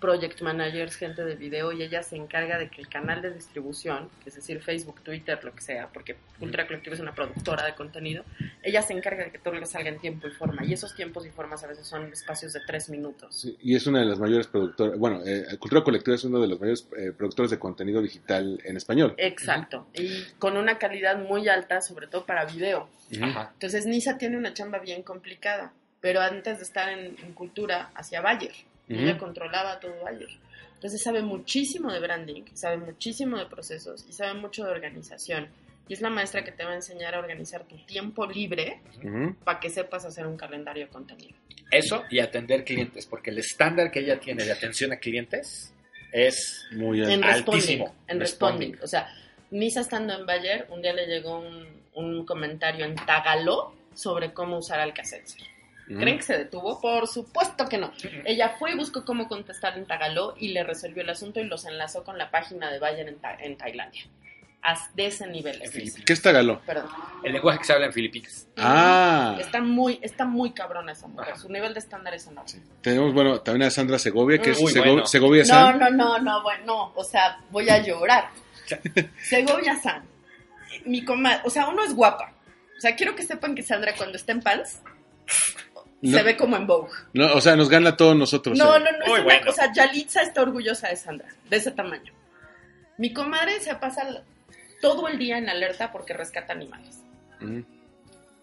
project 0.00 0.42
managers, 0.42 0.96
gente 0.96 1.24
de 1.24 1.34
video, 1.34 1.72
y 1.72 1.82
ella 1.82 2.02
se 2.02 2.16
encarga 2.16 2.58
de 2.58 2.68
que 2.68 2.80
el 2.80 2.88
canal 2.88 3.20
de 3.20 3.32
distribución, 3.32 4.08
es 4.24 4.36
decir, 4.36 4.60
Facebook, 4.60 5.00
Twitter, 5.02 5.42
lo 5.42 5.54
que 5.54 5.60
sea, 5.60 5.88
porque 5.92 6.16
Cultura 6.38 6.66
Colectiva 6.66 6.94
es 6.94 7.00
una 7.00 7.14
productora 7.14 7.64
de 7.64 7.74
contenido, 7.74 8.24
ella 8.62 8.82
se 8.82 8.92
encarga 8.92 9.24
de 9.24 9.32
que 9.32 9.38
todo 9.38 9.54
le 9.54 9.66
salga 9.66 9.88
en 9.88 9.98
tiempo 9.98 10.28
y 10.28 10.30
forma. 10.30 10.64
Y 10.64 10.72
esos 10.72 10.94
tiempos 10.94 11.26
y 11.26 11.30
formas 11.30 11.64
a 11.64 11.66
veces 11.66 11.86
son 11.86 12.12
espacios 12.12 12.52
de 12.52 12.60
tres 12.66 12.88
minutos. 12.90 13.34
Sí, 13.34 13.56
y 13.60 13.74
es 13.74 13.86
una 13.86 14.00
de 14.00 14.06
las 14.06 14.18
mayores 14.18 14.46
productoras, 14.46 14.98
bueno, 14.98 15.20
eh, 15.24 15.46
Cultura 15.58 15.82
Colectiva 15.82 16.14
es 16.14 16.24
uno 16.24 16.40
de 16.40 16.48
los 16.48 16.60
mayores 16.60 16.88
eh, 16.96 17.12
productores 17.16 17.50
de 17.50 17.58
contenido 17.58 18.00
digital 18.00 18.60
en 18.64 18.76
español. 18.76 19.14
Exacto. 19.16 19.88
Y 19.94 20.22
con 20.38 20.56
una 20.56 20.78
calidad 20.78 21.18
muy 21.18 21.48
alta, 21.48 21.80
sobre 21.80 22.06
todo 22.06 22.24
para 22.24 22.44
video. 22.44 22.88
Ajá. 23.20 23.50
Entonces, 23.54 23.86
Nisa 23.86 24.18
tiene 24.18 24.36
una 24.36 24.54
chamba 24.54 24.78
bien 24.78 25.02
complicada, 25.02 25.72
pero 26.00 26.20
antes 26.20 26.58
de 26.58 26.62
estar 26.64 26.88
en, 26.88 27.16
en 27.22 27.32
cultura, 27.34 27.90
hacía 27.94 28.20
Bayer. 28.20 28.52
Y 28.88 28.94
Ujú. 28.94 29.02
Ella 29.04 29.18
controlaba 29.18 29.80
todo 29.80 29.92
Bayer. 30.02 30.28
Entonces, 30.74 31.02
sabe 31.02 31.22
muchísimo 31.22 31.92
de 31.92 31.98
branding, 32.00 32.42
sabe 32.54 32.76
muchísimo 32.76 33.36
de 33.36 33.46
procesos 33.46 34.04
y 34.08 34.12
sabe 34.12 34.34
mucho 34.34 34.64
de 34.64 34.70
organización. 34.70 35.48
Y 35.88 35.94
es 35.94 36.00
la 36.02 36.10
maestra 36.10 36.44
que 36.44 36.52
te 36.52 36.64
va 36.64 36.70
a 36.72 36.74
enseñar 36.76 37.14
a 37.14 37.18
organizar 37.18 37.64
tu 37.64 37.76
tiempo 37.86 38.26
libre 38.26 38.80
Ujú. 39.02 39.34
para 39.42 39.58
que 39.58 39.70
sepas 39.70 40.04
hacer 40.04 40.26
un 40.26 40.36
calendario 40.36 40.84
de 40.86 40.90
contenido. 40.92 41.34
Eso 41.70 42.04
y 42.10 42.20
atender 42.20 42.64
clientes, 42.64 43.06
porque 43.06 43.30
el 43.30 43.38
estándar 43.38 43.90
que 43.90 44.00
ella 44.00 44.20
tiene 44.20 44.44
de 44.44 44.52
atención 44.52 44.92
a 44.92 44.98
clientes 44.98 45.74
es 46.12 46.64
Muy 46.72 47.02
En 47.02 47.24
alto. 47.24 47.52
responding. 47.52 47.82
altísimo. 47.82 47.94
En 48.06 48.20
responding. 48.20 48.76
O 48.82 48.86
sea, 48.86 49.08
Nisa 49.50 49.80
estando 49.80 50.14
en 50.14 50.24
Bayer, 50.26 50.66
un 50.70 50.80
día 50.80 50.92
le 50.92 51.06
llegó 51.06 51.38
un, 51.40 51.66
un 51.94 52.24
comentario 52.24 52.84
en 52.84 52.94
Tagalog 52.94 53.72
sobre 53.94 54.32
cómo 54.32 54.58
usar 54.58 54.78
Alcacelser. 54.80 55.42
¿Creen 55.88 56.16
que 56.18 56.22
se 56.22 56.36
detuvo? 56.38 56.80
Por 56.80 57.06
supuesto 57.08 57.68
que 57.68 57.78
no. 57.78 57.92
Ella 58.24 58.54
fue 58.58 58.72
y 58.72 58.76
buscó 58.76 59.04
cómo 59.04 59.26
contestar 59.28 59.78
en 59.78 59.86
Tagalog 59.86 60.34
y 60.38 60.48
le 60.48 60.62
resolvió 60.64 61.02
el 61.02 61.10
asunto 61.10 61.40
y 61.40 61.44
los 61.44 61.64
enlazó 61.64 62.04
con 62.04 62.18
la 62.18 62.30
página 62.30 62.70
de 62.70 62.78
Bayer 62.78 63.08
en, 63.08 63.18
Ta- 63.18 63.36
en 63.40 63.56
Tailandia. 63.56 64.02
Haz 64.60 64.94
de 64.96 65.06
ese 65.06 65.26
nivel. 65.28 65.54
En 65.56 65.62
es 65.62 65.70
Filipinas. 65.70 66.04
¿Qué 66.04 66.12
está 66.12 66.32
Galo? 66.32 66.60
Perdón. 66.66 66.90
el 67.22 67.32
lenguaje 67.32 67.60
que 67.60 67.64
se 67.64 67.72
habla 67.72 67.86
en 67.86 67.92
Filipinas. 67.92 68.48
Ah. 68.56 69.36
Está 69.38 69.60
muy, 69.62 70.00
está 70.02 70.24
muy 70.24 70.50
cabrona 70.50 70.92
esa 70.92 71.06
mujer. 71.06 71.28
Ajá. 71.32 71.40
Su 71.40 71.48
nivel 71.48 71.72
de 71.74 71.78
estándar 71.80 72.12
es 72.12 72.26
enorme. 72.26 72.50
Tenemos, 72.82 73.14
bueno, 73.14 73.40
también 73.40 73.68
a 73.68 73.70
Sandra 73.70 73.98
Segovia, 74.00 74.38
que 74.38 74.50
es 74.50 74.58
Uy, 74.60 74.72
Sego- 74.72 74.84
bueno. 74.84 75.06
Segovia 75.06 75.42
No, 75.42 75.48
San. 75.48 75.78
no, 75.78 75.90
no, 75.90 76.18
no, 76.18 76.42
bueno, 76.42 76.64
no, 76.66 76.92
o 76.96 77.04
sea, 77.04 77.38
voy 77.50 77.68
a 77.70 77.78
llorar. 77.82 78.30
Segovia 79.22 79.76
San, 79.76 80.02
mi 80.84 81.04
comadre, 81.04 81.40
o 81.44 81.50
sea, 81.50 81.68
uno 81.68 81.84
es 81.84 81.94
guapa. 81.94 82.32
O 82.76 82.80
sea, 82.80 82.94
quiero 82.96 83.14
que 83.14 83.22
sepan 83.22 83.54
que 83.54 83.62
Sandra 83.62 83.94
cuando 83.96 84.16
está 84.16 84.32
en 84.32 84.40
pants 84.42 84.80
No. 86.00 86.16
se 86.16 86.22
ve 86.22 86.36
como 86.36 86.56
en 86.56 86.66
Vogue. 86.66 86.92
No, 87.12 87.34
o 87.34 87.40
sea, 87.40 87.56
nos 87.56 87.68
gana 87.68 87.90
a 87.90 87.96
todos 87.96 88.16
nosotros. 88.16 88.56
No, 88.56 88.76
eh. 88.76 88.80
no, 88.80 88.92
no, 88.92 88.98
es 88.98 89.08
Muy 89.08 89.14
una 89.20 89.24
bueno. 89.24 89.46
cosa, 89.46 89.72
Yalitza 89.72 90.22
está 90.22 90.42
orgullosa 90.42 90.88
de 90.88 90.96
Sandra, 90.96 91.28
de 91.48 91.56
ese 91.56 91.72
tamaño. 91.72 92.12
Mi 92.98 93.12
comadre 93.12 93.58
se 93.60 93.74
pasa 93.74 94.22
todo 94.80 95.08
el 95.08 95.18
día 95.18 95.38
en 95.38 95.48
alerta 95.48 95.90
porque 95.90 96.12
rescata 96.14 96.52
animales. 96.52 97.00
Ujú. 97.40 97.64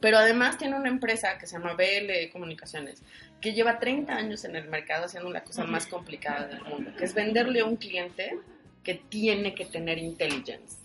Pero 0.02 0.18
además 0.18 0.58
tiene 0.58 0.76
una 0.76 0.90
empresa 0.90 1.38
que 1.38 1.48
se 1.48 1.58
llama 1.58 1.74
BL 1.74 2.30
Comunicaciones, 2.32 3.02
que 3.42 3.54
lleva 3.54 3.80
30 3.80 4.14
años 4.14 4.44
en 4.44 4.56
el 4.56 4.68
mercado 4.70 5.06
haciendo 5.06 5.30
la 5.32 5.44
cosa 5.44 5.64
más 5.64 5.88
complicada 5.88 6.48
del 6.48 6.62
mundo, 6.64 6.92
que 6.98 7.06
es 7.06 7.14
venderle 7.14 7.62
a 7.62 7.66
un 7.66 7.78
cliente 7.78 8.38
que 8.84 8.96
tiene 8.96 9.56
que 9.56 9.66
tener 9.66 9.98
intelligence. 9.98 10.78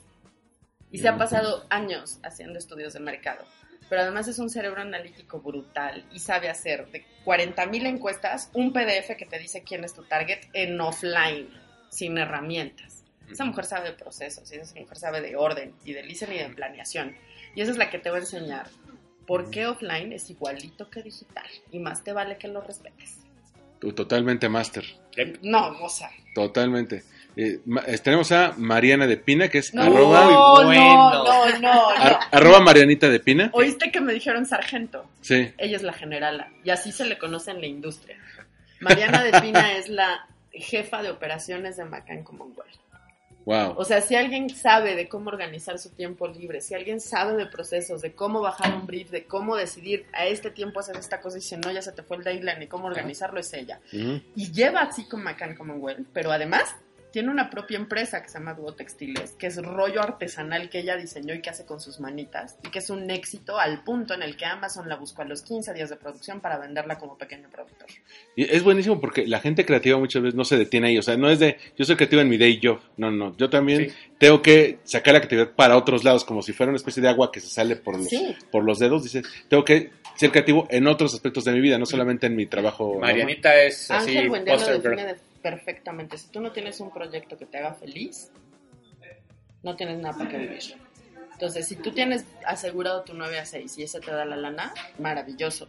Y 0.93 0.99
se 0.99 1.09
ha 1.09 1.17
pasado 1.17 1.67
años 1.69 2.19
haciendo 2.23 2.59
estudios 2.59 2.95
de 2.95 3.01
mercado. 3.01 3.45
Pero 3.91 4.03
además 4.03 4.29
es 4.29 4.39
un 4.39 4.49
cerebro 4.49 4.81
analítico 4.81 5.41
brutal 5.41 6.07
y 6.13 6.21
sabe 6.21 6.49
hacer 6.49 6.91
de 6.93 7.05
40.000 7.25 7.87
encuestas 7.87 8.49
un 8.55 8.73
PDF 8.73 9.17
que 9.19 9.27
te 9.27 9.39
dice 9.39 9.65
quién 9.65 9.85
es 9.85 9.93
tu 9.93 10.05
target 10.05 10.39
en 10.53 10.81
offline, 10.81 11.51
sin 11.91 12.17
herramientas. 12.17 13.05
Esa 13.31 13.45
mujer 13.45 13.65
sabe 13.65 13.91
de 13.91 13.97
procesos 13.97 14.51
y 14.53 14.57
esa 14.57 14.79
mujer 14.79 14.97
sabe 14.97 15.21
de 15.21 15.37
orden 15.37 15.75
y 15.85 15.93
de 15.93 16.05
listening 16.05 16.37
y 16.37 16.43
de 16.43 16.49
planeación. 16.51 17.17
Y 17.55 17.63
esa 17.63 17.73
es 17.73 17.77
la 17.77 17.91
que 17.91 17.99
te 17.99 18.11
va 18.11 18.17
a 18.17 18.21
enseñar 18.21 18.69
por 19.27 19.51
qué 19.51 19.67
offline 19.67 20.13
es 20.13 20.31
igualito 20.31 20.89
que 20.89 21.03
digital. 21.03 21.47
Y 21.73 21.81
más 21.81 22.05
te 22.05 22.13
vale 22.13 22.39
que 22.39 22.49
lo 22.49 22.61
respetes. 22.61 23.19
Tú, 23.81 23.93
Totalmente 23.93 24.49
máster. 24.49 24.85
No, 25.43 25.69
o 25.81 25.89
sea. 25.89 26.11
Totalmente. 26.35 27.03
Eh, 27.37 27.61
eh, 27.87 27.99
tenemos 27.99 28.33
a 28.33 28.55
Mariana 28.57 29.07
de 29.07 29.17
Pina, 29.17 29.49
que 29.49 29.59
es 29.59 29.73
No, 29.75 29.83
arroba, 29.83 30.25
no, 30.25 30.65
bueno. 30.65 31.25
no, 31.25 31.49
no, 31.49 31.59
no. 31.61 31.89
ar- 31.91 32.19
arroba 32.33 32.61
Marianita 32.61 33.09
de 33.09 33.21
Pina. 33.21 33.51
¿Oíste 33.53 33.91
que 33.91 34.01
me 34.01 34.13
dijeron 34.13 34.47
sargento? 34.47 35.07
Sí. 35.21 35.53
Ella 35.59 35.77
es 35.77 35.83
la 35.83 35.93
generala 35.93 36.49
y 36.65 36.71
así 36.71 36.93
se 36.93 37.05
le 37.05 37.19
conoce 37.19 37.51
en 37.53 37.61
la 37.61 37.67
industria. 37.67 38.17
Mariana 38.81 39.23
de 39.23 39.41
Pina 39.41 39.73
es 39.77 39.89
la 39.89 40.27
jefa 40.53 41.03
de 41.03 41.11
operaciones 41.11 41.77
de 41.77 41.85
Macan 41.85 42.23
Commonwealth. 42.25 42.81
Wow. 43.47 43.75
O 43.79 43.85
sea, 43.85 44.01
si 44.03 44.15
alguien 44.17 44.51
sabe 44.51 44.95
de 44.95 45.09
cómo 45.09 45.31
organizar 45.31 45.79
su 45.79 45.91
tiempo 45.91 46.29
libre, 46.29 46.61
si 46.61 46.75
alguien 46.75 47.01
sabe 47.01 47.35
de 47.37 47.47
procesos, 47.47 48.03
de 48.03 48.13
cómo 48.13 48.41
bajar 48.43 48.75
un 48.75 48.87
brief, 48.87 49.11
de 49.11 49.25
cómo 49.25 49.57
decidir 49.57 50.05
a 50.13 50.27
este 50.27 50.51
tiempo 50.51 50.79
hacer 50.81 50.97
esta 50.97 51.21
cosa 51.21 51.39
y 51.39 51.41
si 51.41 51.57
no 51.57 51.71
ya 51.73 51.81
se 51.81 51.93
te 51.93 52.03
fue 52.03 52.19
el 52.19 52.23
deadline 52.25 52.63
y 52.63 52.67
cómo 52.67 52.87
organizarlo 52.87 53.41
es 53.41 53.53
ella. 53.55 53.81
Y 53.93 54.53
lleva 54.53 54.83
así 54.83 55.05
con 55.09 55.23
Macan 55.23 55.57
Commonwealth, 55.57 56.07
pero 56.13 56.31
además 56.31 56.77
tiene 57.13 57.31
una 57.31 57.51
propia 57.51 57.77
empresa 57.77 58.23
que 58.23 58.29
se 58.29 58.39
llama 58.39 58.55
Duo 58.55 58.75
Textiles, 58.75 59.33
que 59.39 59.49
es 59.49 59.57
rollo 59.63 60.01
artesanal 60.03 60.69
que 60.71 60.79
ella 60.81 60.97
diseñó 60.97 61.35
y 61.35 61.41
que 61.43 61.51
hace 61.51 61.65
con 61.67 61.81
sus 61.81 62.01
manitas, 62.01 62.57
y 62.65 62.71
que 62.71 62.79
es 62.79 62.91
un 62.91 63.11
éxito 63.11 63.59
al 63.59 63.83
punto 63.85 64.15
en 64.15 64.23
el 64.23 64.37
que 64.37 64.45
Amazon 64.47 64.89
la 64.89 64.97
buscó 64.97 65.23
a 65.23 65.25
los 65.25 65.43
15 65.43 65.75
días 65.75 65.91
de 65.91 65.97
producción 65.97 66.41
para 66.41 66.59
venderla 66.59 66.99
como 66.99 67.19
pequeño 67.19 67.49
productor. 67.51 67.89
Y 68.37 68.45
es 68.55 68.63
buenísimo 68.63 69.01
porque 69.01 69.27
la 69.27 69.41
gente 69.41 69.65
creativa 69.67 69.99
muchas 69.99 70.23
veces 70.23 70.35
no 70.37 70.45
se 70.45 70.57
detiene 70.57 70.89
ahí. 70.89 70.99
O 70.99 71.03
sea, 71.03 71.17
no 71.17 71.29
es 71.31 71.39
de 71.39 71.57
yo 71.77 71.85
soy 71.85 71.97
creativo 71.97 72.23
en 72.23 72.29
mi 72.29 72.39
day 72.39 72.61
job. 72.63 72.81
No, 72.97 73.11
no. 73.11 73.37
Yo 73.37 73.51
también 73.51 73.91
Sí. 73.91 73.97
tengo 74.19 74.41
que 74.43 74.79
sacar 74.85 75.15
la 75.15 75.21
creatividad 75.21 75.51
para 75.55 75.77
otros 75.77 76.05
lados, 76.05 76.25
como 76.25 76.43
si 76.43 76.53
fuera 76.53 76.71
una 76.71 76.77
especie 76.77 77.03
de 77.03 77.09
agua 77.09 77.31
que 77.33 77.41
se 77.41 77.49
sale 77.49 77.77
por 77.77 77.97
los, 77.97 78.07
Sí. 78.09 78.37
por 78.51 78.65
los 78.65 78.79
dedos. 78.79 79.03
Dices, 79.03 79.25
tengo 79.49 79.65
que 79.65 79.91
ser 80.17 80.31
creativo 80.31 80.67
en 80.71 80.87
otros 80.87 81.15
aspectos 81.15 81.45
de 81.45 81.53
mi 81.53 81.61
vida, 81.61 81.79
no 81.79 81.87
solamente 81.87 82.27
en 82.27 82.37
mi 82.37 82.47
trabajo. 82.47 82.85
normal. 82.93 83.11
Marianita 83.13 83.63
es 83.63 83.91
así, 83.91 84.17
Ángel 84.19 84.31
Perfectamente. 85.43 86.19
Si 86.19 86.29
tú 86.29 86.41
no 86.41 86.53
tienes 86.53 86.81
un 86.81 86.91
proyecto 86.91 87.37
que 87.39 87.47
te 87.47 87.59
haga 87.59 87.75
feliz, 87.75 88.31
no 89.63 89.77
tienes 89.77 89.99
nada 89.99 90.17
para 90.17 90.31
qué 90.31 90.39
vivir. 90.39 90.63
Entonces, 91.33 91.67
si 91.67 91.77
tú 91.77 91.93
tienes 91.93 92.27
asegurado 92.47 93.03
tu 93.03 93.15
9 93.15 93.39
a 93.39 93.47
6 93.47 93.79
y 93.79 93.83
ese 93.83 94.01
te 94.01 94.11
da 94.11 94.25
la 94.25 94.37
lana, 94.37 94.75
maravilloso. 94.99 95.69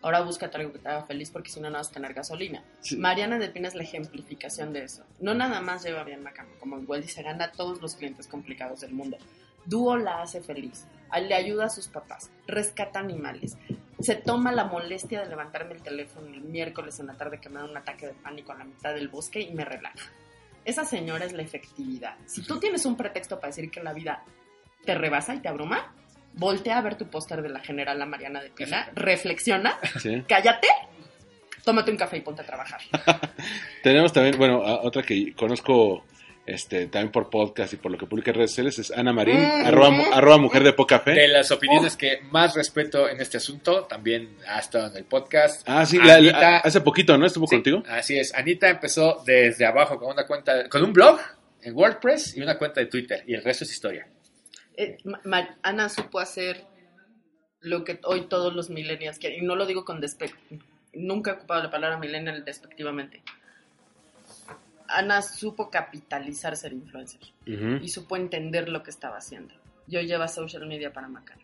Ahora 0.00 0.20
búscate 0.20 0.56
algo 0.58 0.72
que 0.72 0.78
te 0.78 0.88
haga 0.88 1.02
feliz 1.02 1.30
porque 1.30 1.50
si 1.50 1.60
no, 1.60 1.70
no 1.70 1.78
vas 1.78 1.88
a 1.88 1.92
tener 1.92 2.14
gasolina. 2.14 2.62
Sí. 2.80 2.96
Mariana 2.96 3.38
de 3.38 3.48
Pina 3.48 3.66
es 3.66 3.74
la 3.74 3.82
ejemplificación 3.82 4.72
de 4.72 4.84
eso. 4.84 5.04
No 5.18 5.34
nada 5.34 5.60
más 5.60 5.82
lleva 5.82 6.04
bien 6.04 6.22
Macamo, 6.22 6.52
como 6.60 6.78
igual 6.78 7.02
y 7.02 7.08
se 7.08 7.24
gana 7.24 7.46
a 7.46 7.52
todos 7.52 7.82
los 7.82 7.96
clientes 7.96 8.28
complicados 8.28 8.80
del 8.80 8.92
mundo. 8.92 9.18
Dúo 9.64 9.96
la 9.96 10.22
hace 10.22 10.40
feliz, 10.40 10.86
le 11.20 11.34
ayuda 11.34 11.66
a 11.66 11.70
sus 11.70 11.88
papás, 11.88 12.30
rescata 12.46 13.00
animales, 13.00 13.58
se 14.00 14.14
toma 14.16 14.52
la 14.52 14.64
molestia 14.64 15.22
de 15.22 15.28
levantarme 15.28 15.74
el 15.74 15.82
teléfono 15.82 16.28
el 16.28 16.40
miércoles 16.42 16.98
en 17.00 17.06
la 17.08 17.14
tarde 17.14 17.38
que 17.40 17.48
me 17.48 17.58
da 17.60 17.64
un 17.64 17.76
ataque 17.76 18.06
de 18.06 18.14
pánico 18.14 18.52
a 18.52 18.56
la 18.56 18.64
mitad 18.64 18.94
del 18.94 19.08
bosque 19.08 19.40
y 19.40 19.52
me 19.52 19.64
relaja. 19.64 20.10
Esa 20.64 20.84
señora 20.84 21.24
es 21.24 21.32
la 21.32 21.42
efectividad. 21.42 22.16
Si 22.26 22.42
tú 22.42 22.58
tienes 22.60 22.84
un 22.86 22.96
pretexto 22.96 23.36
para 23.40 23.48
decir 23.48 23.70
que 23.70 23.82
la 23.82 23.92
vida 23.92 24.22
te 24.84 24.94
rebasa 24.94 25.34
y 25.34 25.40
te 25.40 25.48
abruma, 25.48 25.92
voltea 26.34 26.78
a 26.78 26.82
ver 26.82 26.96
tu 26.96 27.08
póster 27.08 27.42
de 27.42 27.48
la 27.48 27.60
general 27.60 28.06
Mariana 28.06 28.42
de 28.42 28.50
Pina, 28.50 28.90
reflexiona, 28.94 29.78
Sí. 30.00 30.22
cállate, 30.28 30.68
tómate 31.64 31.90
un 31.90 31.96
café 31.96 32.18
y 32.18 32.20
ponte 32.20 32.42
a 32.42 32.46
trabajar. 32.46 32.80
Tenemos 33.82 34.12
también, 34.12 34.36
bueno, 34.38 34.60
otra 34.60 35.02
que 35.02 35.34
conozco 35.34 36.04
este 36.54 36.86
también 36.86 37.12
por 37.12 37.30
podcast 37.30 37.72
y 37.72 37.76
por 37.76 37.90
lo 37.92 37.98
que 37.98 38.06
publica 38.06 38.30
en 38.30 38.36
redes 38.36 38.50
sociales 38.50 38.78
es 38.78 38.90
Ana 38.90 39.12
Marín, 39.12 39.36
Mm. 39.38 39.66
arroba, 39.66 39.90
mu- 39.90 40.12
arroba 40.12 40.38
mujer 40.38 40.62
de 40.64 40.72
poca 40.72 41.00
fe. 41.00 41.12
De 41.12 41.28
las 41.28 41.50
opiniones 41.50 41.96
que 41.96 42.20
más 42.30 42.54
respeto 42.54 43.08
en 43.08 43.20
este 43.20 43.36
asunto, 43.36 43.84
también 43.84 44.36
ha 44.46 44.58
estado 44.58 44.88
en 44.90 44.96
el 44.96 45.04
podcast. 45.04 45.62
Ah, 45.66 45.84
sí, 45.86 45.98
la- 45.98 46.04
la- 46.06 46.14
Anita- 46.16 46.58
hace 46.58 46.80
poquito, 46.80 47.16
¿no? 47.18 47.26
Estuvo 47.26 47.46
Sí, 47.46 47.56
contigo. 47.56 47.82
Así 47.88 48.18
es. 48.18 48.34
Anita 48.34 48.68
empezó 48.68 49.22
desde 49.26 49.66
abajo 49.66 49.98
con 49.98 50.10
una 50.12 50.26
cuenta, 50.26 50.68
con 50.68 50.82
un 50.82 50.92
blog 50.92 51.18
en 51.62 51.74
WordPress 51.76 52.36
y 52.36 52.42
una 52.42 52.56
cuenta 52.58 52.80
de 52.80 52.86
Twitter. 52.86 53.22
Y 53.26 53.34
el 53.34 53.42
resto 53.44 53.64
es 53.64 53.72
historia. 53.72 54.08
Eh, 54.76 54.96
Ana 55.62 55.88
supo 55.88 56.20
hacer 56.20 56.64
lo 57.60 57.82
que 57.84 57.98
hoy 58.04 58.28
todos 58.28 58.54
los 58.54 58.70
millennials 58.70 59.18
quieren, 59.18 59.42
y 59.42 59.46
no 59.46 59.56
lo 59.56 59.66
digo 59.66 59.84
con, 59.84 60.00
despe- 60.00 60.32
nunca 60.94 61.32
he 61.32 61.34
ocupado 61.34 61.62
la 61.64 61.70
palabra 61.70 61.98
millennial 61.98 62.44
despectivamente. 62.44 63.22
Ana 64.88 65.22
supo 65.22 65.70
capitalizar 65.70 66.56
ser 66.56 66.72
influencer 66.72 67.20
y 67.46 67.88
supo 67.88 68.16
entender 68.16 68.68
lo 68.68 68.82
que 68.82 68.90
estaba 68.90 69.18
haciendo. 69.18 69.54
Yo 69.86 70.00
lleva 70.00 70.28
social 70.28 70.66
media 70.66 70.92
para 70.92 71.08
Macal. 71.08 71.38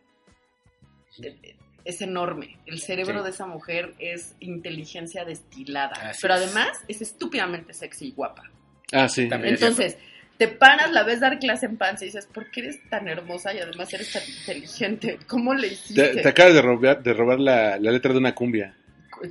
Es 1.85 2.01
enorme. 2.01 2.57
El 2.67 2.81
cerebro 2.81 3.19
Sí. 3.19 3.25
de 3.25 3.31
esa 3.31 3.47
mujer 3.47 3.95
es 3.99 4.35
inteligencia 4.41 5.25
destilada. 5.25 5.95
Así 6.11 6.19
pero 6.23 6.35
es. 6.35 6.43
además 6.43 6.79
es 6.89 7.03
estúpidamente 7.03 7.75
sexy 7.75 8.09
y 8.09 8.13
guapa. 8.13 8.51
Ah, 8.93 9.09
sí. 9.09 9.29
También. 9.29 9.55
Entonces, 9.55 9.99
te 10.39 10.49
paras, 10.49 10.91
la 10.93 11.03
ves 11.05 11.21
dar 11.21 11.39
clase 11.39 11.67
en 11.67 11.77
pants 11.77 12.01
y 12.03 12.07
dices, 12.07 12.27
¿por 12.27 12.51
qué 12.51 12.61
eres 12.61 12.89
tan 12.89 13.07
hermosa 13.09 13.53
y 13.55 13.59
además 13.59 13.93
eres 13.93 14.13
tan 14.13 14.23
inteligente? 14.27 15.19
¿Cómo 15.27 15.53
le 15.55 15.69
hiciste? 15.69 16.09
Te, 16.15 16.23
te 16.23 16.29
acabas 16.29 16.55
de 16.55 16.63
robar, 16.63 17.03
de 17.03 17.13
robar 17.13 17.39
la, 17.39 17.79
la 17.79 17.91
letra 17.93 18.13
de 18.13 18.19
una 18.19 18.35
cumbia. 18.35 18.75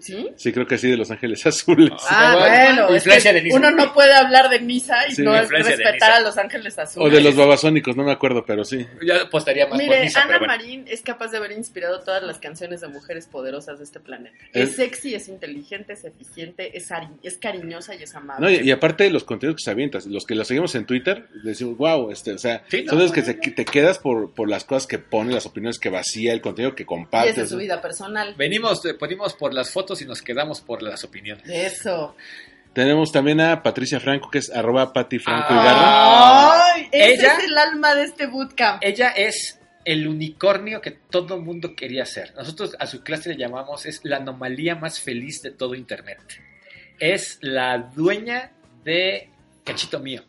¿Sí? 0.01 0.29
Sí, 0.35 0.51
creo 0.51 0.65
que 0.67 0.77
sí, 0.77 0.89
de 0.89 0.97
Los 0.97 1.11
Ángeles 1.11 1.45
Azules. 1.45 1.91
Ah, 2.09 2.35
bueno, 2.39 2.89
es 2.89 2.95
Influencia 2.97 3.31
que 3.31 3.35
de 3.37 3.43
Nisa. 3.43 3.57
uno 3.57 3.71
no 3.71 3.93
puede 3.93 4.13
hablar 4.13 4.49
de 4.49 4.59
Nisa 4.61 5.07
y 5.07 5.15
Sí. 5.15 5.21
no 5.23 5.33
de 5.33 5.41
respetar 5.43 6.11
a 6.11 6.19
Los 6.19 6.37
Ángeles 6.37 6.77
O 6.77 6.81
Azules. 6.81 7.13
de 7.13 7.21
los 7.21 7.35
babasónicos, 7.35 7.95
no 7.95 8.03
me 8.03 8.11
acuerdo, 8.11 8.43
pero 8.45 8.63
sí. 8.63 8.85
Yo 9.05 9.15
apostaría 9.21 9.65
más 9.67 9.77
por 9.79 9.81
Mire, 9.87 10.03
Nisa, 10.03 10.21
Ana 10.21 10.27
pero 10.27 10.39
bueno. 10.39 10.53
Marín 10.53 10.85
es 10.87 11.01
capaz 11.01 11.29
de 11.31 11.37
haber 11.37 11.51
inspirado 11.53 12.01
todas 12.01 12.23
las 12.23 12.39
canciones 12.39 12.81
de 12.81 12.87
mujeres 12.87 13.27
poderosas 13.27 13.77
de 13.79 13.83
este 13.85 13.99
planeta. 13.99 14.35
Es- 14.53 14.69
Es, 14.69 14.75
sexy, 14.77 15.13
es 15.15 15.27
inteligente, 15.27 15.93
es 15.93 16.03
eficiente, 16.05 16.77
es, 16.77 16.89
ari- 16.91 17.17
es 17.23 17.37
cariñosa 17.37 17.95
y 17.95 18.03
es 18.03 18.15
amable. 18.15 18.45
No, 18.45 18.51
y, 18.51 18.67
y 18.67 18.71
aparte 18.71 19.09
los 19.09 19.23
contenidos 19.23 19.57
que 19.61 19.63
se 19.65 19.71
avientan, 19.71 20.01
los 20.07 20.25
que 20.25 20.35
los 20.35 20.47
seguimos 20.47 20.73
en 20.75 20.85
Twitter, 20.85 21.27
decimos, 21.43 21.77
wow, 21.77 22.11
este, 22.11 22.31
o 22.33 22.37
sea, 22.37 22.63
Sí, 22.69 22.83
no, 22.83 22.91
son 22.91 22.99
los 22.99 23.11
que 23.11 23.21
se- 23.21 23.33
te 23.35 23.65
quedas 23.65 23.99
por, 23.99 24.33
por 24.33 24.49
las 24.49 24.63
cosas 24.63 24.87
que 24.87 24.99
pone, 24.99 25.33
las 25.33 25.45
opiniones 25.45 25.79
que 25.79 25.89
vacía, 25.89 26.33
el 26.33 26.41
contenido 26.41 26.75
que 26.75 26.83
y 26.83 26.85
comparte. 26.85 27.29
esa 27.31 27.41
es 27.43 27.49
su 27.49 27.57
vida 27.57 27.81
personal. 27.81 28.33
Venimos, 28.37 28.83
eh, 28.85 28.95
venimos 28.99 29.33
por 29.33 29.53
las 29.53 29.69
fotos 29.71 29.82
y 30.01 30.05
nos 30.05 30.21
quedamos 30.21 30.61
por 30.61 30.81
las 30.81 31.03
opiniones. 31.03 31.43
Eso. 31.49 32.15
Tenemos 32.73 33.11
también 33.11 33.39
a 33.39 33.61
Patricia 33.61 33.99
Franco, 33.99 34.31
que 34.31 34.39
es 34.39 34.49
arroba 34.49 34.93
Pati 34.93 35.19
Franco 35.19 35.47
Ah. 35.49 36.73
Ese 36.91 37.13
Ella- 37.21 37.37
es 37.37 37.43
el 37.45 37.57
alma 37.57 37.93
de 37.95 38.03
este 38.03 38.25
bootcamp. 38.27 38.83
Ella 38.83 39.09
es 39.09 39.59
el 39.85 40.07
unicornio 40.07 40.81
que 40.81 40.91
todo 40.91 41.39
mundo 41.39 41.75
quería 41.75 42.05
ser. 42.05 42.33
Nosotros 42.35 42.75
a 42.79 42.87
su 42.87 43.03
clase 43.03 43.29
le 43.29 43.37
llamamos, 43.37 43.85
es 43.85 43.99
la 44.03 44.17
anomalía 44.17 44.75
más 44.75 44.99
feliz 44.99 45.41
de 45.43 45.51
todo 45.51 45.75
Internet. 45.75 46.19
Es 46.99 47.37
la 47.41 47.77
dueña 47.77 48.51
de 48.83 49.29
Cachito 49.63 49.99
Mío. 49.99 50.23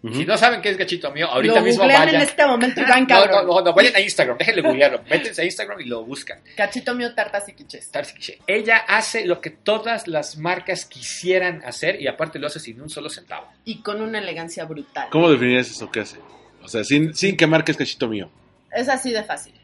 Ujú. 0.00 0.14
Si 0.14 0.24
no 0.24 0.36
saben 0.38 0.62
qué 0.62 0.70
es 0.70 0.76
Gachito 0.76 1.10
Mío, 1.10 1.26
ahorita 1.26 1.56
Lo 1.56 1.62
mismo 1.62 1.84
vayan. 1.84 2.08
en 2.14 2.20
este 2.20 2.46
momento 2.46 2.80
y 2.80 2.84
van 2.88 3.00
No, 3.02 3.06
cabrón. 3.08 3.46
no, 3.48 3.54
no, 3.56 3.60
no, 3.64 3.72
vayan 3.74 3.96
a 3.96 4.00
Instagram, 4.00 4.38
déjenle 4.38 4.62
googlearlo. 4.62 5.02
Métense 5.10 5.42
a 5.42 5.44
Instagram 5.44 5.80
y 5.80 5.84
lo 5.86 6.04
buscan. 6.04 6.40
Cachito 6.56 6.94
mío, 6.94 7.14
tartas 7.14 7.48
y 7.48 7.52
quiches. 7.54 7.90
Tarsi 7.90 8.14
Quiche. 8.14 8.38
Ella 8.46 8.76
hace 8.86 9.26
lo 9.26 9.40
que 9.40 9.50
todas 9.50 10.06
las 10.06 10.36
marcas 10.38 10.84
quisieran 10.84 11.62
hacer 11.64 12.00
y 12.00 12.06
aparte 12.06 12.38
lo 12.38 12.46
hace 12.46 12.60
sin 12.60 12.80
un 12.80 12.88
solo 12.88 13.10
centavo. 13.10 13.48
Y 13.64 13.82
con 13.82 14.00
una 14.00 14.18
elegancia 14.20 14.64
brutal. 14.66 15.08
¿Cómo 15.10 15.30
definirías 15.30 15.68
eso 15.70 15.90
que 15.90 16.00
hace? 16.00 16.18
O 16.62 16.68
sea, 16.68 16.84
sin, 16.84 17.12
sin 17.14 17.36
que 17.36 17.46
marques 17.48 17.76
cachito 17.76 18.06
mío. 18.08 18.30
Es 18.70 18.88
así 18.88 19.10
de 19.12 19.24
fácil. 19.24 19.54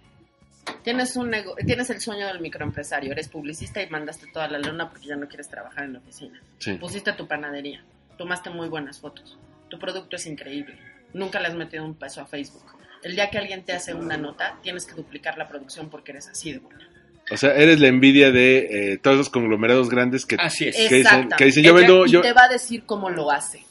Tienes, 0.83 1.15
un 1.17 1.31
nego- 1.31 1.55
tienes 1.65 1.91
el 1.91 2.01
sueño 2.01 2.27
del 2.27 2.41
microempresario, 2.41 3.13
eres 3.13 3.29
publicista 3.29 3.83
y 3.83 3.89
mandaste 3.91 4.27
toda 4.33 4.49
la 4.49 4.59
luna 4.59 4.89
porque 4.91 5.07
ya 5.07 5.17
no 5.17 5.29
quieres 5.29 5.49
trabajar 5.49 5.85
en 5.85 5.93
la 5.93 5.99
oficina. 5.99 6.41
Sí. 6.59 6.73
Pusiste 6.75 7.13
tu 7.13 7.29
panadería, 7.29 7.85
tomaste 8.17 8.49
muy 8.51 8.69
buenas 8.69 8.99
fotos, 8.99 9.37
tu 9.75 9.79
producto 9.81 10.17
es 10.17 10.27
increíble, 10.27 10.79
nunca 11.13 11.41
le 11.41 11.49
has 11.49 11.55
metido 11.55 11.85
un 11.85 11.95
peso 11.95 12.21
a 12.21 12.27
Facebook. 12.27 12.65
El 13.03 13.15
día 13.15 13.29
que 13.29 13.39
alguien 13.39 13.65
te 13.65 13.73
hace 13.73 13.93
una 13.93 14.17
nota, 14.17 14.59
tienes 14.63 14.87
que 14.87 14.95
duplicar 14.95 15.37
la 15.37 15.49
producción 15.49 15.91
porque 15.91 16.13
eres 16.13 16.29
así 16.29 16.53
de 16.53 16.59
buena. 16.61 16.89
O 17.31 17.37
sea, 17.37 17.55
eres 17.55 17.81
la 17.81 17.89
envidia 17.89 18.31
de 18.31 18.93
eh, 18.93 18.99
todos 18.99 19.17
los 19.17 19.31
conglomerados 19.31 19.89
grandes 19.89 20.27
que, 20.27 20.37
Así 20.39 20.69
es. 20.69 20.77
que 20.77 20.97
dicen, 20.97 21.29
que 21.37 21.45
dicen, 21.47 21.65
yo 21.65 21.71
Ella- 21.71 21.81
vendo, 21.81 22.07
yo, 22.07 22.21
te 22.21 22.33
va 22.35 22.45
a 22.45 22.49
decir 22.49 22.85
cómo 22.85 23.09
lo 23.11 23.31
hace. 23.31 23.65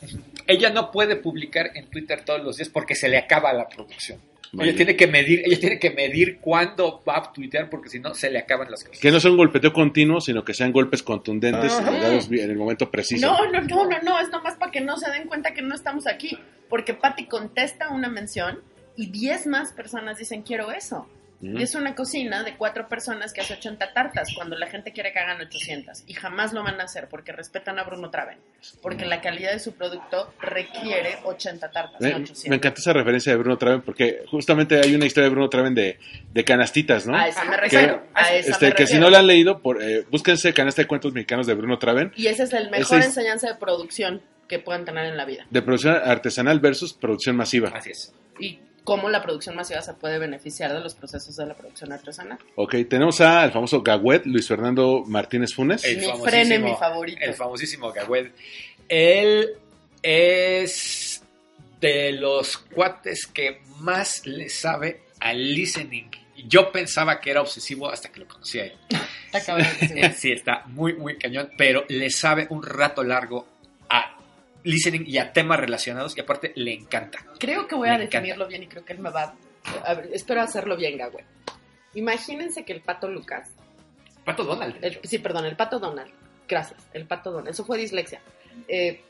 Ella 0.48 0.72
no 0.72 0.92
puede 0.92 1.16
publicar 1.16 1.70
en 1.76 1.88
Twitter 1.90 2.24
todos 2.26 2.44
los 2.44 2.58
días 2.58 2.70
porque 2.70 2.96
se 2.96 3.08
le 3.10 3.18
acaba 3.18 3.54
la 3.54 3.68
producción. 3.68 4.20
Vaya. 4.54 4.70
Ella 4.70 4.78
tiene 4.78 4.96
que 4.96 5.08
medir, 5.08 5.42
ella 5.46 5.60
tiene 5.60 5.80
que 5.80 5.90
medir 5.90 6.38
cuándo 6.40 7.04
va 7.08 7.18
a 7.18 7.34
tuitear 7.34 7.70
porque 7.72 7.90
si 7.90 8.00
no 8.00 8.14
se 8.14 8.30
le 8.30 8.38
acaban 8.38 8.70
las 8.70 8.84
cosas. 8.84 9.00
que 9.00 9.12
no 9.12 9.20
sea 9.20 9.32
un 9.32 9.38
golpeteo 9.38 9.74
continuo, 9.74 10.22
sino 10.22 10.46
que 10.46 10.54
sean 10.54 10.72
golpes 10.72 11.02
contundentes 11.02 11.72
dados 11.84 12.30
en 12.32 12.52
el 12.52 12.56
momento 12.56 12.92
preciso. 12.92 13.26
No, 13.26 13.52
no, 13.52 13.62
no, 13.62 13.90
no, 13.90 14.00
no, 14.04 14.20
es 14.20 14.30
nomás 14.30 14.56
para 14.58 14.72
que 14.72 14.82
no 14.82 14.98
se 14.98 15.10
den 15.12 15.28
cuenta 15.28 15.54
que 15.54 15.64
no 15.64 15.74
estamos 15.74 16.06
aquí. 16.06 16.38
Porque 16.70 16.94
Patty 16.94 17.26
contesta 17.26 17.90
una 17.90 18.10
mención 18.10 18.62
y 18.96 19.10
10 19.10 19.48
más 19.48 19.74
personas 19.74 20.18
dicen 20.18 20.44
quiero 20.44 20.72
eso. 20.72 21.08
Y 21.44 21.62
es 21.62 21.76
una 21.76 21.94
cocina 21.94 22.44
de 22.44 22.56
cuatro 22.56 22.88
personas 22.88 23.34
que 23.34 23.42
hace 23.42 23.56
80 23.56 23.92
tartas 23.94 24.30
cuando 24.36 24.56
la 24.58 24.68
gente 24.68 24.94
quiere 24.94 25.12
que 25.12 25.20
hagan 25.20 25.42
800. 25.42 26.04
Y 26.08 26.14
jamás 26.14 26.54
lo 26.54 26.64
van 26.64 26.80
a 26.80 26.86
hacer 26.86 27.10
porque 27.10 27.32
respetan 27.34 27.80
a 27.80 27.84
Bruno 27.84 28.10
Traven. 28.10 28.38
Porque 28.82 29.06
la 29.06 29.20
calidad 29.22 29.52
de 29.52 29.60
su 29.60 29.74
producto 29.74 30.34
requiere 30.42 31.18
80 31.24 31.72
tartas, 31.72 32.00
Me, 32.02 32.10
no 32.12 32.16
800. 32.18 32.48
me 32.50 32.56
encanta 32.56 32.80
esa 32.80 32.94
referencia 32.94 33.32
de 33.34 33.38
Bruno 33.38 33.58
Traven 33.58 33.82
porque 33.82 34.24
justamente 34.30 34.80
hay 34.80 34.96
una 34.96 35.06
historia 35.06 35.26
de 35.26 35.32
Bruno 35.32 35.50
Traven 35.50 35.76
de, 35.76 36.00
de 36.32 36.44
canastitas, 36.44 37.06
¿no? 37.08 37.16
A 37.18 37.28
esa 37.28 37.44
me 37.46 37.58
refiero. 37.58 38.04
a 38.14 38.34
esa 38.34 38.52
Este, 38.52 38.68
me 38.68 38.74
que 38.74 38.88
si 38.88 38.98
no 38.98 39.10
la 39.10 39.20
han 39.20 39.28
leído, 39.28 39.60
por, 39.62 39.82
eh, 39.84 40.06
búsquense 40.10 40.54
Canasta 40.54 40.82
de 40.84 40.88
Cuentos 40.88 41.14
Mexicanos 41.14 41.48
de 41.48 41.54
Bruno 41.56 41.78
Traven, 41.78 42.12
Y 42.16 42.28
esa 42.28 42.44
es 42.44 42.54
el 42.54 42.70
mejor 42.70 43.00
es- 43.00 43.06
enseñanza 43.08 43.48
de 43.50 43.56
producción 43.56 44.22
que 44.48 44.60
puedan 44.60 44.86
tener 44.86 45.06
en 45.06 45.18
la 45.18 45.26
vida. 45.26 45.46
de 45.50 45.62
producción 45.62 45.96
artesanal 45.96 46.60
versus 46.60 46.94
producción 46.94 47.36
masiva. 47.36 47.70
Así 47.74 47.92
es. 47.92 48.14
Y 48.40 48.60
cómo 48.84 49.10
la 49.10 49.22
producción 49.24 49.56
masiva 49.56 49.82
se 49.82 49.94
puede 49.94 50.20
beneficiar 50.20 50.74
de 50.74 50.80
los 50.80 50.94
procesos 50.96 51.36
de 51.36 51.46
la 51.46 51.54
producción 51.54 51.92
artesanal. 51.92 52.38
Ok, 52.56 52.76
tenemos 52.90 53.22
a- 53.22 53.42
al 53.44 53.52
famoso 53.52 53.82
Gawet, 53.82 54.26
Luis 54.26 54.48
Fernando 54.48 55.04
Martínez 55.08 55.54
Funes. 55.54 55.84
Mi 55.84 55.96
famosísimo- 56.04 56.24
frene, 56.26 56.60
mi 56.60 56.74
favorito. 56.76 57.20
El 57.22 57.34
famosísimo 57.34 57.92
Gawed. 57.92 58.32
Él 58.90 59.50
es 60.02 61.22
de 61.82 62.12
los 62.14 62.58
cuates 62.58 63.26
que 63.28 63.62
más 63.80 64.26
le 64.26 64.50
sabe 64.50 65.02
al 65.20 65.54
listening. 65.54 66.10
Y 66.36 66.48
Yo 66.48 66.72
pensaba 66.72 67.20
que 67.22 67.32
era 67.32 67.42
obsesivo 67.42 67.90
hasta 67.90 68.10
que 68.12 68.20
lo 68.22 68.28
conocí 68.28 68.60
a 68.60 68.66
él. 68.66 68.74
Está 69.34 69.44
cabrón, 69.46 69.68
sí, 70.16 70.32
está 70.32 70.64
muy, 70.68 70.94
muy 70.94 71.18
cañón, 71.18 71.50
pero 71.58 71.86
le 71.90 72.12
sabe 72.12 72.46
un 72.52 72.62
rato 72.62 73.04
largo 73.04 73.48
listening 74.64 75.04
y 75.08 75.18
a 75.18 75.32
temas 75.34 75.60
relacionados 75.60 76.16
y 76.18 76.22
aparte 76.22 76.52
le 76.56 76.74
encanta. 76.74 77.20
Creo 77.40 77.68
que 77.68 77.76
voy 77.76 77.90
a 77.90 77.96
encanta. 77.96 78.18
definirlo 78.18 78.48
bien 78.48 78.64
y 78.64 78.68
creo 78.68 78.84
que 78.86 78.94
él 78.94 79.00
me 79.00 79.10
va 79.10 79.36
a 79.86 79.94
ver, 79.94 80.10
espero 80.14 80.42
hacerlo 80.42 80.76
bien, 80.78 80.98
Gagüe. 80.98 81.24
Imagínense 81.96 82.66
que 82.66 82.74
el 82.74 82.82
pato 82.82 83.08
Lucas, 83.08 83.50
Pato 84.26 84.44
Donald. 84.44 84.78
el- 84.84 85.00
sí, 85.04 85.20
perdón, 85.20 85.46
el 85.46 85.56
pato 85.56 85.80
Donald, 85.80 86.12
gracias, 86.48 86.82
el 86.94 87.06
pato 87.06 87.32
Donald, 87.32 87.50
eso 87.50 87.64
fue 87.66 87.78
dislexia, 87.78 88.22
eh, 88.68 89.02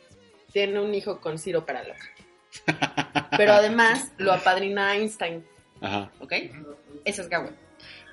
tiene 0.52 0.80
un 0.80 0.94
hijo 0.94 1.20
con 1.22 1.38
Ciro 1.40 1.66
para 1.66 1.84
loca. 1.84 2.10
Pero 3.38 3.54
además 3.54 4.12
lo 4.18 4.32
apadrina 4.34 4.96
Einstein, 4.96 5.44
Ajá. 5.82 6.12
¿ok? 6.20 6.34
Ese 7.06 7.22
es 7.22 7.30
Gagüe. 7.30 7.52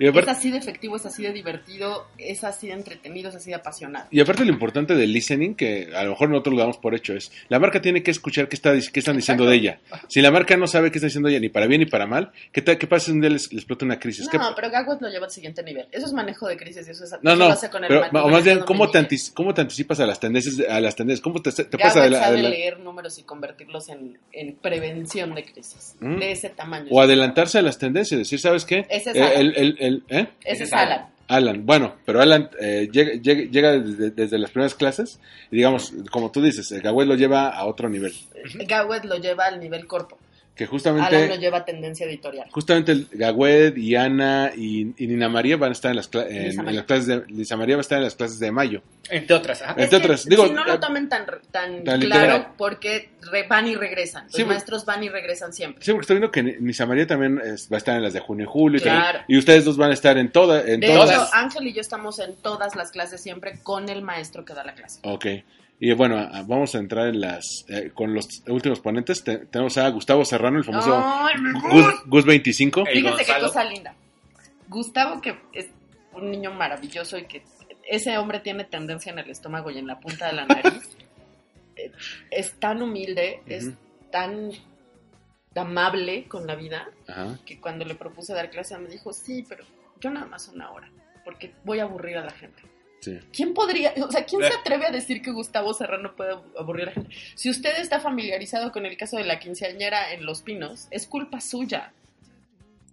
Y 0.03 0.07
aparte, 0.07 0.31
Es 0.31 0.37
así 0.37 0.51
de 0.51 0.57
efectivo, 0.57 0.95
es 0.95 1.05
así 1.05 1.23
de 1.23 1.31
divertido, 1.31 2.07
es 2.17 2.43
así 2.43 2.67
de 2.67 2.73
entretenido, 2.73 3.29
es 3.29 3.35
así 3.35 3.49
de 3.51 3.55
apasionado. 3.55 4.07
y 4.11 4.19
aparte 4.19 4.43
lo 4.43 4.51
importante 4.51 4.95
del 4.95 5.13
listening, 5.13 5.53
que 5.55 5.89
a 5.95 6.03
lo 6.03 6.11
mejor 6.11 6.29
nosotros 6.29 6.55
lo 6.55 6.59
damos 6.61 6.77
por 6.77 6.95
hecho, 6.95 7.13
es 7.13 7.31
la 7.49 7.59
marca 7.59 7.81
tiene 7.81 8.01
que 8.03 8.11
escuchar 8.11 8.49
qué, 8.49 8.55
está, 8.55 8.73
qué 8.91 8.99
están 8.99 9.15
diciendo 9.15 9.45
de 9.45 9.55
ella. 9.55 9.79
Si 10.07 10.21
la 10.21 10.31
marca 10.31 10.57
no 10.57 10.67
sabe 10.67 10.91
qué 10.91 10.97
está 10.97 11.07
diciendo 11.07 11.29
ella, 11.29 11.39
ni 11.39 11.49
para 11.49 11.67
bien 11.67 11.79
ni 11.81 11.85
para 11.85 12.07
mal, 12.07 12.31
¿qué, 12.51 12.61
tal- 12.61 12.77
qué 12.77 12.87
pasa 12.87 13.05
si 13.05 13.11
un 13.11 13.21
día 13.21 13.29
les, 13.29 13.51
les 13.53 13.61
explota 13.61 13.85
una 13.85 13.99
crisis? 13.99 14.27
¿Qué- 14.27 14.37
No, 14.37 14.53
pero 14.55 14.69
Gagüe 14.71 14.97
lo 14.99 15.07
lleva 15.09 15.25
al 15.25 15.31
siguiente 15.31 15.61
nivel. 15.63 15.87
Eso 15.91 16.07
es 16.07 16.13
manejo 16.13 16.47
de 16.47 16.57
crisis 16.57 16.87
y 16.87 16.91
eso 16.91 17.03
es 17.03 17.11
No, 17.21 17.35
no, 17.35 17.47
lo 17.47 17.53
hace 17.53 17.69
con 17.69 17.83
el 17.83 17.87
pero 17.89 18.07
o 18.25 18.29
más 18.29 18.43
bien, 18.43 18.59
¿cómo 18.61 18.89
te, 18.89 19.07
cómo 19.33 19.53
te 19.53 19.61
anticipas 19.61 19.99
a 19.99 20.05
las 20.07 20.19
tendencias? 20.19 20.57
de- 20.57 20.67
A 20.67 20.81
las 20.81 20.95
tendencias? 20.95 21.21
¿Cómo 21.23 21.41
te, 21.41 21.51
te 21.51 21.63
puedes 21.65 21.93
Gawet 21.93 21.97
adela- 22.13 22.23
sabe 22.23 22.41
leer 22.41 22.79
números 22.79 23.19
y 23.19 23.23
convertirlos 23.23 23.89
en, 23.89 24.17
en 24.31 24.55
prevención 24.55 25.35
de 25.35 25.43
crisis. 25.45 25.95
Mm. 25.99 26.17
De 26.19 26.31
ese 26.31 26.49
tamaño. 26.49 26.87
o 26.89 27.01
adelantarse 27.01 27.59
a 27.59 27.61
las 27.61 27.77
tendencias? 27.77 28.17
Decir, 28.17 28.39
¿sabes 28.39 28.65
qué? 28.65 28.85
Ese 28.89 29.11
es 29.11 29.15
Eh, 29.15 29.33
el, 29.35 29.55
el- 29.55 29.77
¿eh? 30.09 30.27
Ese 30.43 30.51
es 30.51 30.59
Ese 30.61 30.63
es 30.63 30.73
Alan. 31.27 31.65
Bueno, 31.65 31.95
pero 32.05 32.21
Alan 32.21 32.49
eh, 32.59 32.89
llega, 32.91 33.13
llega- 33.13 33.49
llega 33.49 33.71
desde, 33.79 34.11
desde 34.11 34.37
las 34.37 34.51
primeras 34.51 34.75
clases 34.75 35.19
y 35.49 35.55
digamos, 35.57 35.93
como 36.11 36.29
tú 36.31 36.41
dices, 36.41 36.71
el 36.73 36.81
Gawel 36.81 37.07
lo 37.07 37.15
lleva 37.15 37.49
a 37.49 37.65
otro 37.65 37.87
nivel. 37.89 38.13
Gawet 38.67 39.05
lo 39.05 39.15
lleva 39.17 39.45
al 39.45 39.59
nivel 39.59 39.87
corpo. 39.87 40.17
Que 40.55 40.65
Alan 40.65 40.69
lo 40.69 40.71
justamente, 40.73 41.37
lleva 41.39 41.57
a 41.59 41.65
tendencia 41.65 42.05
editorial. 42.05 42.47
justamente 42.51 43.05
Gawed 43.13 43.75
y 43.77 43.95
Ana 43.95 44.51
y, 44.55 44.93
y 44.97 45.07
Nina 45.07 45.29
María 45.29 45.55
van 45.57 45.69
a 45.69 45.71
estar 45.71 45.89
en 45.91 45.95
las, 45.95 46.11
cla- 46.11 46.27
en- 46.29 46.43
Lisa 46.43 46.59
en 46.59 46.65
María. 46.65 46.79
las 46.81 46.85
clases 46.87 47.07
de, 47.07 47.23
Lisa 47.33 47.57
María 47.57 47.75
va 47.77 47.79
a 47.79 47.81
estar 47.81 47.97
en 47.97 48.03
las 48.03 48.15
clases 48.15 48.37
de 48.39 48.51
mayo. 48.51 48.81
Entre 49.09 49.35
otras. 49.35 49.61
ajá. 49.61 49.71
Entre 49.71 49.83
Es 49.85 49.89
que 49.89 49.95
otras, 49.95 50.25
digo, 50.25 50.45
si 50.47 50.53
no 50.53 50.61
eh, 50.63 50.67
lo 50.67 50.79
tomen 50.79 51.09
tan, 51.09 51.25
tan, 51.51 51.83
tan 51.83 51.99
claro, 52.01 52.23
literal. 52.23 52.47
porque 52.57 53.09
re- 53.31 53.47
van 53.47 53.67
y 53.67 53.75
regresan. 53.75 54.25
Los 54.25 54.33
Sí, 54.35 54.43
maestros 54.45 54.85
van 54.85 55.03
y 55.03 55.09
regresan 55.09 55.53
siempre. 55.53 55.83
Sí, 55.83 55.91
porque 55.91 56.03
estoy 56.03 56.17
viendo 56.17 56.31
que 56.31 56.43
Nisa 56.43 56.85
María 56.85 57.07
también 57.07 57.41
es- 57.43 57.67
va 57.71 57.77
a 57.77 57.79
estar 57.79 57.95
en 57.95 58.03
las 58.03 58.13
de 58.13 58.19
junio 58.19 58.43
y 58.45 58.49
julio. 58.51 58.77
y 58.79 58.81
Claro. 58.83 59.19
también- 59.19 59.25
Y, 59.29 59.37
ustedes 59.39 59.65
dos 59.65 59.77
van 59.77 59.91
a 59.91 59.93
estar 59.93 60.17
en, 60.17 60.31
toda, 60.31 60.61
en 60.67 60.81
De 60.81 60.87
todas. 60.87 61.09
hecho, 61.11 61.27
Ángel 61.33 61.67
y 61.67 61.73
yo 61.73 61.81
estamos 61.81 62.19
en 62.19 62.35
todas 62.35 62.75
las 62.75 62.91
clases 62.91 63.21
siempre 63.21 63.59
con 63.63 63.87
el 63.89 64.01
maestro 64.01 64.43
que 64.45 64.53
da 64.53 64.63
la 64.65 64.73
clase. 64.75 64.99
Ok. 65.03 65.25
Y 65.83 65.91
bueno, 65.93 66.15
vamos 66.45 66.75
a 66.75 66.77
entrar 66.77 67.07
en 67.07 67.19
las 67.21 67.65
eh, 67.67 67.89
con 67.93 68.13
los 68.13 68.27
últimos 68.47 68.79
ponentes. 68.81 69.23
Te- 69.23 69.39
tenemos 69.47 69.77
a 69.79 69.89
Gustavo 69.89 70.23
Serrano, 70.23 70.59
el 70.59 70.63
famoso. 70.63 71.03
Gus, 71.71 71.85
Gus 72.05 72.25
25. 72.25 72.81
El 72.81 72.85
Fíjense 72.99 73.25
qué 73.25 73.31
Gonzalo. 73.31 73.47
cosa 73.47 73.63
linda. 73.63 73.95
Gustavo, 74.69 75.19
que 75.21 75.37
es 75.53 75.67
un 76.13 76.29
niño 76.29 76.51
maravilloso 76.53 77.17
y 77.17 77.23
que 77.25 77.43
ese 77.89 78.15
hombre 78.19 78.41
tiene 78.41 78.63
tendencia 78.63 79.11
en 79.11 79.17
el 79.19 79.29
estómago 79.31 79.71
y 79.71 79.79
en 79.79 79.87
la 79.87 79.99
punta 79.99 80.27
de 80.27 80.33
la 80.33 80.45
nariz. 80.45 80.97
Eh, 81.77 81.89
es 82.29 82.59
tan 82.59 82.81
humilde, 82.81 83.41
es 83.45 83.69
tan 84.11 84.51
amable 85.55 86.25
con 86.27 86.45
la 86.45 86.55
vida, 86.55 86.89
Ajá. 87.07 87.39
que 87.45 87.59
cuando 87.61 87.85
le 87.85 87.95
propuse 87.95 88.33
dar 88.33 88.49
clase 88.49 88.77
me 88.77 88.89
dijo, 88.89 89.13
sí, 89.13 89.45
pero 89.47 89.63
yo 90.01 90.09
nada 90.09 90.25
más 90.25 90.49
una 90.49 90.69
hora, 90.71 90.89
porque 91.23 91.53
voy 91.63 91.79
a 91.79 91.83
aburrir 91.83 92.17
a 92.17 92.25
la 92.25 92.31
gente. 92.31 92.61
Sí. 93.01 93.19
¿Quién 93.33 93.53
podría, 93.53 93.93
o 94.07 94.11
sea, 94.11 94.25
quién 94.25 94.41
se 94.41 94.47
Eh. 94.47 94.53
atreve 94.59 94.85
a 94.85 94.91
decir 94.91 95.21
que 95.21 95.31
Gustavo 95.31 95.73
Serrano 95.73 96.15
puede 96.15 96.35
aburrir 96.57 96.83
a 96.83 96.85
la 96.87 96.91
gente? 96.93 97.15
Si 97.35 97.49
usted 97.49 97.77
está 97.79 97.99
familiarizado 97.99 98.71
con 98.71 98.85
el 98.85 98.95
caso 98.95 99.17
de 99.17 99.23
la 99.25 99.39
quinceañera 99.39 100.13
en 100.13 100.23
Los 100.25 100.43
Pinos, 100.43 100.87
es 100.91 101.07
culpa 101.07 101.41
suya. 101.41 101.91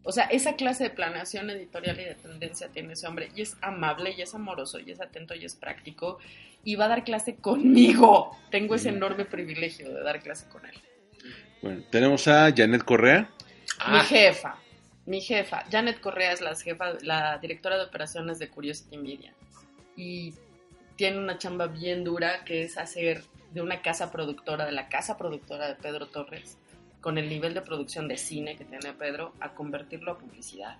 O 0.05 0.13
sea, 0.13 0.25
esa 0.25 0.57
clase 0.57 0.85
de 0.85 0.91
planeación 0.91 1.51
editorial 1.51 2.01
y 2.01 2.05
de 2.05 2.15
tendencia 2.15 2.69
tiene 2.69 2.95
ese 2.95 3.07
hombre. 3.07 3.31
Y 3.37 3.43
es 3.43 3.57
amable, 3.61 4.15
y 4.17 4.23
es 4.23 4.35
amoroso, 4.35 4.81
y 4.81 4.91
es 4.91 5.01
atento, 5.01 5.35
y 5.35 5.45
es 5.45 5.55
práctico. 5.55 6.19
Y 6.65 6.77
va 6.77 6.87
a 6.87 6.89
dar 6.89 7.05
clase 7.05 7.37
conmigo. 7.37 8.35
Tengo 8.51 8.75
ese 8.75 8.89
enorme 8.89 9.27
privilegio 9.27 9.93
de 9.93 10.03
dar 10.03 10.23
clase 10.23 10.49
con 10.49 10.65
él. 10.65 10.75
Bueno, 11.61 11.83
tenemos 11.91 12.27
a 12.27 12.51
Janet 12.57 12.83
Correa. 12.85 13.29
Mi 13.93 14.01
jefa, 14.01 14.57
mi 15.05 15.21
jefa, 15.21 15.65
Janet 15.71 16.01
Correa 16.01 16.33
es 16.33 16.41
la 16.41 16.57
jefa, 16.57 16.95
la 17.03 17.37
directora 17.39 17.77
de 17.77 17.85
operaciones 17.85 18.39
de 18.39 18.49
Curiosity 18.49 18.97
Media. 18.97 19.35
Y 19.99 20.33
tiene 20.97 21.19
una 21.19 21.39
chamba 21.39 21.67
bien 21.67 22.05
dura 22.05 22.45
que 22.45 22.63
es 22.63 22.79
hacer 22.79 23.25
de 23.53 23.61
una 23.61 23.83
casa 23.83 24.11
productora, 24.11 24.65
de 24.65 24.73
la 24.73 24.89
casa 24.89 25.19
productora 25.19 25.69
de 25.69 25.75
Pedro 25.75 26.07
Torres, 26.07 26.57
con 27.01 27.19
el 27.19 27.29
nivel 27.29 27.53
de 27.53 27.63
producción 27.63 28.09
de 28.09 28.17
cine 28.17 28.57
que 28.57 28.65
tiene 28.65 28.93
Pedro, 28.95 29.33
a 29.41 29.55
convertirlo 29.55 30.13
a 30.13 30.19
publicidad. 30.19 30.79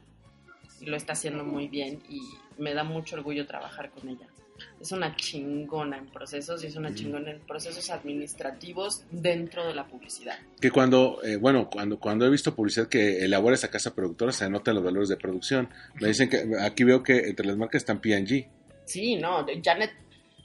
Y 0.81 0.87
lo 0.87 0.97
está 0.97 1.15
haciendo 1.15 1.45
muy 1.45 1.67
bien 1.67 2.01
y 2.09 2.21
me 2.59 2.75
da 2.75 2.85
mucho 2.85 3.17
orgullo 3.17 3.47
trabajar 3.47 3.91
con 3.91 4.09
ella. 4.09 4.29
Es 4.81 4.93
una 4.93 5.15
chingona 5.17 5.99
en 5.99 6.07
procesos 6.07 6.63
y 6.63 6.69
es 6.69 6.77
una 6.77 6.95
chingona 6.95 7.31
en 7.31 7.41
procesos 7.41 7.91
administrativos 7.91 9.05
dentro 9.11 9.67
de 9.67 9.75
la 9.75 9.87
publicidad. 9.87 10.39
Que 10.61 10.71
cuando, 10.71 11.21
eh, 11.25 11.37
bueno, 11.37 11.69
cuando, 11.71 11.99
cuando 11.99 12.27
he 12.27 12.31
visto 12.31 12.55
publicidad 12.55 12.89
que 12.89 13.25
elabora 13.25 13.55
esa 13.55 13.71
casa 13.71 13.95
productora, 13.95 14.33
se 14.33 14.45
anotan 14.45 14.75
los 14.75 14.85
valores 14.85 15.09
de 15.09 15.17
producción. 15.17 15.69
Me 16.01 16.09
dicen 16.09 16.29
que 16.29 16.45
aquí 16.61 16.85
veo 16.85 17.03
que 17.03 17.29
entre 17.29 17.47
las 17.47 17.57
marcas 17.57 17.83
están 17.83 18.01
P&G. 18.01 18.49
Sí, 18.89 19.17
no, 19.17 19.47
Janet, 19.63 19.93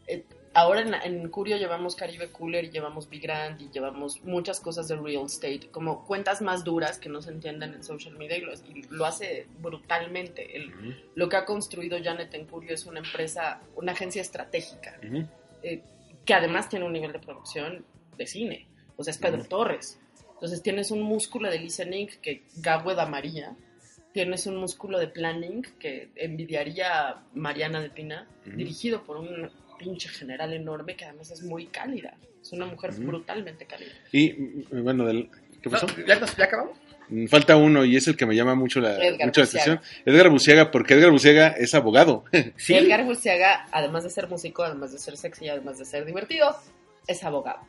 eh, 0.07 0.23
ahora 0.53 0.81
en, 0.81 0.93
en 0.93 1.29
Curio 1.29 1.57
llevamos 1.57 1.95
Caribe 1.95 2.29
Cooler 2.29 2.65
y 2.65 2.69
llevamos 2.69 3.09
Big 3.09 3.21
Grand 3.23 3.59
y 3.61 3.69
llevamos 3.71 4.21
muchas 4.23 4.59
cosas 4.59 4.87
de 4.89 4.95
real 4.97 5.25
estate, 5.25 5.69
como 5.71 6.05
cuentas 6.05 6.41
más 6.41 6.63
duras 6.63 6.99
que 6.99 7.07
no 7.09 7.21
se 7.21 7.31
entienden 7.31 7.73
en 7.73 7.83
social 7.83 8.15
media 8.17 8.37
y 8.37 8.41
lo, 8.41 8.53
y 8.53 8.83
lo 8.89 9.05
hace 9.05 9.47
brutalmente. 9.59 10.55
El- 10.57 10.71
Lo 11.15 11.29
que 11.29 11.37
ha 11.37 11.45
construido 11.45 11.97
Janet 12.03 12.33
en 12.33 12.45
Curio 12.45 12.73
es 12.73 12.85
una 12.85 12.99
empresa, 12.99 13.61
una 13.75 13.93
agencia 13.93 14.21
estratégica, 14.21 14.99
eh, 15.63 15.81
que 16.25 16.33
además 16.33 16.69
tiene 16.69 16.85
un 16.85 16.93
nivel 16.93 17.11
de 17.13 17.19
producción 17.19 17.85
de 18.17 18.27
cine, 18.27 18.67
o 18.97 19.03
sea, 19.03 19.11
es 19.11 19.17
Pedro 19.17 19.43
Torres. 19.45 19.99
Entonces 20.33 20.61
tienes 20.61 20.91
un 20.91 21.01
músculo 21.01 21.49
de 21.49 21.57
listening 21.59 22.07
que 22.21 22.43
Gabwe 22.57 22.95
da 22.95 23.05
María, 23.05 23.55
tienes 24.13 24.45
un 24.45 24.57
músculo 24.57 24.99
de 24.99 25.07
planning 25.07 25.63
que 25.79 26.09
envidiaría 26.15 27.09
a 27.09 27.23
Mariana 27.33 27.81
de 27.81 27.89
Pina, 27.89 28.27
dirigido 28.45 29.03
por 29.03 29.17
un 29.17 29.49
pinche 29.77 30.07
general 30.09 30.53
enorme 30.53 30.95
que 30.95 31.05
además 31.05 31.31
es 31.31 31.43
muy 31.43 31.67
cálida. 31.67 32.15
Es 32.41 32.51
una 32.51 32.65
mujer 32.65 32.91
brutalmente 32.93 33.65
cálida. 33.65 33.91
Y 34.11 34.33
mm, 34.33 34.83
bueno, 34.83 35.05
del, 35.05 35.29
¿qué 35.61 35.69
pasó? 35.69 35.87
No, 35.87 36.05
¿ya, 36.05 36.15
acabamos? 36.43 36.77
Mm, 37.09 37.27
Falta 37.27 37.55
uno 37.57 37.85
y 37.85 37.95
es 37.95 38.07
el 38.07 38.15
que 38.17 38.25
me 38.25 38.35
llama 38.35 38.53
mucho 38.53 38.79
la, 38.81 38.95
Edgar 38.97 39.27
mucho 39.27 39.41
la 39.41 39.45
Buciaga. 39.47 39.73
atención. 39.73 39.79
Edgar 40.05 40.29
Buciaga, 40.29 40.71
porque 40.71 40.93
Edgar 40.93 41.11
Buciaga 41.11 41.47
es 41.49 41.73
abogado. 41.73 42.25
Sí. 42.57 42.75
Edgar 42.75 43.03
Burciaga, 43.05 43.67
además 43.71 44.03
de 44.03 44.09
ser 44.09 44.29
músico, 44.29 44.63
además 44.63 44.91
de 44.91 44.99
ser 44.99 45.17
sexy, 45.17 45.47
además 45.49 45.79
de 45.79 45.85
ser 45.85 46.05
divertido, 46.05 46.55
es 47.07 47.23
abogado. 47.23 47.59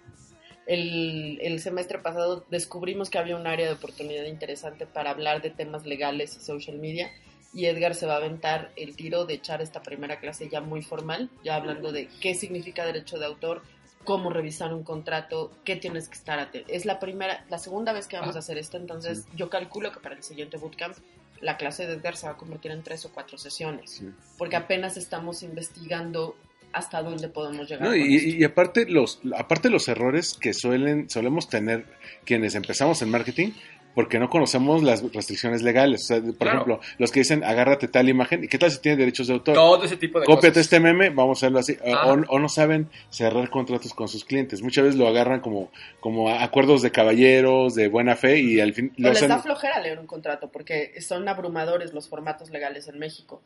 El, 0.66 1.38
el 1.42 1.60
semestre 1.60 1.98
pasado 1.98 2.44
descubrimos 2.50 3.10
que 3.10 3.18
había 3.18 3.36
un 3.36 3.46
área 3.46 3.66
de 3.66 3.74
oportunidad 3.74 4.24
interesante 4.24 4.86
para 4.86 5.10
hablar 5.10 5.42
de 5.42 5.50
temas 5.50 5.84
legales 5.84 6.36
y 6.36 6.40
social 6.44 6.78
media 6.78 7.10
y 7.52 7.66
Edgar 7.66 7.94
se 7.94 8.06
va 8.06 8.14
a 8.14 8.16
aventar 8.16 8.72
el 8.76 8.96
tiro 8.96 9.26
de 9.26 9.34
echar 9.34 9.62
esta 9.62 9.82
primera 9.82 10.18
clase 10.18 10.48
ya 10.48 10.60
muy 10.60 10.82
formal, 10.82 11.30
ya 11.44 11.54
hablando 11.56 11.92
de 11.92 12.08
qué 12.20 12.34
significa 12.34 12.84
derecho 12.84 13.18
de 13.18 13.26
autor, 13.26 13.62
cómo 14.04 14.30
revisar 14.30 14.74
un 14.74 14.82
contrato, 14.82 15.52
qué 15.64 15.76
tienes 15.76 16.08
que 16.08 16.16
estar 16.16 16.38
atento. 16.40 16.68
Es 16.72 16.84
la 16.84 16.98
primera, 16.98 17.44
la 17.48 17.58
segunda 17.58 17.92
vez 17.92 18.08
que 18.08 18.18
vamos 18.18 18.34
a 18.34 18.40
hacer 18.40 18.58
esto, 18.58 18.76
entonces 18.76 19.26
yo 19.36 19.50
calculo 19.50 19.92
que 19.92 20.00
para 20.00 20.16
el 20.16 20.22
siguiente 20.24 20.56
bootcamp 20.56 20.96
la 21.40 21.56
clase 21.56 21.86
de 21.86 21.94
Edgar 21.94 22.16
se 22.16 22.26
va 22.26 22.32
a 22.32 22.36
convertir 22.36 22.70
en 22.72 22.82
tres 22.82 23.04
o 23.04 23.12
cuatro 23.12 23.38
sesiones 23.38 23.90
Sí. 23.90 24.10
porque 24.38 24.56
apenas 24.56 24.96
estamos 24.96 25.42
investigando 25.42 26.36
hasta 26.74 27.02
dónde 27.02 27.28
podemos 27.28 27.68
llegar. 27.68 27.88
No, 27.88 27.94
y, 27.96 28.42
aparte 28.44 28.86
los 28.88 29.20
aparte 29.36 29.70
los 29.70 29.88
errores 29.88 30.34
que 30.40 30.52
suelen 30.52 31.08
solemos 31.08 31.48
tener 31.48 31.86
quienes 32.24 32.54
empezamos 32.54 33.00
en 33.02 33.10
marketing 33.10 33.50
porque 33.94 34.18
no 34.18 34.28
conocemos 34.28 34.82
las 34.82 35.04
restricciones 35.12 35.62
legales. 35.62 36.02
O 36.02 36.06
sea, 36.06 36.20
por 36.20 36.34
Claro. 36.36 36.52
ejemplo, 36.56 36.80
los 36.98 37.12
que 37.12 37.20
dicen 37.20 37.44
agárrate 37.44 37.86
tal 37.86 38.08
imagen 38.08 38.42
y 38.42 38.48
qué 38.48 38.58
tal 38.58 38.72
si 38.72 38.80
tiene 38.80 38.96
derechos 38.96 39.28
de 39.28 39.34
autor. 39.34 39.54
Todo 39.54 39.84
ese 39.84 39.96
tipo 39.96 40.18
de 40.18 40.26
Cópiate 40.26 40.48
cosas. 40.48 40.62
este 40.62 40.80
meme, 40.80 41.10
vamos 41.10 41.38
a 41.38 41.46
hacerlo 41.46 41.60
así. 41.60 41.76
O- 41.80 41.94
Ah. 41.94 42.12
O, 42.12 42.34
o 42.34 42.38
no 42.40 42.48
saben 42.48 42.88
cerrar 43.10 43.50
contratos 43.50 43.94
con 43.94 44.08
sus 44.08 44.24
clientes. 44.24 44.62
Muchas 44.62 44.82
veces 44.82 44.98
lo 44.98 45.06
agarran 45.06 45.38
como, 45.38 45.70
como 46.00 46.28
acuerdos 46.28 46.82
de 46.82 46.90
caballeros, 46.90 47.76
de 47.76 47.86
buena 47.86 48.16
fe 48.16 48.40
y 48.40 48.58
al 48.58 48.74
fin 48.74 48.90
O 48.98 49.02
lo 49.02 49.08
les 49.10 49.18
hacen. 49.18 49.28
da 49.28 49.38
flojera 49.38 49.78
leer 49.80 50.00
un 50.00 50.08
contrato 50.08 50.50
porque 50.50 51.00
son 51.00 51.28
abrumadores 51.28 51.92
los 51.92 52.08
formatos 52.08 52.50
legales 52.50 52.88
en 52.88 52.98
México. 52.98 53.42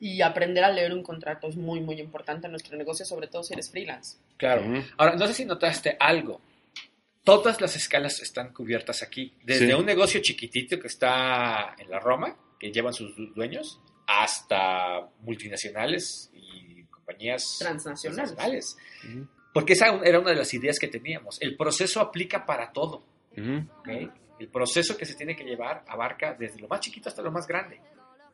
Y 0.00 0.22
aprender 0.22 0.62
a 0.64 0.70
leer 0.70 0.92
un 0.92 1.02
contrato 1.02 1.48
es 1.48 1.56
muy, 1.56 1.80
muy 1.80 1.98
importante 2.00 2.46
en 2.46 2.52
nuestro 2.52 2.76
negocio, 2.76 3.04
sobre 3.04 3.26
todo 3.26 3.42
si 3.42 3.52
eres 3.54 3.70
freelance. 3.70 4.18
Claro. 4.36 4.62
Ahora, 4.96 5.16
no 5.16 5.26
sé 5.26 5.34
si 5.34 5.44
notaste 5.44 5.96
algo. 5.98 6.40
Todas 7.24 7.60
las 7.60 7.74
escalas 7.76 8.20
están 8.22 8.52
cubiertas 8.54 9.02
aquí. 9.02 9.34
Desde 9.42 9.66
Sí. 9.66 9.72
un 9.72 9.84
negocio 9.84 10.20
chiquitito 10.22 10.78
que 10.78 10.86
está 10.86 11.74
en 11.78 11.90
la 11.90 11.98
Roma, 11.98 12.36
que 12.58 12.70
llevan 12.72 12.92
sus 12.94 13.14
du- 13.16 13.32
dueños, 13.34 13.80
hasta 14.06 15.08
multinacionales 15.20 16.30
y 16.32 16.84
compañías 16.84 17.56
Transnacionales. 17.58 18.76
Ujú. 19.04 19.28
Porque 19.52 19.72
esa 19.74 19.88
era 20.04 20.20
una 20.20 20.30
de 20.30 20.36
las 20.36 20.54
ideas 20.54 20.78
que 20.78 20.88
teníamos. 20.88 21.40
El 21.42 21.56
proceso 21.56 22.00
aplica 22.00 22.46
para 22.46 22.72
todo. 22.72 23.04
Ujú. 23.36 23.66
¿ok? 23.80 23.88
El 24.38 24.48
proceso 24.48 24.96
que 24.96 25.04
se 25.04 25.14
tiene 25.14 25.34
que 25.34 25.44
llevar 25.44 25.84
abarca 25.88 26.34
desde 26.34 26.60
lo 26.60 26.68
más 26.68 26.80
chiquito 26.80 27.08
hasta 27.08 27.22
lo 27.22 27.30
más 27.32 27.46
grande. 27.46 27.80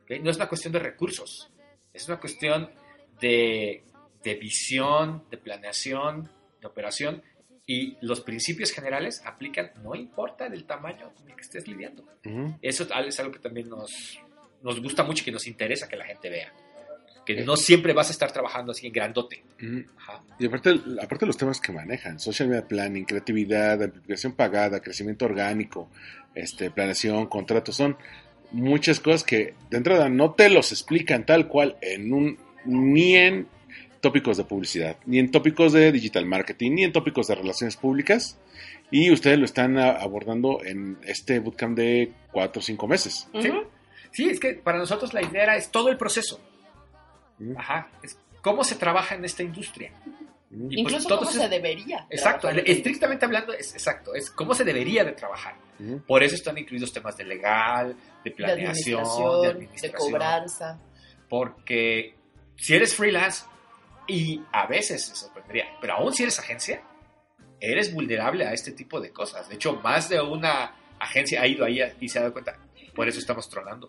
¿ok? 0.03 0.21
No 0.23 0.31
es 0.31 0.37
una 0.37 0.49
cuestión 0.49 0.73
de 0.73 0.79
recursos, 0.79 1.51
es 1.95 2.07
una 2.09 2.19
cuestión 2.21 2.69
de, 3.21 3.83
de 4.23 4.35
visión, 4.35 5.25
de 5.31 5.39
planeación, 5.39 6.29
de 6.61 6.67
operación. 6.67 7.23
Y 7.67 7.97
los 8.03 8.21
principios 8.21 8.73
generales 8.73 9.23
aplican, 9.25 9.71
no 9.83 9.95
importa 9.95 10.51
del 10.51 10.65
tamaño 10.65 11.11
con 11.15 11.31
el 11.31 11.35
que 11.35 11.41
estés 11.43 11.67
lidiando. 11.67 12.03
Ujú. 12.27 12.59
Eso 12.61 12.87
tal- 12.87 13.09
es 13.09 13.19
algo 13.21 13.33
que 13.33 13.39
también 13.39 13.71
nos, 13.71 14.19
nos 14.63 14.83
gusta 14.83 15.03
mucho 15.03 15.23
y 15.23 15.25
que 15.25 15.33
nos 15.33 15.47
interesa 15.47 15.89
que 15.89 15.97
la 15.97 16.05
gente 16.05 16.29
vea. 16.29 16.53
Que 17.25 17.43
no 17.43 17.57
siempre 17.57 17.95
vas 17.95 18.09
a 18.11 18.13
estar 18.13 18.31
trabajando 18.33 18.73
así 18.73 18.87
en 18.87 18.93
grandote. 18.93 19.43
Ujú. 19.63 19.83
Ajá. 19.97 20.23
Y 20.39 20.45
aparte, 20.47 20.79
aparte 21.01 21.25
los 21.25 21.39
temas 21.39 21.59
que 21.59 21.73
manejan, 21.73 22.21
social 22.21 22.51
media 22.51 22.69
planning, 22.69 23.07
creatividad, 23.07 23.83
amplificación 23.83 24.35
pagada, 24.35 24.81
crecimiento 24.81 25.25
orgánico, 25.25 25.89
este, 26.35 26.71
planeación, 26.71 27.29
contratos, 27.29 27.77
son 27.77 27.97
muchas 28.55 29.01
cosas 29.01 29.25
que 29.25 29.55
de 29.71 29.77
entrada 29.77 30.09
no 30.09 30.33
te 30.33 30.49
los 30.49 30.73
explican 30.73 31.27
tal 31.27 31.49
cual 31.49 31.77
en 31.83 32.13
un, 32.13 32.39
ni 32.65 33.15
en 33.17 33.47
tópicos 34.01 34.37
de 34.37 34.45
publicidad, 34.45 34.97
ni 35.07 35.19
en 35.19 35.31
tópicos 35.31 35.73
de 35.73 35.91
digital 35.91 36.27
marketing, 36.27 36.73
ni 36.73 36.85
en 36.85 36.93
tópicos 36.93 37.27
de 37.29 37.35
relaciones 37.35 37.77
públicas, 37.77 38.39
y 38.91 39.11
ustedes 39.11 39.39
lo 39.39 39.45
están 39.47 39.79
a- 39.79 39.93
abordando 39.93 40.63
en 40.65 40.99
este 41.05 41.39
bootcamp 41.39 41.77
de 41.77 42.13
cuatro 42.31 42.61
o 42.61 42.63
cinco 42.63 42.87
meses. 42.87 43.27
Sí. 44.13 44.29
Es 44.31 44.39
que 44.39 44.53
para 44.55 44.79
nosotros 44.79 45.13
la 45.15 45.23
idea 45.23 45.43
era, 45.43 45.57
es 45.57 45.71
todo 45.71 45.89
el 45.89 45.97
proceso. 45.97 46.39
Ajá. 47.57 47.89
Es 48.03 48.17
cómo 48.43 48.63
se 48.63 48.77
trabaja 48.77 49.15
en 49.17 49.25
esta 49.25 49.43
industria. 49.43 49.91
Y 50.55 50.59
pues 50.59 50.79
Incluso 50.79 51.09
todo 51.09 51.19
cómo 51.21 51.31
se 51.31 51.49
debería. 51.49 52.07
Exacto. 52.09 52.49
Estrictamente 52.49 53.25
hablando, 53.25 53.53
es 53.53 53.75
exacto. 53.75 54.15
Es 54.15 54.31
cómo 54.31 54.55
se 54.55 54.65
debería 54.65 55.05
de 55.05 55.13
trabajar. 55.13 55.57
Ujú. 55.81 56.01
Por 56.07 56.23
eso 56.23 56.37
están 56.37 56.57
incluidos 56.57 56.93
temas 56.93 57.17
de 57.17 57.25
legal, 57.25 57.97
de 58.25 58.31
de 58.31 58.37
planeación, 58.37 59.01
administración, 59.01 59.43
de 59.43 59.47
de, 59.47 59.53
administración. 59.55 60.13
cobranza. 60.13 60.81
Porque 61.29 62.15
si 62.57 62.75
eres 62.75 62.95
freelance, 62.95 63.45
y 64.07 64.43
a 64.53 64.67
veces 64.67 65.05
se 65.05 65.17
sorprendería, 65.17 65.67
pero 65.81 65.95
aún 65.95 66.13
si 66.13 66.23
eres 66.23 66.39
agencia, 66.39 66.83
eres 67.61 67.93
vulnerable 67.93 68.47
a 68.47 68.53
este 68.53 68.73
tipo 68.73 69.01
de 69.01 69.11
cosas. 69.11 69.49
De 69.49 69.55
hecho, 69.55 69.75
más 69.77 70.09
de 70.09 70.21
una 70.21 70.77
agencia 70.99 71.41
ha 71.43 71.47
ido 71.47 71.65
ahí 71.65 71.81
y 72.01 72.09
se 72.09 72.19
ha 72.19 72.23
dado 72.23 72.33
cuenta. 72.33 72.59
Por 72.95 73.09
eso 73.09 73.19
estamos 73.19 73.49
tronando. 73.49 73.89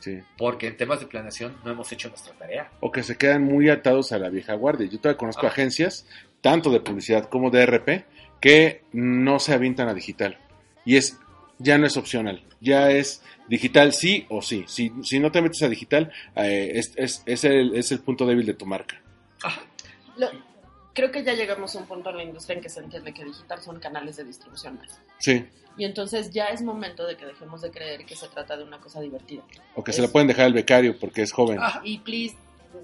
Sí. 0.00 0.18
Porque 0.36 0.66
en 0.66 0.76
temas 0.76 0.98
de 1.00 1.06
planeación 1.06 1.56
no 1.64 1.70
hemos 1.70 1.92
hecho 1.92 2.08
nuestra 2.08 2.32
tarea. 2.34 2.70
o 2.80 2.90
que 2.90 3.02
se 3.02 3.16
quedan 3.16 3.44
muy 3.44 3.68
atados 3.68 4.12
a 4.12 4.18
la 4.18 4.28
vieja 4.30 4.54
guardia. 4.54 4.88
Yo 4.88 4.98
todavía 4.98 5.18
conozco 5.18 5.46
Ah. 5.46 5.50
agencias, 5.50 6.06
tanto 6.40 6.70
de 6.70 6.80
publicidad 6.80 7.28
como 7.28 7.50
de 7.50 7.62
RP, 7.66 8.04
que 8.40 8.82
no 8.92 9.38
se 9.38 9.52
avientan 9.52 9.88
a 9.88 9.94
digital. 9.94 10.38
Y 10.86 10.96
es, 10.96 11.18
ya 11.58 11.76
no 11.78 11.86
es 11.86 11.96
opcional, 11.98 12.42
ya 12.60 12.90
es 12.90 13.22
digital 13.48 13.92
sí 13.92 14.24
o 14.30 14.40
sí. 14.40 14.64
Si, 14.66 14.90
si 15.02 15.18
no 15.20 15.30
te 15.30 15.42
metes 15.42 15.62
a 15.62 15.68
digital, 15.68 16.10
eh, 16.36 16.72
es, 16.74 16.92
es, 16.96 17.22
es 17.26 17.44
el, 17.44 17.76
es 17.76 17.92
el 17.92 17.98
punto 18.00 18.24
débil 18.26 18.46
de 18.46 18.54
tu 18.54 18.64
marca. 18.64 18.98
Lo- 20.16 20.30
creo 20.94 21.10
que 21.10 21.22
ya 21.24 21.34
llegamos 21.34 21.74
a 21.74 21.78
un 21.78 21.86
punto 21.86 22.10
en 22.10 22.16
la 22.16 22.22
industria 22.22 22.56
en 22.56 22.62
que 22.62 22.68
se 22.68 22.80
entiende 22.80 23.12
que 23.12 23.24
digital 23.24 23.60
son 23.60 23.78
canales 23.80 24.16
de 24.16 24.24
distribución 24.24 24.76
más. 24.76 25.00
Sí. 25.18 25.46
Y 25.76 25.84
entonces 25.84 26.30
ya 26.30 26.46
es 26.46 26.62
momento 26.62 27.06
de 27.06 27.16
que 27.16 27.26
dejemos 27.26 27.62
de 27.62 27.70
creer 27.70 28.04
que 28.04 28.16
se 28.16 28.28
trata 28.28 28.56
de 28.56 28.64
una 28.64 28.80
cosa 28.80 29.00
divertida. 29.00 29.42
O 29.74 29.84
que 29.84 29.92
se 29.92 30.02
la 30.02 30.08
pueden 30.08 30.28
dejar 30.28 30.46
al 30.46 30.52
becario 30.52 30.98
porque 30.98 31.22
es 31.22 31.32
joven. 31.32 31.58
Y 31.84 31.98
please, 31.98 32.36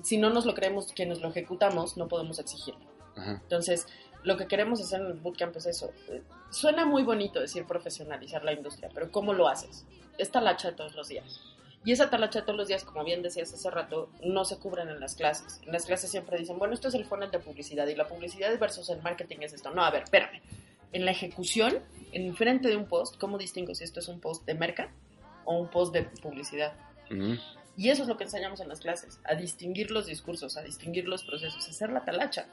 si 0.02 0.18
no 0.18 0.30
nos 0.30 0.46
lo 0.46 0.54
creemos 0.54 0.92
quienes 0.92 1.20
lo 1.20 1.28
ejecutamos, 1.28 1.96
no 1.96 2.09
podemos 2.09 2.38
exigirlo. 2.38 2.80
Ajá. 3.16 3.40
Entonces, 3.42 3.86
lo 4.22 4.36
que 4.36 4.46
queremos 4.46 4.80
hacer 4.80 5.00
en 5.00 5.07
el 5.09 5.14
bootcamp 5.14 5.57
es 5.57 5.66
eso. 5.66 5.90
Eh, 6.09 6.22
Suena 6.50 6.86
muy 6.86 7.02
bonito 7.02 7.40
decir 7.40 7.64
profesionalizar 7.64 8.44
la 8.44 8.52
industria, 8.52 8.88
pero 8.94 9.11
¿cómo 9.11 9.32
lo 9.34 9.48
haces? 9.48 9.84
Es 10.16 10.30
talacha 10.30 10.70
de 10.70 10.76
todos 10.76 10.94
los 10.94 11.09
días. 11.09 11.40
Y 11.85 11.93
esa 11.93 12.11
talacha 12.11 12.43
todos 12.43 12.57
los 12.57 12.68
días, 12.68 12.85
como 12.85 13.05
bien 13.05 13.22
decías 13.22 13.53
hace 13.53 13.70
rato, 13.70 14.11
no 14.22 14.45
se 14.45 14.59
cubren 14.59 14.89
en 14.89 14.99
las 14.99 15.14
clases. 15.14 15.61
En 15.64 15.72
las 15.72 15.87
clases 15.87 16.11
siempre 16.11 16.37
dicen, 16.39 16.59
bueno, 16.59 16.74
esto 16.74 16.89
es 16.89 16.95
el 16.95 17.05
funnel 17.05 17.31
de 17.31 17.39
publicidad 17.39 17.87
y 17.87 17.95
la 17.95 18.09
publicidad 18.09 18.59
versus 18.59 18.91
el 18.91 19.01
marketing 19.03 19.39
es 19.43 19.53
esto. 19.53 19.70
No, 19.70 19.85
a 19.85 19.91
ver, 19.91 20.03
espérame. 20.03 20.41
En 20.93 21.05
la 21.05 21.12
ejecución, 21.12 21.79
en 22.12 22.35
frente 22.35 22.68
de 22.68 22.77
un 22.77 22.87
post, 22.87 23.16
¿cómo 23.18 23.39
distingo 23.39 23.74
si 23.74 23.85
esto 23.85 24.01
es 24.01 24.09
un 24.09 24.20
post 24.20 24.45
de 24.47 24.55
merca 24.55 24.91
o 25.45 25.59
un 25.59 25.68
post 25.68 25.93
de 25.93 26.03
publicidad? 26.03 26.72
Y 27.77 27.91
eso 27.91 28.03
es 28.03 28.09
lo 28.09 28.16
que 28.16 28.24
enseñamos 28.24 28.61
en 28.61 28.68
las 28.68 28.81
clases, 28.81 29.20
a 29.24 29.35
distinguir 29.35 29.91
los 29.91 30.07
discursos, 30.07 30.57
a 30.57 30.62
distinguir 30.62 31.07
los 31.07 31.24
procesos, 31.24 31.66
a 31.66 31.70
hacer 31.70 31.91
la 31.91 32.05
talacha. 32.05 32.47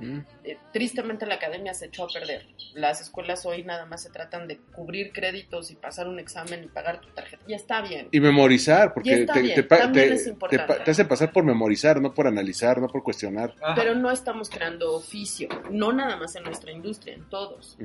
Mm. 0.00 0.20
Eh, 0.44 0.58
tristemente 0.72 1.26
la 1.26 1.34
academia 1.36 1.74
se 1.74 1.86
echó 1.86 2.04
a 2.04 2.08
perder. 2.08 2.46
Las 2.74 3.00
escuelas 3.00 3.44
hoy 3.46 3.62
nada 3.64 3.84
más 3.86 4.02
se 4.02 4.10
tratan 4.10 4.48
de 4.48 4.58
cubrir 4.58 5.12
créditos 5.12 5.70
y 5.70 5.76
pasar 5.76 6.08
un 6.08 6.18
examen 6.18 6.64
y 6.64 6.68
pagar 6.68 7.00
tu 7.00 7.08
tarjeta. 7.10 7.42
Ya 7.46 7.56
está 7.56 7.80
bien. 7.82 8.08
Y 8.10 8.20
memorizar, 8.20 8.88
Y 8.88 8.90
porque 8.94 9.12
está 9.20 9.34
te, 9.34 9.42
bien, 9.42 9.54
te 9.54 9.62
pa- 9.62 9.78
también 9.78 10.08
te- 10.08 10.14
es 10.14 10.24
te 10.24 10.30
importante. 10.30 10.66
pa- 10.78 10.84
te 10.84 10.90
hace 10.90 11.04
pasar 11.04 11.32
por 11.32 11.44
memorizar, 11.44 12.00
no 12.00 12.14
por 12.14 12.26
analizar, 12.26 12.80
no 12.80 12.88
por 12.88 13.02
cuestionar. 13.02 13.54
Pero 13.76 13.94
no 13.94 14.10
estamos 14.10 14.48
creando 14.50 14.94
oficio, 14.94 15.48
no 15.70 15.92
nada 15.92 16.16
más 16.16 16.34
en 16.36 16.44
nuestra 16.44 16.72
industria, 16.72 17.14
en 17.14 17.28
todos. 17.28 17.76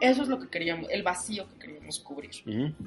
Eso 0.00 0.22
es 0.22 0.28
lo 0.28 0.38
que 0.40 0.48
queríamos, 0.48 0.88
el 0.90 1.02
vacío 1.02 1.48
que 1.48 1.58
queríamos 1.58 1.98
cubrir. 2.00 2.30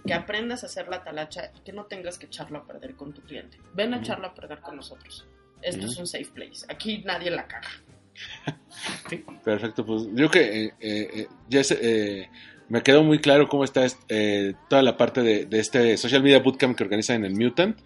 Que 0.06 0.14
aprendas 0.14 0.64
a 0.64 0.68
hacer 0.68 0.88
la 0.88 1.04
talacha 1.04 1.52
y 1.56 1.60
que 1.60 1.72
no 1.74 1.86
tengas 1.86 2.18
que 2.18 2.26
echarlo 2.26 2.60
a 2.60 2.66
perder 2.66 2.96
con 2.96 3.14
tu 3.14 3.22
cliente. 3.22 3.58
Ven 3.74 3.94
a 3.94 3.98
Ujú. 3.98 4.06
echarlo 4.06 4.28
a 4.28 4.34
perder 4.34 4.60
con 4.62 4.76
nosotros. 4.78 5.28
Esto 5.62 5.86
es 5.88 5.98
un 5.98 6.06
safe 6.06 6.26
place. 6.34 6.66
Aquí 6.70 7.02
nadie 7.06 7.32
la 7.32 7.48
caga. 7.48 7.70
Perfecto, 9.44 9.86
pues 9.86 10.04
yo 10.14 10.30
que 10.30 10.66
eh, 10.66 10.74
eh, 10.80 11.10
eh, 11.14 11.28
ya 11.50 11.62
eh, 11.82 12.30
me 12.70 12.82
quedó 12.82 13.04
muy 13.04 13.20
claro 13.20 13.48
cómo 13.48 13.64
está 13.64 13.86
est- 13.86 14.00
eh, 14.10 14.54
toda 14.70 14.82
la 14.82 14.98
parte 14.98 15.22
de, 15.22 15.46
de 15.46 15.60
este 15.60 15.98
social 15.98 16.24
media 16.24 16.40
bootcamp 16.40 16.76
que 16.76 16.84
organizan 16.84 17.18
en 17.18 17.26
el 17.26 17.34
Mutant. 17.36 17.78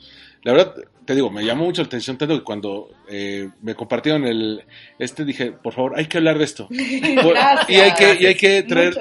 La 0.43 0.53
verdad, 0.53 0.73
te 1.05 1.15
digo, 1.15 1.29
me 1.29 1.43
llamó 1.43 1.65
mucho 1.65 1.81
la 1.81 1.87
atención 1.87 2.17
tanto 2.17 2.37
que 2.37 2.43
cuando 2.45 2.89
eh, 3.09 3.49
me 3.61 3.75
compartieron 3.75 4.25
el 4.25 4.63
este 4.97 5.25
dije, 5.25 5.51
por 5.51 5.73
favor, 5.73 5.93
hay 5.97 6.05
que 6.05 6.17
hablar 6.17 6.37
de 6.37 6.45
esto. 6.45 6.67
Gracias. 6.71 7.69
y 7.69 7.75
hay 7.75 7.93
que 7.93 8.17
y 8.23 8.25
hay 8.25 8.35
que 8.35 8.63
traer 8.63 8.93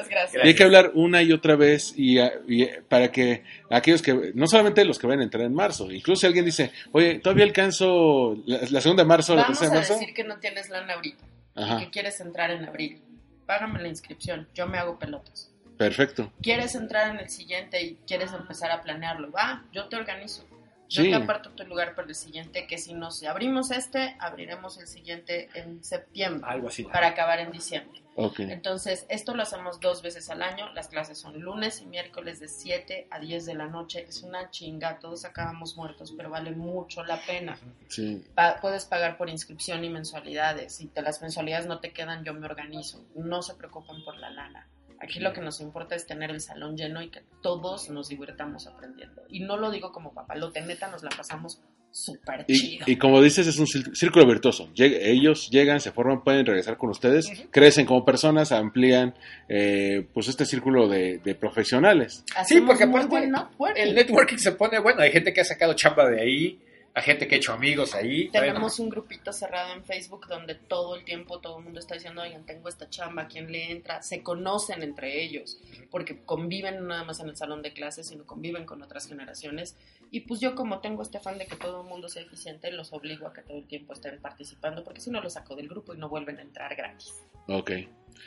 y 0.43 0.49
hay 0.49 0.55
que 0.55 0.65
hablar 0.65 0.91
una 0.95 1.23
y 1.23 1.33
otra 1.33 1.55
vez 1.55 1.95
y, 1.97 2.19
a- 2.19 2.33
y, 2.49 2.63
eh, 2.63 2.83
para 2.89 3.13
que 3.13 3.45
aquellos 3.71 4.03
que 4.03 4.33
no 4.35 4.47
solamente 4.49 4.85
los 4.85 4.99
que 4.99 5.07
van 5.07 5.21
a 5.21 5.23
entrar 5.23 5.45
en 5.45 5.55
marzo, 5.55 5.91
incluso 5.93 6.21
si 6.23 6.27
alguien 6.27 6.45
dice, 6.45 6.73
"Oye, 6.93 7.21
todavía 7.21 7.45
alcanzo 7.45 8.37
la, 8.47 8.59
la 8.71 8.81
segunda 8.81 9.03
de 9.05 9.09
marzo, 9.09 9.35
la 9.37 9.43
Vamos 9.43 9.59
tercera 9.59 9.79
a 9.79 9.83
de 9.83 9.89
marzo." 9.89 10.01
decir 10.01 10.15
que 10.15 10.25
no 10.25 10.39
tienes 10.39 10.69
lana 10.71 10.95
ahorita 10.95 11.25
Ajá. 11.55 11.79
que 11.79 11.91
quieres 11.91 12.21
entrar 12.21 12.51
en 12.51 12.65
abril. 12.65 13.01
Págame 13.47 13.81
la 13.81 13.89
inscripción, 13.89 14.49
yo 14.55 14.67
me 14.67 14.79
hago 14.79 14.99
pelotas. 14.99 15.51
Perfecto. 15.77 16.33
¿Quieres 16.43 16.75
entrar 16.75 17.15
en 17.15 17.21
el 17.21 17.31
siguiente 17.31 17.81
y 17.81 17.97
quieres 18.07 18.33
empezar 18.33 18.71
a 18.73 18.83
planearlo? 18.83 19.31
Va, 19.31 19.63
yo 19.73 19.87
te 19.89 19.95
organizo. 19.97 20.45
Yo 20.89 21.03
Sí. 21.03 21.11
te 21.11 21.17
aparto 21.17 21.51
tu 21.51 21.65
lugar 21.65 21.95
para 21.95 22.09
el 22.09 22.15
siguiente, 22.15 22.67
que 22.67 22.79
si 22.79 22.95
nos 22.95 23.23
abrimos 23.23 23.71
este, 23.71 24.17
abriremos 24.21 24.79
el 24.79 24.87
siguiente 24.87 25.51
en 25.55 25.85
septiembre 25.85 26.49
Algo 26.51 26.69
así. 26.69 26.85
para 26.85 27.09
acabar 27.09 27.41
en 27.41 27.53
diciembre. 27.53 28.03
Ok. 28.21 28.41
Entonces, 28.41 29.07
esto 29.11 29.35
lo 29.37 29.43
hacemos 29.45 29.79
dos 29.79 30.03
veces 30.03 30.29
al 30.31 30.43
año. 30.43 30.73
Las 30.73 30.89
clases 30.89 31.19
son 31.19 31.39
lunes 31.41 31.81
y 31.83 31.87
miércoles 31.87 32.41
de 32.41 32.49
7 32.49 33.07
a 33.13 33.21
10 33.21 33.47
de 33.47 33.55
la 33.55 33.67
noche. 33.67 34.05
Es 34.09 34.23
una 34.23 34.51
chinga, 34.51 34.99
todos 34.99 35.25
acabamos 35.25 35.77
muertos, 35.77 36.13
pero 36.17 36.29
vale 36.31 36.51
mucho 36.51 37.05
la 37.05 37.21
pena. 37.21 37.57
Sí. 37.89 38.25
Pa- 38.35 38.57
puedes 38.61 38.87
pagar 38.87 39.19
por 39.19 39.29
inscripción 39.29 39.85
y 39.85 39.91
mensualidades. 39.91 40.75
Si 40.75 40.87
te 40.89 41.01
las 41.03 41.21
mensualidades 41.23 41.67
no 41.67 41.79
te 41.79 41.93
quedan, 41.93 42.25
yo 42.25 42.35
me 42.35 42.47
organizo. 42.47 43.05
No 43.15 43.41
se 43.43 43.55
preocupen 43.55 44.03
por 44.05 44.17
la 44.17 44.31
lana. 44.31 44.67
Aquí 45.01 45.21
lo 45.21 45.33
que 45.33 45.41
nos 45.41 45.61
importa 45.61 45.95
es 45.95 46.07
tener 46.07 46.31
el 46.31 46.41
salón 46.41 46.77
lleno 46.77 47.01
y 47.03 47.11
que 47.11 47.23
todos 47.43 47.89
nos 47.91 48.09
divirtamos 48.09 48.67
aprendiendo. 48.67 49.23
Y 49.29 49.41
no 49.41 49.57
lo 49.57 49.71
digo 49.71 49.93
como 49.93 50.13
papalote, 50.13 50.61
neta, 50.63 50.91
nos 50.91 51.03
la 51.03 51.11
pasamos 51.11 51.61
súper 51.91 52.45
chido. 52.47 52.85
y 52.87 52.97
como 52.97 53.23
dices, 53.23 53.47
es 53.47 53.59
un 53.59 53.67
cír- 53.67 53.95
círculo 53.95 54.27
virtuoso. 54.27 54.69
Lleg- 54.75 54.99
ellos 55.01 55.49
llegan, 55.51 55.81
se 55.81 55.91
forman, 55.93 56.23
pueden 56.23 56.45
regresar 56.45 56.77
con 56.77 56.91
ustedes, 56.91 57.31
crecen 57.51 57.87
como 57.87 58.05
personas, 58.05 58.53
amplían 58.53 59.15
eh, 59.49 60.07
pues 60.13 60.29
este 60.29 60.45
círculo 60.45 60.87
de, 60.89 61.19
de 61.19 61.35
profesionales. 61.35 62.25
Sí, 62.47 62.61
porque 62.61 62.85
aparte 62.85 63.31
el 63.77 63.95
networking 63.95 64.37
se 64.37 64.53
pone 64.53 64.79
bueno. 64.81 65.01
Hay 65.01 65.13
gente 65.13 65.33
que 65.33 65.41
ha 65.41 65.45
sacado 65.45 65.73
chamba 65.75 66.09
de 66.11 66.21
ahí, 66.21 66.61
hay 66.99 67.05
gente 67.05 67.29
que 67.29 67.37
ha 67.37 67.39
hecho 67.39 67.53
amigos 67.53 67.95
ahí. 67.95 68.29
Tenemos 68.29 68.79
un 68.81 68.89
grupito 68.89 69.33
cerrado 69.33 69.73
en 69.73 69.85
Facebook 69.85 70.27
donde 70.27 70.57
todo 70.57 70.97
el 70.97 71.05
tiempo 71.05 71.39
todo 71.39 71.59
el 71.59 71.65
mundo 71.65 71.79
está 71.79 71.95
diciendo, 71.95 72.23
oigan, 72.23 72.45
tengo 72.45 72.69
esta 72.69 72.91
chamba, 72.91 73.29
¿quién 73.29 73.53
le 73.53 73.71
entra? 73.71 74.03
Se 74.03 74.23
conocen 74.23 74.83
entre 74.83 75.23
ellos, 75.23 75.59
porque 75.91 76.19
conviven 76.25 76.81
no 76.81 76.89
nada 76.89 77.05
más 77.05 77.21
en 77.21 77.29
el 77.29 77.37
salón 77.37 77.63
de 77.63 77.73
clases, 77.73 78.09
sino 78.09 78.25
conviven 78.27 78.67
con 78.67 78.83
otras 78.83 79.07
generaciones. 79.07 79.77
Y 80.11 80.21
pues 80.21 80.41
yo 80.41 80.55
como 80.55 80.81
tengo 80.81 81.03
este 81.03 81.21
fan 81.21 81.39
de 81.39 81.47
que 81.47 81.57
todo 81.57 81.83
el 81.83 81.89
mundo 81.89 82.09
sea 82.09 82.23
eficiente, 82.23 82.73
los 82.73 82.93
obligo 82.93 83.27
a 83.29 83.33
que 83.33 83.43
todo 83.43 83.59
el 83.59 83.69
tiempo 83.69 83.93
estén 83.93 84.19
participando, 84.21 84.83
porque 84.83 85.01
si 85.01 85.11
no 85.11 85.21
los 85.21 85.35
saco 85.35 85.55
del 85.55 85.69
grupo 85.69 85.95
y 85.95 85.99
no 85.99 86.09
vuelven 86.09 86.39
a 86.39 86.43
entrar 86.43 86.75
gratis. 86.75 87.15
Ok. 87.47 87.71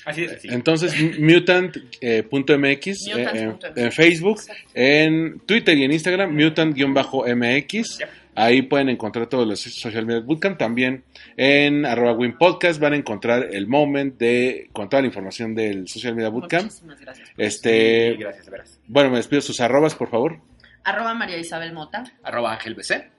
Así 0.05 0.23
es. 0.23 0.45
Entonces, 0.45 0.93
mutant.mx 1.19 1.97
eh, 2.01 2.23
punto 2.23 2.57
MX, 2.57 2.87
eh, 2.87 3.29
en, 3.33 3.47
Mutant.mx. 3.49 3.77
en 3.77 3.91
Facebook, 3.91 4.39
Exacto. 4.39 4.71
en 4.73 5.39
Twitter 5.41 5.77
y 5.77 5.83
en 5.83 5.91
Instagram, 5.91 6.35
mutant-mx. 6.35 7.99
Ahí 8.35 8.61
pueden 8.61 8.89
encontrar 8.89 9.27
todos 9.27 9.45
los 9.47 9.59
social 9.59 10.05
media 10.05 10.21
bootcamp. 10.21 10.57
También 10.57 11.03
en 11.37 11.85
arroba 11.85 12.13
win 12.13 12.37
podcast 12.37 12.79
van 12.79 12.93
a 12.93 12.95
encontrar 12.95 13.49
el 13.51 13.67
moment 13.67 14.17
de 14.17 14.69
con 14.71 14.87
toda 14.89 15.01
la 15.01 15.07
información 15.07 15.53
del 15.53 15.87
social 15.87 16.15
media 16.15 16.29
bootcamp. 16.29 16.63
Muchísimas 16.63 16.99
gracias. 16.99 17.29
Este, 17.37 18.11
Sí, 18.13 18.17
gracias, 18.17 18.45
de 18.45 18.51
veras. 18.51 18.79
bueno, 18.87 19.09
me 19.09 19.17
despido 19.17 19.41
sus 19.41 19.59
arrobas, 19.59 19.95
por 19.95 20.09
favor. 20.09 20.39
Arroba 20.83 21.13
María 21.13 21.37
Isabel 21.37 21.73
Mota. 21.73 22.03
Arroba 22.23 22.53
Ángel 22.53 22.75
BC. 22.75 23.09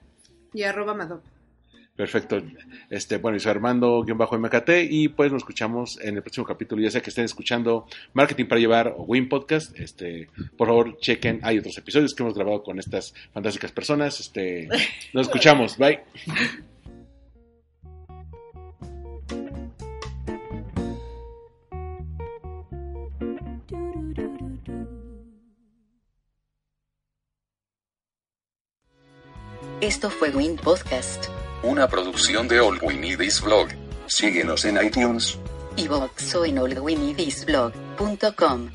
Y 0.54 0.62
arroba 0.64 0.94
Madop. 0.94 1.22
Perfecto. 1.96 2.42
Este, 2.88 3.18
bueno, 3.18 3.38
soy 3.38 3.50
Armando-MKT 3.50 4.70
y 4.90 5.08
pues 5.08 5.30
nos 5.30 5.42
escuchamos 5.42 6.00
en 6.00 6.16
el 6.16 6.22
próximo 6.22 6.46
capítulo. 6.46 6.82
Ya 6.82 6.90
sea 6.90 7.02
que 7.02 7.10
estén 7.10 7.24
escuchando 7.24 7.86
Marketing 8.14 8.46
para 8.46 8.60
Llevar 8.60 8.94
o 8.96 9.02
Win 9.02 9.28
Podcast, 9.28 9.78
este, 9.78 10.28
por 10.56 10.68
favor 10.68 10.98
chequen. 10.98 11.40
Hay 11.42 11.58
otros 11.58 11.76
episodios 11.76 12.14
que 12.14 12.22
hemos 12.22 12.34
grabado 12.34 12.62
con 12.62 12.78
estas 12.78 13.12
fantásticas 13.32 13.72
personas. 13.72 14.20
Este, 14.20 14.68
nos 15.12 15.26
escuchamos. 15.26 15.76
Bye. 15.76 16.00
Esto 29.82 30.10
fue 30.10 30.30
Win 30.30 30.54
Podcast, 30.54 31.26
Una 31.62 31.86
producción 31.86 32.48
de 32.48 32.58
All 32.58 32.80
We 32.82 32.94
Need 32.94 33.20
Blog. 33.44 33.68
Síguenos 34.08 34.64
en 34.64 34.84
iTunes. 34.84 35.38
iVoox 35.76 36.34
o 36.34 36.44
en 36.44 36.58
allwinidisblog.com. 36.58 38.70